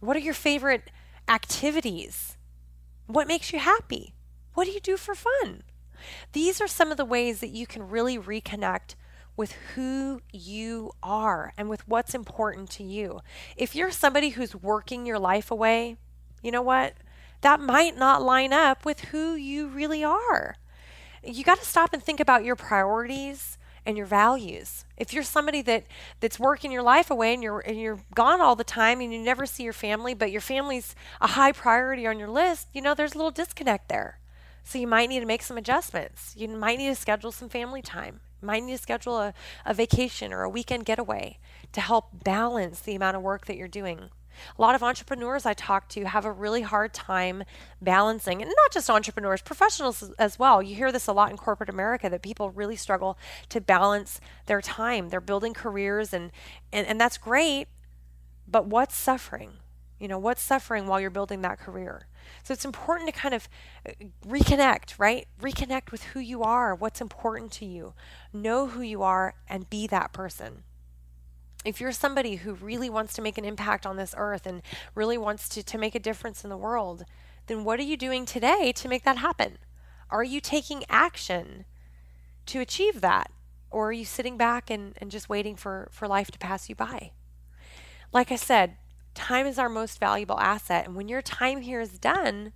What 0.00 0.18
are 0.18 0.20
your 0.20 0.34
favorite 0.34 0.90
activities? 1.26 2.36
What 3.06 3.26
makes 3.26 3.54
you 3.54 3.58
happy? 3.58 4.12
What 4.58 4.66
do 4.66 4.72
you 4.72 4.80
do 4.80 4.96
for 4.96 5.14
fun? 5.14 5.62
These 6.32 6.60
are 6.60 6.66
some 6.66 6.90
of 6.90 6.96
the 6.96 7.04
ways 7.04 7.38
that 7.38 7.50
you 7.50 7.64
can 7.64 7.88
really 7.88 8.18
reconnect 8.18 8.96
with 9.36 9.52
who 9.76 10.20
you 10.32 10.90
are 11.00 11.52
and 11.56 11.68
with 11.68 11.86
what's 11.86 12.12
important 12.12 12.68
to 12.70 12.82
you. 12.82 13.20
If 13.56 13.76
you're 13.76 13.92
somebody 13.92 14.30
who's 14.30 14.56
working 14.56 15.06
your 15.06 15.20
life 15.20 15.52
away, 15.52 15.96
you 16.42 16.50
know 16.50 16.60
what? 16.60 16.94
That 17.42 17.60
might 17.60 17.96
not 17.96 18.20
line 18.20 18.52
up 18.52 18.84
with 18.84 18.98
who 19.12 19.34
you 19.36 19.68
really 19.68 20.02
are. 20.02 20.56
You 21.22 21.44
got 21.44 21.60
to 21.60 21.64
stop 21.64 21.92
and 21.92 22.02
think 22.02 22.18
about 22.18 22.44
your 22.44 22.56
priorities 22.56 23.58
and 23.86 23.96
your 23.96 24.06
values. 24.06 24.84
If 24.96 25.12
you're 25.12 25.22
somebody 25.22 25.62
that 25.62 25.86
that's 26.18 26.40
working 26.40 26.72
your 26.72 26.82
life 26.82 27.12
away 27.12 27.32
and 27.32 27.44
you're 27.44 27.60
and 27.60 27.80
you're 27.80 28.00
gone 28.12 28.40
all 28.40 28.56
the 28.56 28.64
time 28.64 29.00
and 29.00 29.12
you 29.12 29.20
never 29.20 29.46
see 29.46 29.62
your 29.62 29.72
family, 29.72 30.14
but 30.14 30.32
your 30.32 30.40
family's 30.40 30.96
a 31.20 31.28
high 31.28 31.52
priority 31.52 32.08
on 32.08 32.18
your 32.18 32.28
list, 32.28 32.66
you 32.72 32.82
know, 32.82 32.92
there's 32.92 33.14
a 33.14 33.18
little 33.18 33.30
disconnect 33.30 33.88
there. 33.88 34.18
So 34.64 34.78
you 34.78 34.86
might 34.86 35.08
need 35.08 35.20
to 35.20 35.26
make 35.26 35.42
some 35.42 35.56
adjustments. 35.56 36.34
You 36.36 36.48
might 36.48 36.78
need 36.78 36.88
to 36.88 36.94
schedule 36.94 37.32
some 37.32 37.48
family 37.48 37.82
time. 37.82 38.20
You 38.42 38.46
might 38.46 38.62
need 38.62 38.76
to 38.76 38.82
schedule 38.82 39.18
a, 39.18 39.34
a 39.64 39.74
vacation 39.74 40.32
or 40.32 40.42
a 40.42 40.48
weekend 40.50 40.84
getaway 40.84 41.38
to 41.72 41.80
help 41.80 42.24
balance 42.24 42.80
the 42.80 42.94
amount 42.94 43.16
of 43.16 43.22
work 43.22 43.46
that 43.46 43.56
you're 43.56 43.68
doing. 43.68 44.10
A 44.56 44.62
lot 44.62 44.74
of 44.74 44.82
entrepreneurs 44.82 45.44
I 45.46 45.54
talk 45.54 45.88
to 45.90 46.04
have 46.04 46.24
a 46.24 46.30
really 46.30 46.62
hard 46.62 46.94
time 46.94 47.42
balancing, 47.82 48.40
and 48.40 48.48
not 48.48 48.72
just 48.72 48.88
entrepreneurs, 48.88 49.42
professionals 49.42 50.12
as 50.18 50.38
well. 50.38 50.62
You 50.62 50.76
hear 50.76 50.92
this 50.92 51.08
a 51.08 51.12
lot 51.12 51.30
in 51.30 51.36
corporate 51.36 51.68
America 51.68 52.08
that 52.08 52.22
people 52.22 52.50
really 52.50 52.76
struggle 52.76 53.18
to 53.48 53.60
balance 53.60 54.20
their 54.46 54.60
time. 54.60 55.08
They're 55.08 55.20
building 55.20 55.54
careers, 55.54 56.12
and, 56.12 56.30
and, 56.72 56.86
and 56.86 57.00
that's 57.00 57.18
great, 57.18 57.66
but 58.46 58.66
what's 58.66 58.96
suffering? 58.96 59.54
You 59.98 60.06
know, 60.06 60.18
what's 60.18 60.42
suffering 60.42 60.86
while 60.86 61.00
you're 61.00 61.10
building 61.10 61.42
that 61.42 61.58
career? 61.58 62.06
So 62.42 62.52
it's 62.52 62.64
important 62.64 63.12
to 63.12 63.18
kind 63.18 63.34
of 63.34 63.48
uh, 63.86 63.92
reconnect, 64.26 64.98
right? 64.98 65.26
Reconnect 65.40 65.90
with 65.90 66.02
who 66.04 66.20
you 66.20 66.42
are, 66.42 66.74
what's 66.74 67.00
important 67.00 67.52
to 67.52 67.64
you. 67.64 67.94
Know 68.32 68.68
who 68.68 68.82
you 68.82 69.02
are 69.02 69.34
and 69.48 69.68
be 69.70 69.86
that 69.88 70.12
person 70.12 70.64
if 71.64 71.80
you're 71.80 71.92
somebody 71.92 72.36
who 72.36 72.54
really 72.54 72.88
wants 72.88 73.12
to 73.14 73.22
make 73.22 73.36
an 73.36 73.44
impact 73.44 73.84
on 73.84 73.96
this 73.96 74.14
earth 74.16 74.46
and 74.46 74.62
really 74.94 75.18
wants 75.18 75.48
to, 75.50 75.62
to 75.62 75.78
make 75.78 75.94
a 75.94 76.00
difference 76.00 76.44
in 76.44 76.50
the 76.50 76.56
world, 76.56 77.04
then 77.46 77.64
what 77.64 77.80
are 77.80 77.84
you 77.84 77.96
doing 77.96 78.24
today 78.24 78.72
to 78.72 78.88
make 78.88 79.04
that 79.04 79.18
happen? 79.18 79.58
Are 80.10 80.24
you 80.24 80.40
taking 80.40 80.84
action 80.88 81.64
to 82.46 82.60
achieve 82.60 83.00
that? 83.00 83.30
Or 83.70 83.88
are 83.88 83.92
you 83.92 84.04
sitting 84.04 84.38
back 84.38 84.70
and, 84.70 84.94
and 84.98 85.10
just 85.10 85.28
waiting 85.28 85.56
for, 85.56 85.88
for 85.90 86.08
life 86.08 86.30
to 86.30 86.38
pass 86.38 86.68
you 86.68 86.74
by? 86.74 87.12
Like 88.12 88.32
I 88.32 88.36
said, 88.36 88.76
time 89.18 89.46
is 89.46 89.58
our 89.58 89.68
most 89.68 89.98
valuable 89.98 90.38
asset. 90.40 90.86
And 90.86 90.94
when 90.94 91.08
your 91.08 91.22
time 91.22 91.60
here 91.60 91.80
is 91.80 91.98
done, 91.98 92.52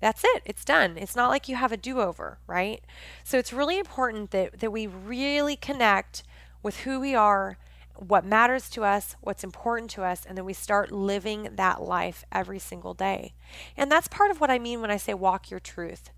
that's 0.00 0.24
it. 0.24 0.42
It's 0.44 0.64
done. 0.64 0.96
It's 0.96 1.16
not 1.16 1.28
like 1.28 1.48
you 1.48 1.56
have 1.56 1.72
a 1.72 1.76
do 1.76 2.00
over, 2.00 2.38
right? 2.46 2.82
So 3.24 3.38
it's 3.38 3.52
really 3.52 3.78
important 3.78 4.30
that, 4.32 4.60
that 4.60 4.72
we 4.72 4.86
really 4.86 5.56
connect 5.56 6.22
with 6.62 6.80
who 6.80 7.00
we 7.00 7.14
are 7.14 7.58
what 8.00 8.24
matters 8.24 8.70
to 8.70 8.82
us, 8.82 9.14
what's 9.20 9.44
important 9.44 9.90
to 9.90 10.02
us, 10.02 10.24
and 10.24 10.36
then 10.36 10.44
we 10.44 10.54
start 10.54 10.90
living 10.90 11.50
that 11.56 11.82
life 11.82 12.24
every 12.32 12.58
single 12.58 12.94
day. 12.94 13.34
And 13.76 13.92
that's 13.92 14.08
part 14.08 14.30
of 14.30 14.40
what 14.40 14.50
I 14.50 14.58
mean 14.58 14.80
when 14.80 14.90
I 14.90 14.96
say 14.96 15.12
walk 15.12 15.50
your 15.50 15.60
truth. 15.60 16.10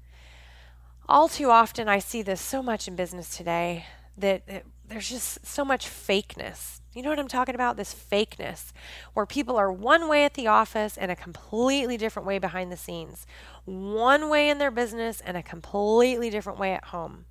All 1.08 1.28
too 1.28 1.50
often, 1.50 1.88
I 1.88 1.98
see 1.98 2.22
this 2.22 2.40
so 2.40 2.62
much 2.62 2.86
in 2.86 2.94
business 2.94 3.36
today 3.36 3.86
that 4.16 4.42
it, 4.46 4.64
there's 4.86 5.08
just 5.08 5.44
so 5.44 5.64
much 5.64 5.86
fakeness. 5.86 6.81
You 6.94 7.02
know 7.02 7.08
what 7.08 7.18
I'm 7.18 7.28
talking 7.28 7.54
about? 7.54 7.76
This 7.76 7.94
fakeness, 7.94 8.72
where 9.14 9.24
people 9.24 9.56
are 9.56 9.72
one 9.72 10.08
way 10.08 10.24
at 10.24 10.34
the 10.34 10.46
office 10.46 10.98
and 10.98 11.10
a 11.10 11.16
completely 11.16 11.96
different 11.96 12.26
way 12.26 12.38
behind 12.38 12.70
the 12.70 12.76
scenes, 12.76 13.26
one 13.64 14.28
way 14.28 14.50
in 14.50 14.58
their 14.58 14.70
business 14.70 15.22
and 15.22 15.36
a 15.36 15.42
completely 15.42 16.28
different 16.28 16.58
way 16.58 16.72
at 16.72 16.84
home. 16.86 17.24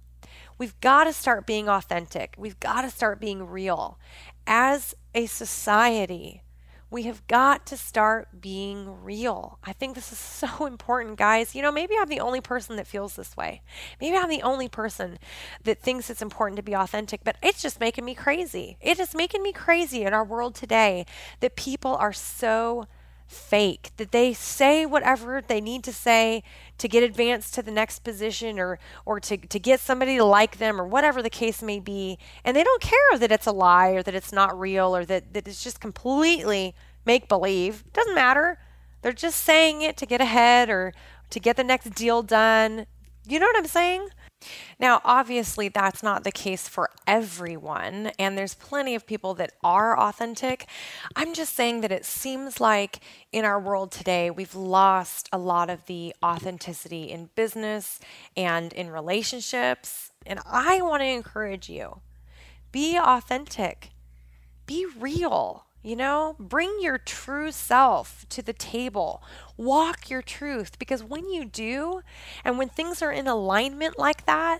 We've 0.57 0.80
got 0.82 1.03
to 1.03 1.14
start 1.14 1.45
being 1.45 1.70
authentic. 1.70 2.36
We've 2.38 2.59
got 2.59 2.82
to 2.82 2.89
start 2.89 3.20
being 3.20 3.47
real 3.47 3.99
as 4.47 4.95
a 5.14 5.28
society, 5.28 6.41
we 6.91 7.03
have 7.03 7.25
got 7.27 7.65
to 7.67 7.77
start 7.77 8.41
being 8.41 9.01
real. 9.01 9.57
I 9.63 9.71
think 9.71 9.95
this 9.95 10.11
is 10.11 10.17
so 10.19 10.65
important, 10.65 11.17
guys. 11.17 11.55
You 11.55 11.61
know, 11.61 11.71
maybe 11.71 11.95
I'm 11.99 12.09
the 12.09 12.19
only 12.19 12.41
person 12.41 12.75
that 12.75 12.85
feels 12.85 13.15
this 13.15 13.35
way. 13.35 13.61
Maybe 13.99 14.17
I'm 14.17 14.29
the 14.29 14.43
only 14.43 14.67
person 14.67 15.17
that 15.63 15.79
thinks 15.79 16.09
it's 16.09 16.21
important 16.21 16.57
to 16.57 16.63
be 16.63 16.75
authentic, 16.75 17.21
but 17.23 17.37
it's 17.41 17.61
just 17.61 17.79
making 17.79 18.05
me 18.05 18.13
crazy. 18.13 18.77
It 18.81 18.99
is 18.99 19.15
making 19.15 19.41
me 19.41 19.53
crazy 19.53 20.03
in 20.03 20.13
our 20.13 20.25
world 20.25 20.53
today 20.53 21.05
that 21.39 21.55
people 21.55 21.95
are 21.95 22.13
so 22.13 22.87
fake, 23.32 23.91
that 23.97 24.11
they 24.11 24.34
say 24.34 24.86
whatever 24.86 25.41
they 25.41 25.61
need 25.61 25.84
to 25.86 25.93
say 25.93 26.43
to 26.77 26.88
get 26.88 27.03
advanced 27.03 27.53
to 27.55 27.61
the 27.61 27.71
next 27.71 27.99
position 27.99 28.59
or 28.59 28.77
or 29.05 29.19
to, 29.19 29.38
to 29.38 29.59
get 29.59 29.79
somebody 29.79 30.17
to 30.17 30.23
like 30.23 30.57
them 30.57 30.79
or 30.79 30.86
whatever 30.86 31.21
the 31.21 31.29
case 31.29 31.61
may 31.61 31.79
be. 31.79 32.17
And 32.43 32.55
they 32.55 32.63
don't 32.63 32.82
care 32.82 33.17
that 33.17 33.32
it's 33.32 33.47
a 33.47 33.51
lie 33.51 33.89
or 33.89 34.03
that 34.03 34.15
it's 34.15 34.32
not 34.32 34.59
real 34.59 34.95
or 34.95 35.05
that, 35.05 35.34
that 35.34 35.47
it's 35.47 35.63
just 35.63 35.79
completely 35.79 36.75
make 37.05 37.27
believe. 37.27 37.84
Doesn't 37.93 38.15
matter. 38.15 38.59
They're 39.01 39.13
just 39.13 39.43
saying 39.43 39.82
it 39.82 39.97
to 39.97 40.05
get 40.05 40.21
ahead 40.21 40.69
or 40.69 40.93
to 41.29 41.39
get 41.39 41.55
the 41.55 41.63
next 41.63 41.91
deal 41.95 42.21
done. 42.21 42.86
You 43.27 43.39
know 43.39 43.45
what 43.47 43.57
I'm 43.57 43.67
saying? 43.67 44.09
Now, 44.79 45.01
obviously, 45.03 45.69
that's 45.69 46.01
not 46.01 46.23
the 46.23 46.31
case 46.31 46.67
for 46.67 46.89
everyone, 47.05 48.11
and 48.17 48.37
there's 48.37 48.55
plenty 48.55 48.95
of 48.95 49.05
people 49.05 49.33
that 49.35 49.53
are 49.63 49.97
authentic. 49.97 50.67
I'm 51.15 51.33
just 51.33 51.55
saying 51.55 51.81
that 51.81 51.91
it 51.91 52.05
seems 52.05 52.59
like 52.59 52.99
in 53.31 53.45
our 53.45 53.59
world 53.59 53.91
today, 53.91 54.29
we've 54.29 54.55
lost 54.55 55.29
a 55.31 55.37
lot 55.37 55.69
of 55.69 55.85
the 55.85 56.15
authenticity 56.23 57.11
in 57.11 57.29
business 57.35 57.99
and 58.35 58.73
in 58.73 58.89
relationships. 58.89 60.11
And 60.25 60.39
I 60.45 60.81
want 60.81 61.01
to 61.01 61.07
encourage 61.07 61.69
you 61.69 62.01
be 62.71 62.97
authentic, 62.97 63.89
be 64.65 64.85
real. 64.97 65.65
You 65.84 65.95
know, 65.95 66.36
bring 66.39 66.77
your 66.79 66.99
true 66.99 67.51
self 67.51 68.25
to 68.29 68.41
the 68.41 68.53
table. 68.53 69.23
Walk 69.57 70.09
your 70.09 70.21
truth 70.21 70.77
because 70.77 71.03
when 71.03 71.27
you 71.29 71.43
do, 71.43 72.01
and 72.45 72.57
when 72.57 72.69
things 72.69 73.01
are 73.01 73.11
in 73.11 73.27
alignment 73.27 73.97
like 73.97 74.25
that, 74.25 74.59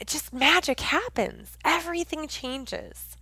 it 0.00 0.08
just 0.08 0.32
magic 0.32 0.80
happens. 0.80 1.56
Everything 1.64 2.26
changes. 2.26 3.16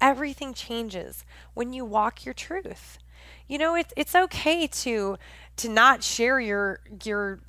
Everything 0.00 0.54
changes 0.54 1.24
when 1.54 1.72
you 1.72 1.84
walk 1.84 2.24
your 2.24 2.34
truth. 2.34 2.98
You 3.46 3.58
know, 3.58 3.74
it's 3.74 3.92
it's 3.96 4.14
okay 4.14 4.66
to 4.66 5.16
to 5.56 5.68
not 5.68 6.02
share 6.02 6.40
your 6.40 6.80
your 7.04 7.40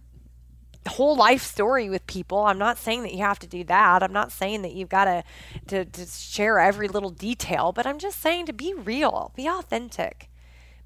whole 0.88 1.16
life 1.16 1.44
story 1.44 1.90
with 1.90 2.06
people. 2.08 2.46
I'm 2.46 2.58
not 2.58 2.78
saying 2.78 3.04
that 3.04 3.14
you 3.14 3.20
have 3.20 3.40
to 3.40 3.48
do 3.48 3.64
that. 3.66 4.02
I'm 4.02 4.14
not 4.14 4.32
saying 4.32 4.64
that 4.64 4.74
you've 4.74 4.90
got 4.90 5.24
to, 5.68 5.86
to, 5.86 6.06
share 6.06 6.60
every 6.60 6.88
little 6.88 7.12
detail, 7.12 7.72
but 7.72 7.86
I'm 7.86 8.00
just 8.00 8.20
saying 8.20 8.48
to 8.48 8.54
be 8.54 8.74
real, 8.74 9.32
be 9.36 9.48
authentic, 9.48 10.30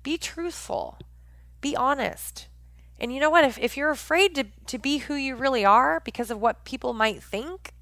be 0.04 0.18
truthful, 0.18 1.00
be 1.62 1.76
honest. 1.76 2.48
And 3.00 3.14
you 3.14 3.20
know 3.20 3.30
what? 3.30 3.46
If, 3.46 3.58
if 3.58 3.78
you're 3.78 3.92
afraid 3.92 4.36
to, 4.36 4.46
to 4.68 4.78
be 4.78 5.00
who 5.00 5.16
you 5.16 5.36
really 5.36 5.66
are 5.66 6.02
because 6.02 6.32
of 6.32 6.40
what 6.42 6.66
people 6.66 6.94
might 6.94 7.24
think, 7.24 7.74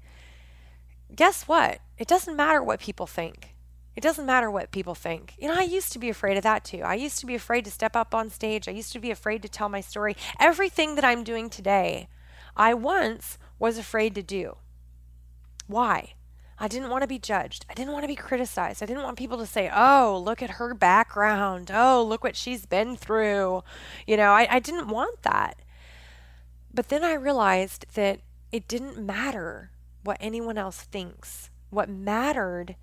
guess 1.14 1.48
what? 1.48 1.80
It 1.98 2.08
doesn't 2.08 2.36
matter 2.36 2.62
what 2.62 2.80
people 2.80 3.06
think. 3.06 3.53
It 3.96 4.02
doesn't 4.02 4.26
matter 4.26 4.50
what 4.50 4.72
people 4.72 4.94
think. 4.94 5.34
You 5.38 5.48
know, 5.48 5.54
I 5.54 5.62
used 5.62 5.92
to 5.92 5.98
be 5.98 6.08
afraid 6.08 6.36
of 6.36 6.42
that 6.42 6.64
too. 6.64 6.82
I 6.82 6.94
used 6.94 7.20
to 7.20 7.26
be 7.26 7.34
afraid 7.34 7.64
to 7.64 7.70
step 7.70 7.94
up 7.94 8.14
on 8.14 8.28
stage. 8.28 8.68
I 8.68 8.72
used 8.72 8.92
to 8.92 8.98
be 8.98 9.10
afraid 9.10 9.42
to 9.42 9.48
tell 9.48 9.68
my 9.68 9.80
story. 9.80 10.16
Everything 10.40 10.96
that 10.96 11.04
I'm 11.04 11.22
doing 11.22 11.48
today, 11.48 12.08
I 12.56 12.74
once 12.74 13.38
was 13.58 13.78
afraid 13.78 14.14
to 14.16 14.22
do. 14.22 14.56
Why? 15.66 16.14
I 16.58 16.68
didn't 16.68 16.90
want 16.90 17.02
to 17.02 17.08
be 17.08 17.18
judged. 17.18 17.66
I 17.68 17.74
didn't 17.74 17.92
want 17.92 18.04
to 18.04 18.08
be 18.08 18.14
criticized. 18.14 18.82
I 18.82 18.86
didn't 18.86 19.02
want 19.02 19.18
people 19.18 19.38
to 19.38 19.46
say, 19.46 19.70
oh, 19.74 20.20
look 20.24 20.42
at 20.42 20.50
her 20.50 20.74
background. 20.74 21.70
Oh, 21.72 22.04
look 22.04 22.22
what 22.22 22.36
she's 22.36 22.66
been 22.66 22.96
through. 22.96 23.62
You 24.06 24.16
know, 24.16 24.30
I, 24.30 24.46
I 24.50 24.58
didn't 24.60 24.88
want 24.88 25.22
that. 25.22 25.60
But 26.72 26.88
then 26.88 27.04
I 27.04 27.14
realized 27.14 27.86
that 27.94 28.20
it 28.52 28.68
didn't 28.68 28.98
matter 28.98 29.70
what 30.02 30.16
anyone 30.20 30.58
else 30.58 30.82
thinks. 30.82 31.50
What 31.70 31.88
mattered 31.88 32.76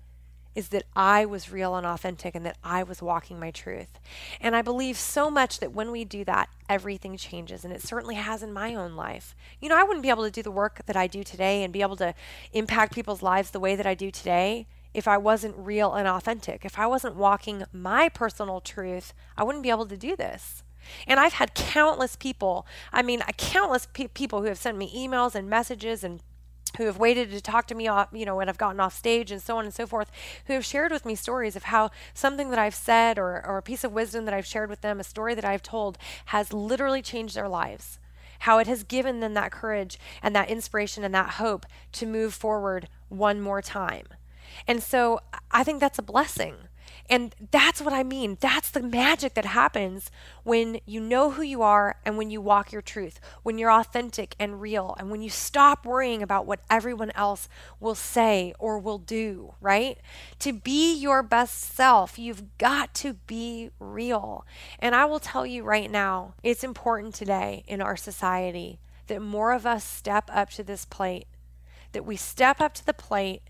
is 0.54 0.68
that 0.68 0.84
I 0.94 1.24
was 1.24 1.50
real 1.50 1.74
and 1.74 1.86
authentic 1.86 2.34
and 2.34 2.44
that 2.44 2.58
I 2.62 2.82
was 2.82 3.00
walking 3.00 3.40
my 3.40 3.50
truth. 3.50 3.98
And 4.40 4.54
I 4.54 4.62
believe 4.62 4.98
so 4.98 5.30
much 5.30 5.60
that 5.60 5.72
when 5.72 5.90
we 5.90 6.04
do 6.04 6.24
that, 6.24 6.48
everything 6.68 7.16
changes. 7.16 7.64
And 7.64 7.72
it 7.72 7.82
certainly 7.82 8.16
has 8.16 8.42
in 8.42 8.52
my 8.52 8.74
own 8.74 8.94
life. 8.94 9.34
You 9.60 9.68
know, 9.68 9.78
I 9.78 9.82
wouldn't 9.82 10.02
be 10.02 10.10
able 10.10 10.24
to 10.24 10.30
do 10.30 10.42
the 10.42 10.50
work 10.50 10.82
that 10.86 10.96
I 10.96 11.06
do 11.06 11.24
today 11.24 11.62
and 11.62 11.72
be 11.72 11.82
able 11.82 11.96
to 11.96 12.14
impact 12.52 12.94
people's 12.94 13.22
lives 13.22 13.50
the 13.50 13.60
way 13.60 13.76
that 13.76 13.86
I 13.86 13.94
do 13.94 14.10
today 14.10 14.66
if 14.94 15.08
I 15.08 15.16
wasn't 15.16 15.56
real 15.56 15.94
and 15.94 16.06
authentic. 16.06 16.64
If 16.64 16.78
I 16.78 16.86
wasn't 16.86 17.16
walking 17.16 17.64
my 17.72 18.08
personal 18.08 18.60
truth, 18.60 19.14
I 19.36 19.44
wouldn't 19.44 19.62
be 19.62 19.70
able 19.70 19.86
to 19.86 19.96
do 19.96 20.16
this. 20.16 20.62
And 21.06 21.20
I've 21.20 21.34
had 21.34 21.54
countless 21.54 22.16
people, 22.16 22.66
I 22.92 23.02
mean, 23.02 23.20
countless 23.38 23.86
pe- 23.92 24.08
people 24.08 24.40
who 24.40 24.48
have 24.48 24.58
sent 24.58 24.76
me 24.76 24.92
emails 24.94 25.34
and 25.34 25.48
messages 25.48 26.02
and 26.02 26.20
who 26.76 26.86
have 26.86 26.98
waited 26.98 27.30
to 27.30 27.40
talk 27.40 27.66
to 27.66 27.74
me 27.74 27.88
off, 27.88 28.08
you 28.12 28.24
know, 28.24 28.36
when 28.36 28.48
I've 28.48 28.58
gotten 28.58 28.80
off 28.80 28.96
stage 28.96 29.30
and 29.30 29.42
so 29.42 29.58
on 29.58 29.64
and 29.64 29.74
so 29.74 29.86
forth, 29.86 30.10
who 30.46 30.54
have 30.54 30.64
shared 30.64 30.92
with 30.92 31.04
me 31.04 31.14
stories 31.14 31.56
of 31.56 31.64
how 31.64 31.90
something 32.14 32.50
that 32.50 32.58
I've 32.58 32.74
said 32.74 33.18
or, 33.18 33.44
or 33.46 33.58
a 33.58 33.62
piece 33.62 33.84
of 33.84 33.92
wisdom 33.92 34.24
that 34.24 34.34
I've 34.34 34.46
shared 34.46 34.70
with 34.70 34.80
them, 34.80 35.00
a 35.00 35.04
story 35.04 35.34
that 35.34 35.44
I've 35.44 35.62
told, 35.62 35.98
has 36.26 36.52
literally 36.52 37.02
changed 37.02 37.34
their 37.34 37.48
lives 37.48 37.98
how 38.40 38.58
it 38.58 38.66
has 38.66 38.82
given 38.82 39.20
them 39.20 39.34
that 39.34 39.52
courage 39.52 40.00
and 40.20 40.34
that 40.34 40.50
inspiration 40.50 41.04
and 41.04 41.14
that 41.14 41.34
hope 41.34 41.64
to 41.92 42.04
move 42.04 42.34
forward 42.34 42.88
one 43.08 43.40
more 43.40 43.62
time. 43.62 44.04
And 44.66 44.82
so 44.82 45.20
I 45.52 45.62
think 45.62 45.78
that's 45.78 46.00
a 46.00 46.02
blessing. 46.02 46.56
And 47.10 47.34
that's 47.50 47.80
what 47.80 47.92
I 47.92 48.02
mean. 48.02 48.38
That's 48.40 48.70
the 48.70 48.82
magic 48.82 49.34
that 49.34 49.44
happens 49.44 50.10
when 50.44 50.80
you 50.86 51.00
know 51.00 51.32
who 51.32 51.42
you 51.42 51.62
are 51.62 51.96
and 52.04 52.16
when 52.16 52.30
you 52.30 52.40
walk 52.40 52.72
your 52.72 52.82
truth, 52.82 53.20
when 53.42 53.58
you're 53.58 53.72
authentic 53.72 54.34
and 54.38 54.60
real, 54.60 54.94
and 54.98 55.10
when 55.10 55.22
you 55.22 55.30
stop 55.30 55.84
worrying 55.84 56.22
about 56.22 56.46
what 56.46 56.60
everyone 56.70 57.10
else 57.14 57.48
will 57.80 57.94
say 57.94 58.54
or 58.58 58.78
will 58.78 58.98
do, 58.98 59.54
right? 59.60 59.98
To 60.40 60.52
be 60.52 60.94
your 60.94 61.22
best 61.22 61.74
self, 61.74 62.18
you've 62.18 62.56
got 62.58 62.94
to 62.94 63.14
be 63.26 63.70
real. 63.78 64.46
And 64.78 64.94
I 64.94 65.04
will 65.04 65.20
tell 65.20 65.44
you 65.44 65.64
right 65.64 65.90
now, 65.90 66.34
it's 66.42 66.64
important 66.64 67.14
today 67.14 67.64
in 67.66 67.82
our 67.82 67.96
society 67.96 68.78
that 69.08 69.20
more 69.20 69.52
of 69.52 69.66
us 69.66 69.84
step 69.84 70.30
up 70.32 70.50
to 70.50 70.62
this 70.62 70.84
plate, 70.84 71.26
that 71.92 72.06
we 72.06 72.16
step 72.16 72.60
up 72.60 72.72
to 72.74 72.86
the 72.86 72.94
plate 72.94 73.42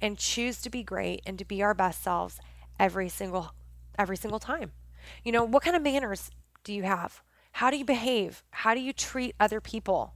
and 0.00 0.16
choose 0.16 0.62
to 0.62 0.70
be 0.70 0.82
great 0.82 1.20
and 1.26 1.38
to 1.38 1.44
be 1.44 1.62
our 1.62 1.74
best 1.74 2.02
selves 2.02 2.40
every 2.80 3.10
single 3.10 3.52
every 3.98 4.16
single 4.16 4.40
time. 4.40 4.72
You 5.22 5.30
know, 5.30 5.44
what 5.44 5.62
kind 5.62 5.76
of 5.76 5.82
manners 5.82 6.30
do 6.64 6.72
you 6.72 6.82
have? 6.82 7.22
How 7.52 7.70
do 7.70 7.76
you 7.76 7.84
behave? 7.84 8.42
How 8.50 8.74
do 8.74 8.80
you 8.80 8.92
treat 8.92 9.34
other 9.38 9.60
people? 9.60 10.14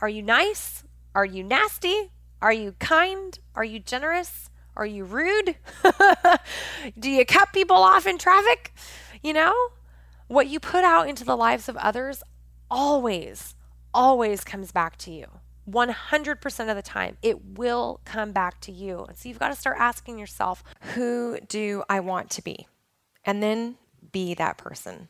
Are 0.00 0.08
you 0.08 0.22
nice? 0.22 0.84
Are 1.14 1.24
you 1.24 1.42
nasty? 1.42 2.12
Are 2.40 2.52
you 2.52 2.72
kind? 2.78 3.38
Are 3.54 3.64
you 3.64 3.80
generous? 3.80 4.48
Are 4.76 4.86
you 4.86 5.04
rude? 5.04 5.56
do 6.98 7.10
you 7.10 7.24
cut 7.26 7.52
people 7.52 7.76
off 7.76 8.06
in 8.06 8.16
traffic? 8.16 8.72
You 9.22 9.32
know, 9.32 9.54
what 10.28 10.46
you 10.46 10.60
put 10.60 10.84
out 10.84 11.08
into 11.08 11.24
the 11.24 11.36
lives 11.36 11.68
of 11.68 11.76
others 11.76 12.22
always, 12.70 13.54
always 13.92 14.44
comes 14.44 14.70
back 14.70 14.96
to 14.98 15.10
you. 15.10 15.26
100% 15.70 16.70
of 16.70 16.76
the 16.76 16.82
time, 16.82 17.16
it 17.22 17.58
will 17.58 18.00
come 18.04 18.32
back 18.32 18.60
to 18.62 18.72
you. 18.72 19.04
And 19.04 19.16
so 19.16 19.28
you've 19.28 19.38
got 19.38 19.48
to 19.48 19.56
start 19.56 19.76
asking 19.78 20.18
yourself, 20.18 20.64
who 20.94 21.38
do 21.48 21.82
I 21.88 22.00
want 22.00 22.30
to 22.30 22.42
be? 22.42 22.66
And 23.24 23.42
then 23.42 23.76
be 24.12 24.34
that 24.34 24.58
person. 24.58 25.08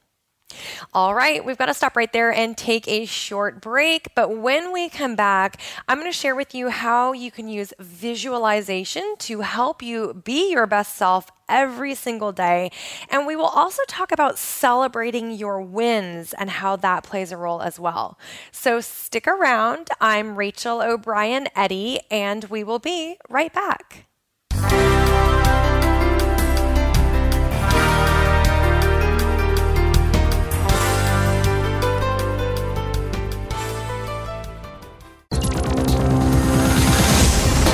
All 0.92 1.14
right, 1.14 1.44
we've 1.44 1.58
got 1.58 1.66
to 1.66 1.74
stop 1.74 1.96
right 1.96 2.12
there 2.12 2.32
and 2.32 2.56
take 2.56 2.86
a 2.88 3.04
short 3.04 3.60
break. 3.60 4.14
But 4.14 4.36
when 4.36 4.72
we 4.72 4.88
come 4.88 5.16
back, 5.16 5.60
I'm 5.88 5.98
going 5.98 6.10
to 6.10 6.16
share 6.16 6.34
with 6.34 6.54
you 6.54 6.68
how 6.70 7.12
you 7.12 7.30
can 7.30 7.48
use 7.48 7.72
visualization 7.78 9.14
to 9.20 9.40
help 9.40 9.82
you 9.82 10.22
be 10.24 10.50
your 10.50 10.66
best 10.66 10.94
self 10.96 11.30
every 11.48 11.94
single 11.94 12.32
day. 12.32 12.70
And 13.10 13.26
we 13.26 13.36
will 13.36 13.44
also 13.44 13.82
talk 13.88 14.12
about 14.12 14.38
celebrating 14.38 15.32
your 15.32 15.60
wins 15.60 16.32
and 16.32 16.50
how 16.50 16.76
that 16.76 17.02
plays 17.02 17.32
a 17.32 17.36
role 17.36 17.60
as 17.60 17.78
well. 17.78 18.18
So 18.52 18.80
stick 18.80 19.26
around. 19.26 19.88
I'm 20.00 20.36
Rachel 20.36 20.80
O'Brien 20.80 21.48
Eddy, 21.56 22.00
and 22.10 22.44
we 22.44 22.64
will 22.64 22.78
be 22.78 23.16
right 23.28 23.52
back. 23.52 24.06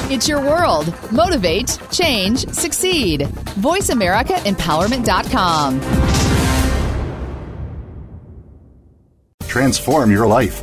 It's 0.08 0.28
your 0.28 0.40
world. 0.40 0.94
Motivate, 1.10 1.80
change, 1.90 2.46
succeed. 2.50 3.22
VoiceAmericaEmpowerment.com. 3.22 5.80
Transform 9.48 10.12
your 10.12 10.26
life, 10.26 10.62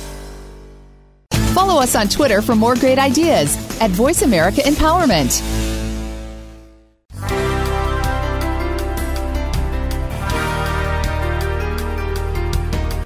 Follow 1.53 1.81
us 1.81 1.95
on 1.95 2.07
Twitter 2.07 2.41
for 2.41 2.55
more 2.55 2.75
great 2.75 2.97
ideas 2.97 3.55
at 3.81 3.91
Voice 3.91 4.21
America 4.21 4.61
Empowerment. 4.61 5.41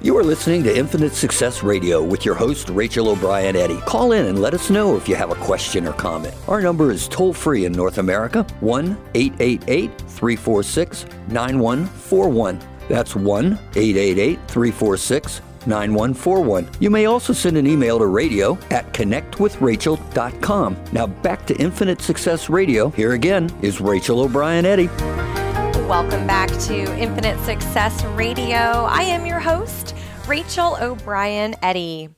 You 0.06 0.16
are 0.16 0.22
listening 0.22 0.62
to 0.62 0.78
Infinite 0.78 1.14
Success 1.14 1.64
Radio 1.64 2.00
with 2.00 2.24
your 2.24 2.36
host, 2.36 2.68
Rachel 2.68 3.08
O'Brien 3.08 3.56
Eddy. 3.56 3.78
Call 3.78 4.12
in 4.12 4.26
and 4.26 4.40
let 4.40 4.54
us 4.54 4.70
know 4.70 4.96
if 4.96 5.08
you 5.08 5.16
have 5.16 5.32
a 5.32 5.34
question 5.34 5.84
or 5.84 5.92
comment. 5.92 6.32
Our 6.46 6.62
number 6.62 6.92
is 6.92 7.08
toll 7.08 7.32
free 7.32 7.64
in 7.64 7.72
North 7.72 7.98
America 7.98 8.44
1 8.60 8.96
888 9.14 9.90
346 9.98 11.06
9141. 11.26 12.60
That's 12.88 13.16
1 13.16 13.52
888 13.74 14.38
346 14.46 15.40
9141. 15.66 16.68
You 16.80 16.90
may 16.90 17.06
also 17.06 17.32
send 17.32 17.56
an 17.56 17.66
email 17.66 17.98
to 17.98 18.06
radio 18.06 18.58
at 18.70 18.92
connectwithrachel.com. 18.92 20.76
Now 20.92 21.06
back 21.06 21.46
to 21.46 21.56
Infinite 21.56 22.00
Success 22.00 22.48
Radio. 22.48 22.90
Here 22.90 23.12
again 23.12 23.50
is 23.62 23.80
Rachel 23.80 24.20
O'Brien 24.20 24.64
Eddy. 24.64 24.88
Welcome 25.86 26.26
back 26.26 26.50
to 26.62 26.98
Infinite 26.98 27.38
Success 27.44 28.04
Radio. 28.04 28.56
I 28.56 29.02
am 29.02 29.24
your 29.24 29.38
host, 29.38 29.94
Rachel 30.26 30.76
O'Brien 30.80 31.54
Eddy. 31.62 32.08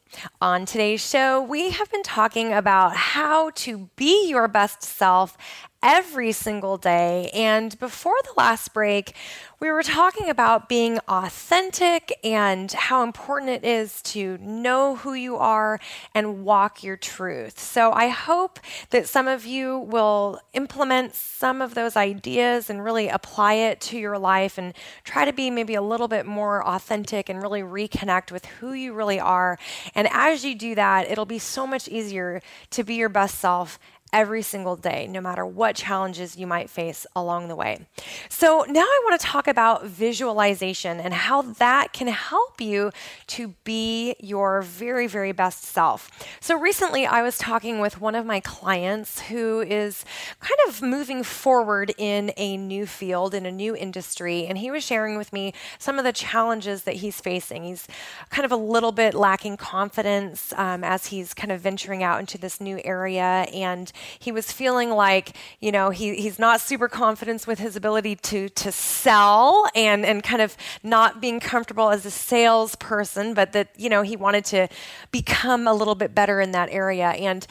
On 0.41 0.65
today's 0.65 1.07
show, 1.07 1.43
we 1.43 1.71
have 1.71 1.91
been 1.91 2.03
talking 2.03 2.53
about 2.55 2.97
how 2.97 3.51
to 3.51 3.91
be 3.97 4.29
your 4.29 4.49
best 4.49 4.83
self 4.83 5.37
every 5.83 6.33
single 6.33 6.77
day. 6.77 7.31
And 7.33 7.79
before 7.79 8.17
the 8.25 8.33
last 8.37 8.75
break, 8.75 9.15
we 9.61 9.71
were 9.71 9.83
talking 9.83 10.29
about 10.29 10.69
being 10.69 10.99
authentic 11.09 12.17
and 12.23 12.71
how 12.71 13.03
important 13.03 13.51
it 13.51 13.65
is 13.65 14.03
to 14.03 14.39
know 14.39 14.97
who 14.97 15.15
you 15.15 15.37
are 15.37 15.81
and 16.15 16.45
walk 16.45 16.83
your 16.85 16.97
truth. 16.97 17.59
So 17.59 17.93
I 17.93 18.09
hope 18.09 18.61
that 18.91 19.09
some 19.09 19.27
of 19.27 19.45
you 19.45 19.79
will 19.79 20.41
implement 20.53 21.15
some 21.15 21.61
of 21.61 21.75
those 21.75 21.97
ideas 21.97 22.71
and 22.71 22.85
really 22.85 23.09
apply 23.09 23.55
it 23.55 23.81
to 23.83 23.99
your 23.99 24.19
life 24.19 24.59
and 24.59 24.75
try 25.05 25.25
to 25.25 25.33
be 25.33 25.51
maybe 25.51 25.75
a 25.75 25.83
little 25.83 26.09
bit 26.09 26.27
more 26.27 26.67
authentic 26.67 27.29
and 27.29 27.43
really 27.43 27.63
reconnect 27.63 28.31
with 28.31 28.45
who 28.47 28.73
you 28.73 28.93
really 28.93 29.19
are. 29.19 29.59
And 29.95 30.09
as 30.13 30.45
you 30.45 30.55
do 30.55 30.75
that, 30.77 31.11
it'll 31.11 31.27
be 31.27 31.41
so 31.41 31.67
much 31.67 31.89
easier 31.89 32.43
to 32.71 32.85
be 32.85 32.95
your 32.95 33.09
best 33.09 33.39
self 33.39 33.79
every 34.13 34.43
single 34.43 34.77
day, 34.77 35.07
no 35.07 35.21
matter 35.21 35.45
what 35.45 35.77
challenges 35.77 36.37
you 36.37 36.47
might 36.47 36.71
face 36.71 37.07
along 37.15 37.49
the 37.49 37.57
way. 37.57 37.87
So, 38.29 38.65
now 38.69 38.81
I 38.81 39.01
want 39.05 39.21
to 39.21 39.27
talk 39.27 39.47
about 39.47 39.87
visualization 39.87 41.01
and 41.01 41.13
how 41.13 41.43
that 41.43 41.93
can 41.93 42.09
help 42.09 42.61
you 42.61 42.91
to 43.29 43.55
be 43.65 44.17
your 44.21 44.63
very, 44.63 45.07
very 45.07 45.33
best 45.33 45.65
self. 45.65 46.11
So, 46.41 46.59
recently 46.59 47.07
I 47.07 47.23
was 47.23 47.39
talking 47.39 47.81
with 47.81 48.01
one 48.01 48.15
of 48.15 48.25
my 48.25 48.41
clients 48.41 49.21
who 49.23 49.61
is 49.61 50.05
kind 50.41 50.59
of 50.69 50.83
moving 50.83 51.23
forward 51.23 51.93
in 51.99 52.33
a 52.37 52.57
new 52.57 52.87
field, 52.87 53.35
in 53.35 53.47
a 53.47 53.53
new 53.53 53.77
industry, 53.77 54.47
and 54.47 54.59
he 54.59 54.71
was 54.71 54.85
sharing 54.85 55.17
with 55.17 55.33
me 55.33 55.53
some 55.79 55.99
of 55.99 56.05
the 56.05 56.13
challenges 56.13 56.85
that 56.85 56.97
he's 56.97 57.21
facing. 57.21 57.65
He's 57.65 57.87
kind 58.31 58.45
of 58.45 58.53
a 58.53 58.57
little 58.57 58.93
bit 58.93 59.15
lacking 59.15 59.57
confidence 59.57 60.53
um, 60.57 60.85
as 60.85 61.07
he's 61.07 61.35
kind 61.35 61.53
of 61.53 61.61
venturing 61.61 62.03
out 62.03 62.21
into 62.21 62.39
this 62.39 62.61
new 62.61 62.81
area 62.85 63.47
and 63.53 63.93
he 64.19 64.33
was 64.33 64.53
feeling 64.53 64.91
like, 64.91 65.37
you 65.61 65.73
know, 65.73 65.91
he, 65.91 66.17
he's 66.17 66.39
not 66.39 66.61
super 66.61 66.89
confident 66.89 67.47
with 67.47 67.59
his 67.59 67.77
ability 67.77 68.17
to, 68.17 68.49
to 68.51 68.73
sell 68.73 69.67
and, 69.75 70.05
and 70.05 70.23
kind 70.23 70.43
of 70.43 70.57
not 70.83 71.21
being 71.21 71.41
comfortable 71.41 71.91
as 71.91 72.05
a 72.07 72.11
salesperson, 72.11 73.35
but 73.35 73.53
that, 73.53 73.69
you 73.77 73.89
know, 73.89 74.03
he 74.03 74.17
wanted 74.17 74.45
to 74.47 74.69
become 75.11 75.69
a 75.69 75.73
little 75.73 75.95
bit 75.95 76.15
better 76.15 76.41
in 76.41 76.53
that 76.53 76.69
area. 76.71 77.09
And 77.11 77.47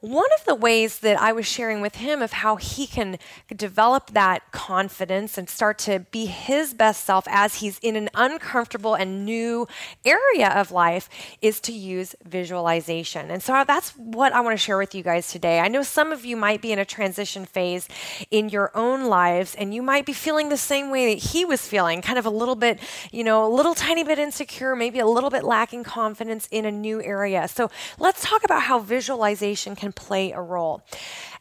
one 0.00 0.28
of 0.38 0.44
the 0.44 0.54
ways 0.54 1.00
that 1.00 1.20
I 1.20 1.32
was 1.32 1.44
sharing 1.44 1.80
with 1.80 1.96
him 1.96 2.22
of 2.22 2.30
how 2.30 2.54
he 2.54 2.86
can 2.86 3.18
develop 3.54 4.12
that 4.12 4.52
confidence 4.52 5.36
and 5.36 5.50
start 5.50 5.76
to 5.78 6.00
be 6.12 6.26
his 6.26 6.72
best 6.72 7.02
self 7.04 7.24
as 7.28 7.56
he's 7.56 7.80
in 7.80 7.96
an 7.96 8.08
uncomfortable 8.14 8.94
and 8.94 9.24
new 9.24 9.66
area 10.04 10.50
of 10.50 10.70
life 10.70 11.08
is 11.42 11.58
to 11.60 11.72
use 11.72 12.14
visualization. 12.24 13.28
And 13.32 13.42
so 13.42 13.64
that's 13.66 13.90
what 13.96 14.32
I 14.32 14.40
want 14.40 14.56
to 14.56 14.64
share 14.64 14.78
with 14.78 14.94
you 14.94 15.02
guys 15.02 15.32
today. 15.32 15.58
I 15.58 15.66
know 15.66 15.82
some 15.82 16.12
of 16.12 16.24
you 16.24 16.36
might 16.36 16.62
be 16.62 16.70
in 16.70 16.78
a 16.78 16.84
transition 16.84 17.44
phase 17.44 17.88
in 18.30 18.50
your 18.50 18.70
own 18.76 19.06
lives 19.06 19.56
and 19.56 19.74
you 19.74 19.82
might 19.82 20.06
be 20.06 20.12
feeling 20.12 20.48
the 20.48 20.56
same 20.56 20.90
way 20.90 21.12
that 21.12 21.30
he 21.30 21.44
was 21.44 21.66
feeling, 21.66 22.02
kind 22.02 22.20
of 22.20 22.26
a 22.26 22.30
little 22.30 22.54
bit, 22.54 22.78
you 23.10 23.24
know, 23.24 23.44
a 23.44 23.50
little 23.52 23.74
tiny 23.74 24.04
bit 24.04 24.20
insecure, 24.20 24.76
maybe 24.76 25.00
a 25.00 25.06
little 25.06 25.30
bit 25.30 25.42
lacking 25.42 25.82
confidence 25.82 26.46
in 26.52 26.64
a 26.64 26.70
new 26.70 27.02
area. 27.02 27.48
So 27.48 27.68
let's 27.98 28.22
talk 28.22 28.44
about 28.44 28.62
how 28.62 28.78
visualization 28.78 29.74
can 29.74 29.87
can 29.88 29.92
play 29.92 30.32
a 30.32 30.40
role. 30.40 30.82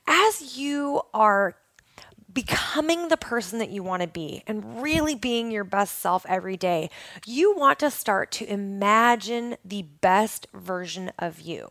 As 0.08 0.58
you 0.58 1.02
are 1.14 1.56
becoming 2.34 3.08
the 3.08 3.18
person 3.18 3.60
that 3.60 3.70
you 3.70 3.82
want 3.82 4.02
to 4.04 4.08
be 4.08 4.44
and 4.46 4.82
really 4.82 5.16
being 5.16 5.52
your 5.52 5.64
best 5.64 6.00
self 6.00 6.26
every 6.30 6.56
day, 6.56 6.90
you 7.26 7.56
want 7.56 7.80
to 7.80 7.90
start 7.90 8.32
to 8.32 8.50
imagine 8.50 9.58
the 9.66 9.82
best 9.82 10.48
version 10.54 11.12
of 11.18 11.42
you. 11.42 11.68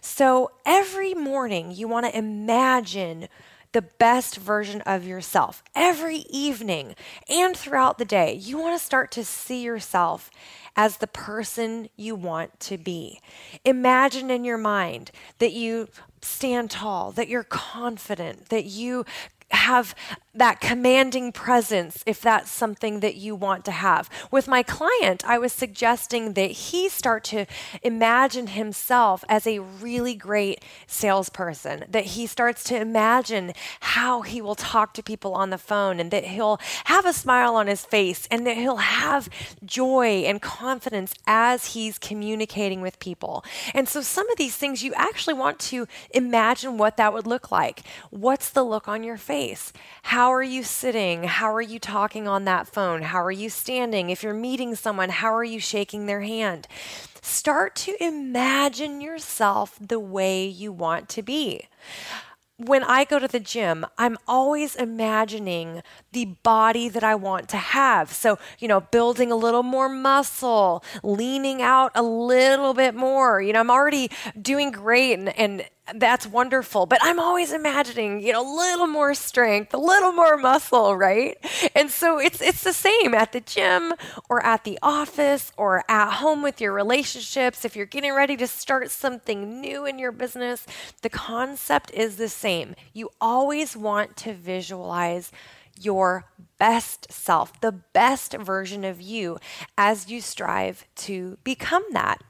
So 0.00 0.50
every 0.66 1.14
morning, 1.14 1.70
you 1.70 1.86
want 1.86 2.06
to 2.06 2.16
imagine 2.16 3.28
the 3.72 3.82
best 3.82 4.36
version 4.36 4.80
of 4.80 5.04
yourself. 5.06 5.62
Every 5.76 6.24
evening 6.28 6.96
and 7.28 7.56
throughout 7.56 7.98
the 7.98 8.04
day, 8.04 8.34
you 8.34 8.58
want 8.58 8.78
to 8.78 8.84
start 8.84 9.12
to 9.12 9.24
see 9.24 9.62
yourself 9.62 10.28
as 10.74 10.96
the 10.96 11.06
person 11.06 11.88
you 11.96 12.16
want 12.16 12.58
to 12.60 12.78
be. 12.78 13.20
Imagine 13.64 14.30
in 14.30 14.44
your 14.44 14.58
mind 14.58 15.12
that 15.38 15.52
you 15.52 15.88
stand 16.22 16.70
tall, 16.70 17.12
that 17.12 17.28
you're 17.28 17.44
confident, 17.44 18.48
that 18.48 18.64
you 18.64 19.04
have 19.50 19.94
that 20.32 20.60
commanding 20.60 21.32
presence 21.32 22.04
if 22.06 22.20
that's 22.20 22.50
something 22.50 23.00
that 23.00 23.16
you 23.16 23.34
want 23.34 23.64
to 23.64 23.72
have. 23.72 24.08
With 24.30 24.46
my 24.46 24.62
client, 24.62 25.24
I 25.26 25.38
was 25.38 25.52
suggesting 25.52 26.34
that 26.34 26.50
he 26.50 26.88
start 26.88 27.24
to 27.24 27.46
imagine 27.82 28.48
himself 28.48 29.24
as 29.28 29.46
a 29.46 29.58
really 29.58 30.14
great 30.14 30.64
salesperson, 30.86 31.84
that 31.88 32.04
he 32.04 32.26
starts 32.26 32.62
to 32.64 32.80
imagine 32.80 33.52
how 33.80 34.22
he 34.22 34.40
will 34.40 34.54
talk 34.54 34.94
to 34.94 35.02
people 35.02 35.34
on 35.34 35.50
the 35.50 35.58
phone 35.58 35.98
and 35.98 36.12
that 36.12 36.24
he'll 36.24 36.60
have 36.84 37.04
a 37.04 37.12
smile 37.12 37.56
on 37.56 37.66
his 37.66 37.84
face 37.84 38.28
and 38.30 38.46
that 38.46 38.56
he'll 38.56 38.76
have 38.76 39.28
joy 39.64 40.22
and 40.26 40.40
confidence 40.40 41.12
as 41.26 41.74
he's 41.74 41.98
communicating 41.98 42.80
with 42.80 43.00
people. 43.00 43.44
And 43.74 43.88
so 43.88 44.00
some 44.00 44.30
of 44.30 44.38
these 44.38 44.56
things 44.56 44.84
you 44.84 44.94
actually 44.94 45.34
want 45.34 45.58
to 45.60 45.88
imagine 46.10 46.78
what 46.78 46.96
that 46.98 47.12
would 47.12 47.26
look 47.26 47.50
like. 47.50 47.82
What's 48.10 48.50
the 48.50 48.62
look 48.62 48.86
on 48.86 49.02
your 49.02 49.16
face? 49.16 49.72
How 50.02 50.29
how 50.30 50.34
are 50.34 50.42
you 50.44 50.62
sitting? 50.62 51.24
How 51.24 51.52
are 51.52 51.60
you 51.60 51.80
talking 51.80 52.28
on 52.28 52.44
that 52.44 52.68
phone? 52.68 53.02
How 53.02 53.20
are 53.20 53.32
you 53.32 53.50
standing? 53.50 54.10
If 54.10 54.22
you're 54.22 54.32
meeting 54.32 54.76
someone, 54.76 55.08
how 55.08 55.34
are 55.34 55.42
you 55.42 55.58
shaking 55.58 56.06
their 56.06 56.20
hand? 56.20 56.68
Start 57.20 57.74
to 57.86 57.96
imagine 58.00 59.00
yourself 59.00 59.76
the 59.80 59.98
way 59.98 60.46
you 60.46 60.70
want 60.70 61.08
to 61.08 61.22
be 61.22 61.66
when 62.60 62.84
I 62.84 63.04
go 63.04 63.18
to 63.18 63.26
the 63.26 63.40
gym, 63.40 63.86
I'm 63.96 64.18
always 64.28 64.76
imagining 64.76 65.82
the 66.12 66.26
body 66.42 66.90
that 66.90 67.02
I 67.02 67.14
want 67.14 67.48
to 67.50 67.56
have. 67.56 68.12
So, 68.12 68.38
you 68.58 68.68
know, 68.68 68.80
building 68.80 69.32
a 69.32 69.36
little 69.36 69.62
more 69.62 69.88
muscle, 69.88 70.84
leaning 71.02 71.62
out 71.62 71.90
a 71.94 72.02
little 72.02 72.74
bit 72.74 72.94
more. 72.94 73.40
You 73.40 73.54
know, 73.54 73.60
I'm 73.60 73.70
already 73.70 74.10
doing 74.40 74.70
great 74.72 75.18
and, 75.18 75.30
and 75.38 75.64
that's 75.94 76.26
wonderful. 76.26 76.86
But 76.86 76.98
I'm 77.02 77.18
always 77.18 77.52
imagining, 77.52 78.20
you 78.20 78.32
know, 78.32 78.42
a 78.42 78.50
little 78.56 78.86
more 78.86 79.14
strength, 79.14 79.74
a 79.74 79.78
little 79.78 80.12
more 80.12 80.36
muscle, 80.36 80.96
right? 80.96 81.36
And 81.74 81.90
so 81.90 82.18
it's 82.18 82.40
it's 82.40 82.62
the 82.62 82.72
same 82.72 83.14
at 83.14 83.32
the 83.32 83.40
gym 83.40 83.94
or 84.28 84.44
at 84.44 84.64
the 84.64 84.78
office 84.82 85.52
or 85.56 85.84
at 85.88 86.12
home 86.14 86.42
with 86.42 86.60
your 86.60 86.72
relationships. 86.72 87.64
If 87.64 87.76
you're 87.76 87.86
getting 87.86 88.14
ready 88.14 88.36
to 88.36 88.46
start 88.46 88.90
something 88.90 89.60
new 89.60 89.86
in 89.86 89.98
your 89.98 90.12
business, 90.12 90.66
the 91.02 91.10
concept 91.10 91.90
is 91.92 92.16
the 92.16 92.28
same. 92.28 92.74
You 92.92 93.10
always 93.20 93.76
want 93.76 94.16
to 94.18 94.32
visualize 94.32 95.32
your 95.80 96.26
best 96.58 97.10
self, 97.10 97.58
the 97.60 97.72
best 97.72 98.34
version 98.34 98.84
of 98.84 99.00
you 99.00 99.38
as 99.78 100.10
you 100.10 100.20
strive 100.20 100.86
to 100.94 101.38
become 101.42 101.84
that 101.92 102.22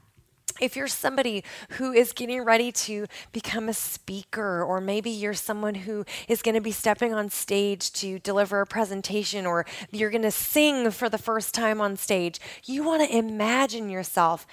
if 0.59 0.75
you're 0.75 0.87
somebody 0.87 1.43
who 1.71 1.91
is 1.91 2.11
getting 2.11 2.43
ready 2.43 2.71
to 2.71 3.05
become 3.31 3.69
a 3.69 3.73
speaker, 3.73 4.63
or 4.63 4.81
maybe 4.81 5.09
you're 5.09 5.33
someone 5.33 5.75
who 5.75 6.05
is 6.27 6.41
going 6.41 6.55
to 6.55 6.61
be 6.61 6.71
stepping 6.71 7.13
on 7.13 7.29
stage 7.29 7.91
to 7.93 8.19
deliver 8.19 8.61
a 8.61 8.65
presentation, 8.65 9.45
or 9.45 9.65
you're 9.91 10.09
going 10.09 10.21
to 10.23 10.31
sing 10.31 10.91
for 10.91 11.09
the 11.09 11.17
first 11.17 11.53
time 11.53 11.79
on 11.79 11.95
stage, 11.97 12.39
you 12.65 12.83
want 12.83 13.07
to 13.07 13.17
imagine 13.17 13.89
yourself 13.89 14.45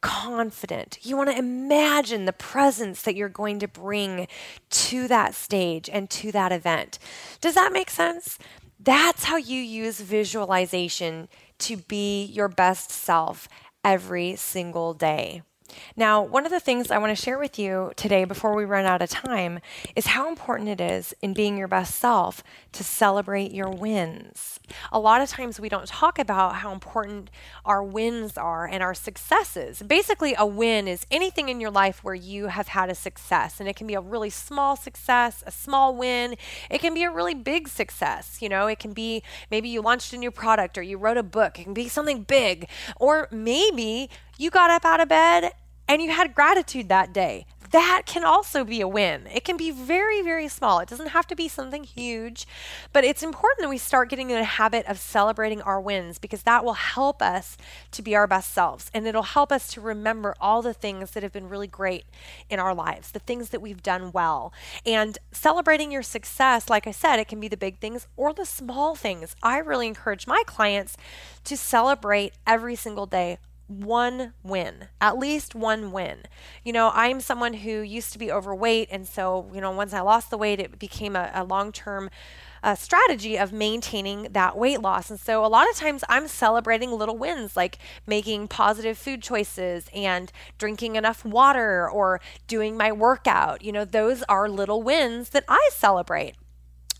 confident. 0.00 0.98
You 1.02 1.16
want 1.16 1.30
to 1.30 1.38
imagine 1.38 2.24
the 2.24 2.32
presence 2.32 3.02
that 3.02 3.14
you're 3.14 3.28
going 3.28 3.60
to 3.60 3.68
bring 3.68 4.28
to 4.70 5.08
that 5.08 5.34
stage 5.34 5.88
and 5.88 6.10
to 6.10 6.32
that 6.32 6.52
event. 6.52 6.98
Does 7.40 7.54
that 7.54 7.72
make 7.72 7.88
sense? 7.88 8.38
That's 8.78 9.24
how 9.24 9.36
you 9.36 9.58
use 9.58 10.00
visualization 10.00 11.28
to 11.58 11.76
be 11.76 12.24
your 12.24 12.48
best 12.48 12.90
self 12.90 13.48
every 13.84 14.36
single 14.36 14.94
day. 14.94 15.42
Now, 15.96 16.22
one 16.22 16.44
of 16.44 16.52
the 16.52 16.60
things 16.60 16.90
I 16.90 16.98
want 16.98 17.16
to 17.16 17.22
share 17.22 17.38
with 17.38 17.58
you 17.58 17.92
today 17.96 18.24
before 18.24 18.54
we 18.54 18.64
run 18.64 18.84
out 18.84 19.02
of 19.02 19.10
time 19.10 19.60
is 19.94 20.06
how 20.06 20.28
important 20.28 20.68
it 20.68 20.80
is 20.80 21.14
in 21.22 21.34
being 21.34 21.56
your 21.56 21.68
best 21.68 21.94
self 21.94 22.42
to 22.72 22.84
celebrate 22.84 23.52
your 23.52 23.68
wins. 23.68 24.60
A 24.90 24.98
lot 24.98 25.20
of 25.20 25.28
times 25.28 25.60
we 25.60 25.68
don't 25.68 25.86
talk 25.86 26.18
about 26.18 26.56
how 26.56 26.72
important 26.72 27.30
our 27.64 27.82
wins 27.82 28.36
are 28.36 28.66
and 28.66 28.82
our 28.82 28.94
successes. 28.94 29.82
Basically, 29.82 30.34
a 30.38 30.46
win 30.46 30.88
is 30.88 31.06
anything 31.10 31.48
in 31.48 31.60
your 31.60 31.70
life 31.70 32.02
where 32.02 32.14
you 32.14 32.46
have 32.46 32.68
had 32.68 32.88
a 32.90 32.94
success, 32.94 33.60
and 33.60 33.68
it 33.68 33.76
can 33.76 33.86
be 33.86 33.94
a 33.94 34.00
really 34.00 34.30
small 34.30 34.76
success, 34.76 35.42
a 35.46 35.50
small 35.50 35.94
win. 35.94 36.36
It 36.70 36.80
can 36.80 36.94
be 36.94 37.02
a 37.02 37.10
really 37.10 37.34
big 37.34 37.68
success. 37.68 38.38
You 38.40 38.48
know, 38.48 38.66
it 38.66 38.78
can 38.78 38.92
be 38.92 39.22
maybe 39.50 39.68
you 39.68 39.82
launched 39.82 40.12
a 40.12 40.18
new 40.18 40.30
product 40.30 40.78
or 40.78 40.82
you 40.82 40.98
wrote 40.98 41.16
a 41.16 41.22
book. 41.22 41.58
It 41.58 41.64
can 41.64 41.74
be 41.74 41.88
something 41.88 42.22
big, 42.22 42.68
or 42.96 43.28
maybe 43.30 44.08
you 44.38 44.50
got 44.50 44.70
up 44.70 44.84
out 44.84 45.00
of 45.00 45.08
bed 45.08 45.52
and 45.92 46.00
you 46.00 46.10
had 46.10 46.34
gratitude 46.34 46.88
that 46.88 47.12
day. 47.12 47.44
That 47.70 48.04
can 48.06 48.24
also 48.24 48.64
be 48.64 48.80
a 48.80 48.88
win. 48.88 49.26
It 49.26 49.44
can 49.44 49.58
be 49.58 49.70
very, 49.70 50.22
very 50.22 50.48
small. 50.48 50.78
It 50.78 50.88
doesn't 50.88 51.08
have 51.08 51.26
to 51.26 51.36
be 51.36 51.48
something 51.48 51.84
huge, 51.84 52.46
but 52.94 53.04
it's 53.04 53.22
important 53.22 53.60
that 53.60 53.68
we 53.68 53.76
start 53.76 54.08
getting 54.08 54.30
in 54.30 54.38
a 54.38 54.44
habit 54.44 54.86
of 54.86 54.98
celebrating 54.98 55.60
our 55.60 55.78
wins 55.78 56.18
because 56.18 56.44
that 56.44 56.64
will 56.64 56.72
help 56.72 57.20
us 57.20 57.58
to 57.90 58.00
be 58.00 58.14
our 58.14 58.26
best 58.26 58.54
selves 58.54 58.90
and 58.94 59.06
it'll 59.06 59.22
help 59.22 59.52
us 59.52 59.70
to 59.72 59.82
remember 59.82 60.34
all 60.40 60.62
the 60.62 60.72
things 60.72 61.10
that 61.10 61.22
have 61.22 61.32
been 61.32 61.48
really 61.50 61.66
great 61.66 62.04
in 62.48 62.58
our 62.58 62.74
lives, 62.74 63.10
the 63.10 63.18
things 63.18 63.50
that 63.50 63.60
we've 63.60 63.82
done 63.82 64.12
well. 64.12 64.50
And 64.86 65.18
celebrating 65.30 65.92
your 65.92 66.02
success, 66.02 66.70
like 66.70 66.86
I 66.86 66.92
said, 66.92 67.18
it 67.18 67.28
can 67.28 67.40
be 67.40 67.48
the 67.48 67.56
big 67.58 67.80
things 67.80 68.06
or 68.16 68.32
the 68.32 68.46
small 68.46 68.94
things. 68.94 69.36
I 69.42 69.58
really 69.58 69.88
encourage 69.88 70.26
my 70.26 70.42
clients 70.46 70.96
to 71.44 71.54
celebrate 71.54 72.32
every 72.46 72.76
single 72.76 73.04
day 73.04 73.36
one 73.68 74.32
win, 74.42 74.88
at 75.00 75.18
least 75.18 75.54
one 75.54 75.92
win. 75.92 76.18
You 76.64 76.72
know, 76.72 76.90
I'm 76.94 77.20
someone 77.20 77.54
who 77.54 77.80
used 77.80 78.12
to 78.12 78.18
be 78.18 78.30
overweight. 78.30 78.88
And 78.90 79.06
so, 79.06 79.50
you 79.54 79.60
know, 79.60 79.70
once 79.70 79.92
I 79.92 80.00
lost 80.00 80.30
the 80.30 80.38
weight, 80.38 80.60
it 80.60 80.78
became 80.78 81.16
a, 81.16 81.30
a 81.34 81.44
long 81.44 81.72
term 81.72 82.10
uh, 82.62 82.74
strategy 82.74 83.36
of 83.36 83.52
maintaining 83.52 84.28
that 84.32 84.56
weight 84.56 84.80
loss. 84.80 85.10
And 85.10 85.18
so, 85.18 85.44
a 85.44 85.48
lot 85.48 85.68
of 85.68 85.76
times, 85.76 86.04
I'm 86.08 86.28
celebrating 86.28 86.92
little 86.92 87.16
wins 87.16 87.56
like 87.56 87.78
making 88.06 88.48
positive 88.48 88.96
food 88.96 89.22
choices 89.22 89.86
and 89.94 90.30
drinking 90.58 90.96
enough 90.96 91.24
water 91.24 91.90
or 91.90 92.20
doing 92.46 92.76
my 92.76 92.92
workout. 92.92 93.64
You 93.64 93.72
know, 93.72 93.84
those 93.84 94.22
are 94.24 94.48
little 94.48 94.82
wins 94.82 95.30
that 95.30 95.44
I 95.48 95.70
celebrate 95.72 96.34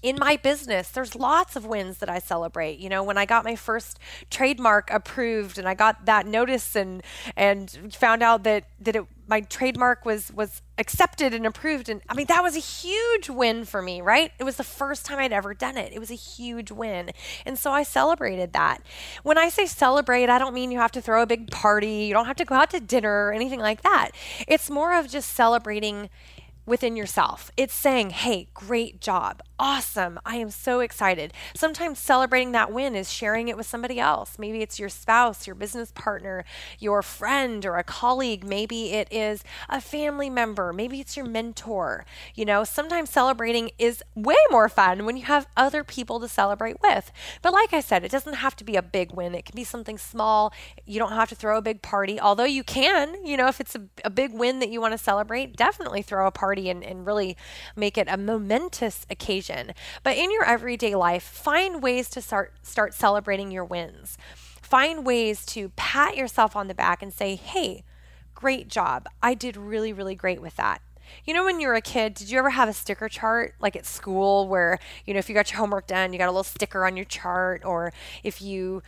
in 0.02 0.16
my 0.18 0.36
business, 0.36 0.88
there's 0.88 1.14
lots 1.14 1.54
of 1.54 1.64
wins 1.64 1.98
that 1.98 2.08
I 2.08 2.18
celebrate. 2.18 2.78
You 2.78 2.88
know, 2.88 3.04
when 3.04 3.16
I 3.16 3.24
got 3.24 3.44
my 3.44 3.54
first 3.54 3.98
trademark 4.30 4.90
approved 4.90 5.58
and 5.58 5.68
I 5.68 5.74
got 5.74 6.06
that 6.06 6.26
notice 6.26 6.74
and 6.74 7.02
and 7.36 7.94
found 7.94 8.22
out 8.22 8.42
that 8.42 8.64
that 8.80 8.96
it, 8.96 9.04
my 9.28 9.42
trademark 9.42 10.04
was 10.04 10.32
was 10.32 10.60
accepted 10.76 11.32
and 11.32 11.46
approved 11.46 11.88
and 11.88 12.02
I 12.08 12.14
mean 12.14 12.26
that 12.26 12.42
was 12.42 12.56
a 12.56 12.60
huge 12.60 13.30
win 13.30 13.64
for 13.64 13.80
me, 13.80 14.00
right? 14.00 14.32
It 14.40 14.44
was 14.44 14.56
the 14.56 14.64
first 14.64 15.06
time 15.06 15.20
I'd 15.20 15.32
ever 15.32 15.54
done 15.54 15.76
it. 15.76 15.92
It 15.92 16.00
was 16.00 16.10
a 16.10 16.14
huge 16.14 16.72
win. 16.72 17.12
And 17.46 17.56
so 17.56 17.70
I 17.70 17.84
celebrated 17.84 18.52
that. 18.54 18.82
When 19.22 19.38
I 19.38 19.48
say 19.50 19.66
celebrate, 19.66 20.28
I 20.28 20.38
don't 20.38 20.54
mean 20.54 20.72
you 20.72 20.78
have 20.78 20.92
to 20.92 21.00
throw 21.00 21.22
a 21.22 21.26
big 21.26 21.50
party, 21.52 22.06
you 22.06 22.12
don't 22.12 22.26
have 22.26 22.36
to 22.36 22.44
go 22.44 22.56
out 22.56 22.70
to 22.70 22.80
dinner 22.80 23.28
or 23.28 23.32
anything 23.32 23.60
like 23.60 23.82
that. 23.82 24.10
It's 24.48 24.68
more 24.68 24.94
of 24.94 25.08
just 25.08 25.32
celebrating 25.32 26.10
within 26.66 26.96
yourself. 26.96 27.50
It's 27.56 27.74
saying, 27.74 28.10
hey, 28.10 28.48
great 28.54 29.00
job. 29.00 29.42
Awesome. 29.62 30.18
I 30.26 30.36
am 30.38 30.50
so 30.50 30.80
excited. 30.80 31.32
Sometimes 31.54 32.00
celebrating 32.00 32.50
that 32.50 32.72
win 32.72 32.96
is 32.96 33.12
sharing 33.12 33.46
it 33.46 33.56
with 33.56 33.64
somebody 33.64 34.00
else. 34.00 34.36
Maybe 34.36 34.60
it's 34.60 34.80
your 34.80 34.88
spouse, 34.88 35.46
your 35.46 35.54
business 35.54 35.92
partner, 35.94 36.44
your 36.80 37.00
friend, 37.00 37.64
or 37.64 37.76
a 37.76 37.84
colleague. 37.84 38.42
Maybe 38.44 38.90
it 38.90 39.06
is 39.12 39.44
a 39.68 39.80
family 39.80 40.28
member. 40.28 40.72
Maybe 40.72 40.98
it's 40.98 41.16
your 41.16 41.26
mentor. 41.26 42.04
You 42.34 42.44
know, 42.44 42.64
sometimes 42.64 43.10
celebrating 43.10 43.70
is 43.78 44.02
way 44.16 44.34
more 44.50 44.68
fun 44.68 45.06
when 45.06 45.16
you 45.16 45.26
have 45.26 45.46
other 45.56 45.84
people 45.84 46.18
to 46.18 46.26
celebrate 46.26 46.82
with. 46.82 47.12
But 47.40 47.52
like 47.52 47.72
I 47.72 47.78
said, 47.78 48.02
it 48.02 48.10
doesn't 48.10 48.34
have 48.34 48.56
to 48.56 48.64
be 48.64 48.74
a 48.74 48.82
big 48.82 49.12
win, 49.12 49.32
it 49.32 49.44
can 49.44 49.54
be 49.54 49.62
something 49.62 49.96
small. 49.96 50.52
You 50.84 50.98
don't 50.98 51.12
have 51.12 51.28
to 51.28 51.36
throw 51.36 51.56
a 51.56 51.62
big 51.62 51.82
party, 51.82 52.18
although 52.18 52.42
you 52.42 52.64
can. 52.64 53.24
You 53.24 53.36
know, 53.36 53.46
if 53.46 53.60
it's 53.60 53.76
a, 53.76 53.82
a 54.04 54.10
big 54.10 54.32
win 54.32 54.58
that 54.58 54.70
you 54.70 54.80
want 54.80 54.90
to 54.90 54.98
celebrate, 54.98 55.54
definitely 55.54 56.02
throw 56.02 56.26
a 56.26 56.32
party 56.32 56.68
and, 56.68 56.82
and 56.82 57.06
really 57.06 57.36
make 57.76 57.96
it 57.96 58.08
a 58.10 58.16
momentous 58.16 59.06
occasion. 59.08 59.51
But 60.02 60.16
in 60.16 60.30
your 60.32 60.44
everyday 60.44 60.94
life, 60.94 61.22
find 61.22 61.82
ways 61.82 62.08
to 62.10 62.20
start 62.20 62.54
start 62.62 62.94
celebrating 62.94 63.50
your 63.50 63.64
wins. 63.64 64.16
Find 64.60 65.04
ways 65.04 65.44
to 65.46 65.70
pat 65.70 66.16
yourself 66.16 66.56
on 66.56 66.68
the 66.68 66.74
back 66.74 67.02
and 67.02 67.12
say, 67.12 67.36
"Hey, 67.36 67.84
great 68.34 68.68
job. 68.68 69.08
I 69.22 69.34
did 69.34 69.56
really 69.56 69.92
really 69.92 70.14
great 70.14 70.40
with 70.40 70.56
that." 70.56 70.80
You 71.24 71.34
know, 71.34 71.44
when 71.44 71.60
you 71.60 71.68
were 71.68 71.74
a 71.74 71.82
kid, 71.82 72.14
did 72.14 72.30
you 72.30 72.38
ever 72.38 72.50
have 72.50 72.68
a 72.68 72.72
sticker 72.72 73.08
chart 73.08 73.54
like 73.60 73.76
at 73.76 73.84
school 73.84 74.48
where, 74.48 74.78
you 75.04 75.12
know, 75.12 75.18
if 75.18 75.28
you 75.28 75.34
got 75.34 75.50
your 75.50 75.58
homework 75.58 75.86
done, 75.86 76.12
you 76.12 76.18
got 76.18 76.28
a 76.28 76.32
little 76.32 76.44
sticker 76.44 76.86
on 76.86 76.96
your 76.96 77.04
chart, 77.04 77.64
or 77.64 77.92
if 78.22 78.40
you 78.40 78.82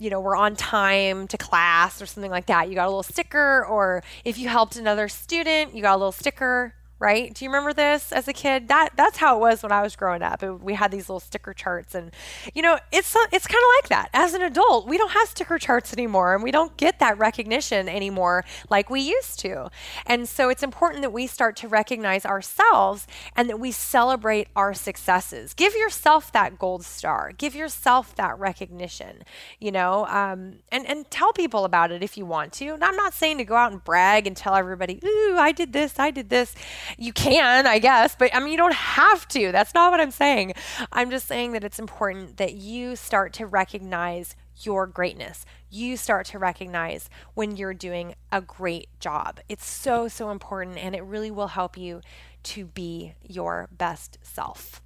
you 0.00 0.08
know, 0.08 0.18
were 0.18 0.34
on 0.34 0.56
time 0.56 1.28
to 1.28 1.36
class 1.36 2.00
or 2.00 2.06
something 2.06 2.30
like 2.30 2.46
that. 2.46 2.70
You 2.70 2.74
got 2.74 2.86
a 2.86 2.88
little 2.88 3.02
sticker, 3.02 3.64
or 3.66 4.02
if 4.24 4.38
you 4.38 4.48
helped 4.48 4.76
another 4.76 5.08
student, 5.08 5.74
you 5.76 5.82
got 5.82 5.94
a 5.94 5.98
little 5.98 6.10
sticker 6.10 6.74
right? 7.00 7.32
Do 7.32 7.44
you 7.44 7.48
remember 7.48 7.72
this 7.72 8.12
as 8.12 8.28
a 8.28 8.32
kid? 8.32 8.68
That 8.68 8.90
that's 8.94 9.16
how 9.16 9.36
it 9.36 9.40
was 9.40 9.62
when 9.62 9.72
I 9.72 9.82
was 9.82 9.96
growing 9.96 10.22
up. 10.22 10.42
We 10.42 10.74
had 10.74 10.90
these 10.92 11.08
little 11.08 11.18
sticker 11.18 11.54
charts, 11.54 11.94
and 11.94 12.12
you 12.54 12.62
know, 12.62 12.78
it's 12.92 13.16
it's 13.32 13.46
kind 13.46 13.62
of 13.62 13.82
like 13.82 13.88
that. 13.88 14.10
As 14.12 14.34
an 14.34 14.42
adult, 14.42 14.86
we 14.86 14.98
don't 14.98 15.12
have 15.12 15.28
sticker 15.28 15.58
charts 15.58 15.92
anymore, 15.94 16.34
and 16.34 16.44
we 16.44 16.50
don't 16.50 16.76
get 16.76 16.98
that 16.98 17.18
recognition 17.18 17.88
anymore 17.88 18.44
like 18.68 18.90
we 18.90 19.00
used 19.00 19.40
to. 19.40 19.70
And 20.06 20.28
so, 20.28 20.50
it's 20.50 20.62
important 20.62 21.00
that 21.02 21.12
we 21.12 21.26
start 21.26 21.56
to 21.56 21.68
recognize 21.68 22.26
ourselves 22.26 23.06
and 23.34 23.48
that 23.48 23.58
we 23.58 23.72
celebrate 23.72 24.48
our 24.54 24.74
successes. 24.74 25.54
Give 25.54 25.74
yourself 25.74 26.30
that 26.32 26.58
gold 26.58 26.84
star. 26.84 27.32
Give 27.36 27.54
yourself 27.54 28.14
that 28.16 28.38
recognition. 28.38 29.22
You 29.58 29.72
know, 29.72 30.06
um, 30.06 30.58
and 30.70 30.86
and 30.86 31.10
tell 31.10 31.32
people 31.32 31.64
about 31.64 31.90
it 31.92 32.02
if 32.02 32.18
you 32.18 32.26
want 32.26 32.52
to. 32.54 32.74
And 32.74 32.84
I'm 32.84 32.96
not 32.96 33.14
saying 33.14 33.38
to 33.38 33.44
go 33.44 33.56
out 33.56 33.72
and 33.72 33.82
brag 33.82 34.26
and 34.26 34.36
tell 34.36 34.54
everybody, 34.54 35.00
"Ooh, 35.02 35.36
I 35.38 35.52
did 35.52 35.72
this, 35.72 35.98
I 35.98 36.10
did 36.10 36.28
this." 36.28 36.54
You 36.98 37.12
can, 37.12 37.66
I 37.66 37.78
guess, 37.78 38.16
but 38.18 38.34
I 38.34 38.40
mean, 38.40 38.50
you 38.50 38.56
don't 38.56 38.74
have 38.74 39.26
to. 39.28 39.52
That's 39.52 39.74
not 39.74 39.90
what 39.90 40.00
I'm 40.00 40.10
saying. 40.10 40.54
I'm 40.92 41.10
just 41.10 41.26
saying 41.26 41.52
that 41.52 41.64
it's 41.64 41.78
important 41.78 42.36
that 42.36 42.54
you 42.54 42.96
start 42.96 43.32
to 43.34 43.46
recognize 43.46 44.36
your 44.56 44.86
greatness. 44.86 45.44
You 45.70 45.96
start 45.96 46.26
to 46.26 46.38
recognize 46.38 47.08
when 47.34 47.56
you're 47.56 47.74
doing 47.74 48.14
a 48.30 48.40
great 48.40 48.88
job. 49.00 49.40
It's 49.48 49.66
so, 49.66 50.08
so 50.08 50.30
important, 50.30 50.78
and 50.78 50.94
it 50.94 51.02
really 51.02 51.30
will 51.30 51.48
help 51.48 51.76
you 51.76 52.00
to 52.42 52.66
be 52.66 53.14
your 53.22 53.68
best 53.72 54.18
self. 54.22 54.82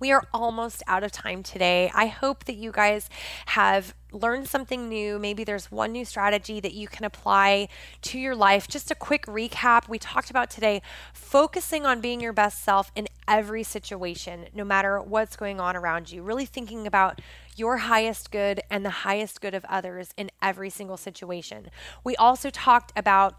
We 0.00 0.12
are 0.12 0.26
almost 0.32 0.82
out 0.86 1.02
of 1.02 1.12
time 1.12 1.42
today. 1.42 1.90
I 1.94 2.06
hope 2.06 2.44
that 2.44 2.56
you 2.56 2.72
guys 2.72 3.08
have 3.46 3.94
learned 4.12 4.48
something 4.48 4.88
new. 4.88 5.18
Maybe 5.18 5.44
there's 5.44 5.70
one 5.70 5.92
new 5.92 6.04
strategy 6.04 6.60
that 6.60 6.72
you 6.72 6.88
can 6.88 7.04
apply 7.04 7.68
to 8.02 8.18
your 8.18 8.34
life. 8.34 8.68
Just 8.68 8.90
a 8.90 8.94
quick 8.94 9.26
recap 9.26 9.88
we 9.88 9.98
talked 9.98 10.30
about 10.30 10.50
today 10.50 10.82
focusing 11.12 11.84
on 11.84 12.00
being 12.00 12.20
your 12.20 12.32
best 12.32 12.62
self 12.62 12.92
in 12.94 13.08
every 13.26 13.62
situation, 13.62 14.46
no 14.54 14.64
matter 14.64 15.00
what's 15.00 15.36
going 15.36 15.60
on 15.60 15.76
around 15.76 16.12
you. 16.12 16.22
Really 16.22 16.46
thinking 16.46 16.86
about 16.86 17.20
your 17.56 17.78
highest 17.78 18.30
good 18.30 18.60
and 18.70 18.84
the 18.84 18.90
highest 18.90 19.40
good 19.40 19.54
of 19.54 19.64
others 19.66 20.10
in 20.16 20.30
every 20.42 20.70
single 20.70 20.96
situation. 20.96 21.70
We 22.02 22.16
also 22.16 22.50
talked 22.50 22.92
about 22.96 23.36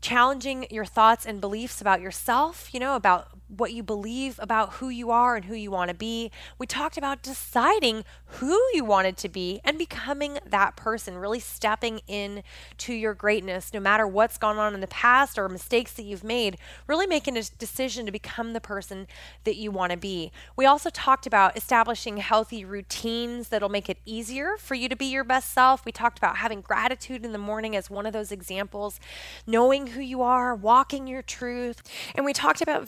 challenging 0.00 0.66
your 0.68 0.84
thoughts 0.84 1.24
and 1.24 1.40
beliefs 1.40 1.80
about 1.80 2.00
yourself, 2.00 2.74
you 2.74 2.80
know, 2.80 2.96
about 2.96 3.28
what 3.56 3.72
you 3.72 3.82
believe 3.82 4.38
about 4.40 4.74
who 4.74 4.88
you 4.88 5.10
are 5.10 5.36
and 5.36 5.44
who 5.44 5.54
you 5.54 5.70
want 5.70 5.88
to 5.88 5.94
be. 5.94 6.30
We 6.58 6.66
talked 6.66 6.96
about 6.96 7.22
deciding 7.22 8.04
who 8.38 8.58
you 8.72 8.84
wanted 8.84 9.16
to 9.18 9.28
be 9.28 9.60
and 9.64 9.76
becoming 9.76 10.38
that 10.46 10.74
person, 10.74 11.18
really 11.18 11.40
stepping 11.40 12.00
in 12.06 12.42
to 12.78 12.94
your 12.94 13.14
greatness, 13.14 13.74
no 13.74 13.80
matter 13.80 14.06
what's 14.06 14.38
gone 14.38 14.56
on 14.56 14.74
in 14.74 14.80
the 14.80 14.86
past 14.86 15.38
or 15.38 15.48
mistakes 15.48 15.92
that 15.92 16.04
you've 16.04 16.24
made, 16.24 16.56
really 16.86 17.06
making 17.06 17.36
a 17.36 17.42
decision 17.42 18.06
to 18.06 18.12
become 18.12 18.54
the 18.54 18.60
person 18.60 19.06
that 19.44 19.56
you 19.56 19.70
want 19.70 19.92
to 19.92 19.98
be. 19.98 20.32
We 20.56 20.64
also 20.64 20.88
talked 20.88 21.26
about 21.26 21.56
establishing 21.56 22.16
healthy 22.16 22.64
routines 22.64 23.48
that'll 23.48 23.68
make 23.68 23.90
it 23.90 23.98
easier 24.06 24.56
for 24.56 24.74
you 24.74 24.88
to 24.88 24.96
be 24.96 25.06
your 25.06 25.24
best 25.24 25.52
self. 25.52 25.84
We 25.84 25.92
talked 25.92 26.18
about 26.18 26.36
having 26.36 26.62
gratitude 26.62 27.24
in 27.24 27.32
the 27.32 27.38
morning 27.38 27.76
as 27.76 27.90
one 27.90 28.06
of 28.06 28.12
those 28.12 28.32
examples, 28.32 28.98
knowing 29.46 29.88
who 29.88 30.00
you 30.00 30.22
are, 30.22 30.54
walking 30.54 31.06
your 31.06 31.22
truth. 31.22 31.82
And 32.14 32.24
we 32.24 32.32
talked 32.32 32.62
about 32.62 32.86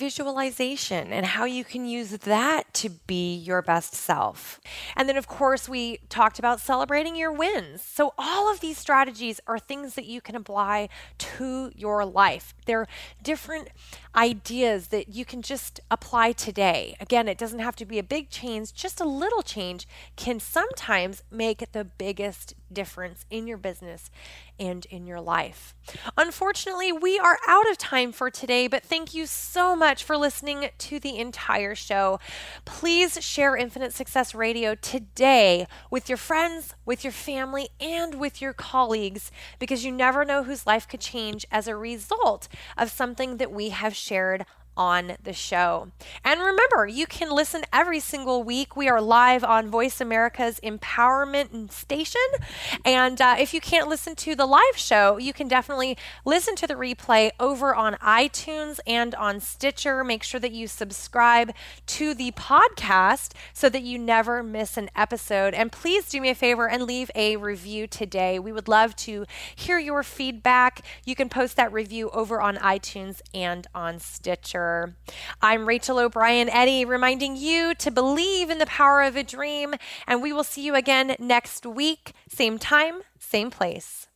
visualization 0.54 1.12
and 1.12 1.26
how 1.26 1.44
you 1.44 1.64
can 1.64 1.84
use 1.84 2.10
that 2.10 2.72
to 2.74 2.88
be 2.88 3.34
your 3.34 3.62
best 3.62 3.94
self. 3.94 4.60
And 4.96 5.08
then, 5.08 5.16
of 5.16 5.26
course, 5.26 5.68
we 5.68 5.98
talked 6.08 6.38
about 6.38 6.60
celebrating 6.60 7.16
your 7.16 7.32
wins. 7.32 7.82
So, 7.82 8.14
all 8.18 8.50
of 8.50 8.60
these 8.60 8.78
strategies 8.78 9.40
are 9.46 9.58
things 9.58 9.94
that 9.94 10.06
you 10.06 10.20
can 10.20 10.36
apply 10.36 10.88
to 11.18 11.72
your 11.74 12.04
life. 12.04 12.54
They're 12.66 12.86
different 13.22 13.68
ideas 14.14 14.88
that 14.88 15.08
you 15.08 15.24
can 15.24 15.42
just 15.42 15.80
apply 15.90 16.32
today. 16.32 16.96
Again, 17.00 17.28
it 17.28 17.38
doesn't 17.38 17.58
have 17.58 17.76
to 17.76 17.84
be 17.84 17.98
a 17.98 18.02
big 18.02 18.30
change, 18.30 18.72
just 18.72 19.00
a 19.00 19.04
little 19.04 19.42
change 19.42 19.86
can 20.16 20.40
sometimes 20.40 21.22
make 21.30 21.72
the 21.72 21.84
biggest 21.84 22.54
difference 22.74 23.24
in 23.30 23.46
your 23.46 23.56
business 23.56 24.10
and 24.58 24.86
in 24.86 25.06
your 25.06 25.20
life. 25.20 25.74
Unfortunately, 26.16 26.92
we 26.92 27.18
are 27.18 27.38
out 27.48 27.70
of 27.70 27.78
time 27.78 28.12
for 28.12 28.30
today, 28.30 28.66
but 28.66 28.82
thank 28.82 29.14
you 29.14 29.26
so 29.26 29.74
much 29.74 30.04
for 30.04 30.16
listening 30.16 30.68
to 30.78 31.00
the 31.00 31.18
entire 31.18 31.74
show. 31.74 32.20
Please 32.64 33.22
share 33.22 33.56
Infinite 33.56 33.92
Success 33.92 34.34
Radio 34.34 34.74
today 34.74 35.66
with 35.90 36.08
your 36.08 36.18
friends, 36.18 36.74
with 36.84 37.04
your 37.04 37.12
family, 37.12 37.68
and 37.80 38.16
with 38.16 38.40
your 38.42 38.52
colleagues 38.52 39.30
because 39.58 39.84
you 39.84 39.92
never 39.92 40.24
know 40.24 40.42
whose 40.44 40.66
life 40.66 40.88
could 40.88 41.00
change 41.00 41.46
as 41.50 41.66
a 41.66 41.76
result 41.76 42.48
of 42.76 42.90
something 42.90 43.38
that 43.38 43.52
we 43.52 43.70
have 43.70 43.94
shared 43.94 44.44
on 44.76 45.16
the 45.22 45.32
show. 45.32 45.90
And 46.24 46.40
remember, 46.40 46.86
you 46.86 47.06
can 47.06 47.30
listen 47.30 47.62
every 47.72 48.00
single 48.00 48.42
week. 48.42 48.76
We 48.76 48.88
are 48.88 49.00
live 49.00 49.44
on 49.44 49.70
Voice 49.70 50.00
America's 50.00 50.60
Empowerment 50.62 51.70
Station. 51.70 52.20
And 52.84 53.20
uh, 53.20 53.36
if 53.38 53.54
you 53.54 53.60
can't 53.60 53.88
listen 53.88 54.14
to 54.16 54.34
the 54.34 54.46
live 54.46 54.76
show, 54.76 55.18
you 55.18 55.32
can 55.32 55.48
definitely 55.48 55.96
listen 56.24 56.56
to 56.56 56.66
the 56.66 56.74
replay 56.74 57.30
over 57.38 57.74
on 57.74 57.94
iTunes 57.94 58.80
and 58.86 59.14
on 59.14 59.40
Stitcher. 59.40 60.02
Make 60.02 60.22
sure 60.22 60.40
that 60.40 60.52
you 60.52 60.66
subscribe 60.66 61.52
to 61.86 62.14
the 62.14 62.32
podcast 62.32 63.32
so 63.52 63.68
that 63.68 63.82
you 63.82 63.98
never 63.98 64.42
miss 64.42 64.76
an 64.76 64.90
episode. 64.96 65.54
And 65.54 65.70
please 65.70 66.08
do 66.08 66.20
me 66.20 66.30
a 66.30 66.34
favor 66.34 66.68
and 66.68 66.82
leave 66.82 67.10
a 67.14 67.36
review 67.36 67.86
today. 67.86 68.38
We 68.38 68.52
would 68.52 68.68
love 68.68 68.96
to 68.96 69.26
hear 69.54 69.78
your 69.78 70.02
feedback. 70.02 70.82
You 71.04 71.14
can 71.14 71.28
post 71.28 71.56
that 71.56 71.72
review 71.72 72.10
over 72.10 72.40
on 72.40 72.56
iTunes 72.56 73.20
and 73.32 73.66
on 73.74 73.98
Stitcher. 73.98 74.63
I'm 75.42 75.66
Rachel 75.66 75.98
O'Brien 75.98 76.48
Eddy, 76.48 76.84
reminding 76.84 77.36
you 77.36 77.74
to 77.76 77.90
believe 77.90 78.50
in 78.50 78.58
the 78.58 78.66
power 78.66 79.02
of 79.02 79.16
a 79.16 79.22
dream, 79.22 79.74
and 80.06 80.22
we 80.22 80.32
will 80.32 80.44
see 80.44 80.62
you 80.62 80.74
again 80.74 81.16
next 81.18 81.66
week, 81.66 82.12
same 82.28 82.58
time, 82.58 83.02
same 83.18 83.50
place. 83.50 84.08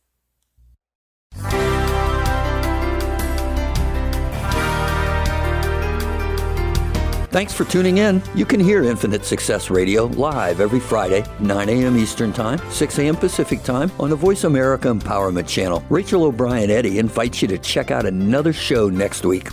Thanks 7.31 7.53
for 7.53 7.63
tuning 7.63 7.99
in. 7.99 8.23
You 8.33 8.43
can 8.43 8.59
hear 8.59 8.83
Infinite 8.83 9.23
Success 9.23 9.69
Radio 9.69 10.05
live 10.05 10.59
every 10.59 10.79
Friday, 10.79 11.23
9 11.39 11.69
a.m. 11.69 11.95
Eastern 11.95 12.33
Time, 12.33 12.59
6 12.71 12.97
a.m. 12.97 13.15
Pacific 13.15 13.61
Time 13.61 13.91
on 13.99 14.09
the 14.09 14.15
Voice 14.15 14.45
America 14.45 14.87
Empowerment 14.87 15.47
Channel. 15.47 15.83
Rachel 15.91 16.23
O'Brien 16.23 16.71
Eddy 16.71 16.97
invites 16.97 17.43
you 17.43 17.47
to 17.49 17.59
check 17.59 17.91
out 17.91 18.07
another 18.07 18.51
show 18.51 18.89
next 18.89 19.25
week. 19.25 19.49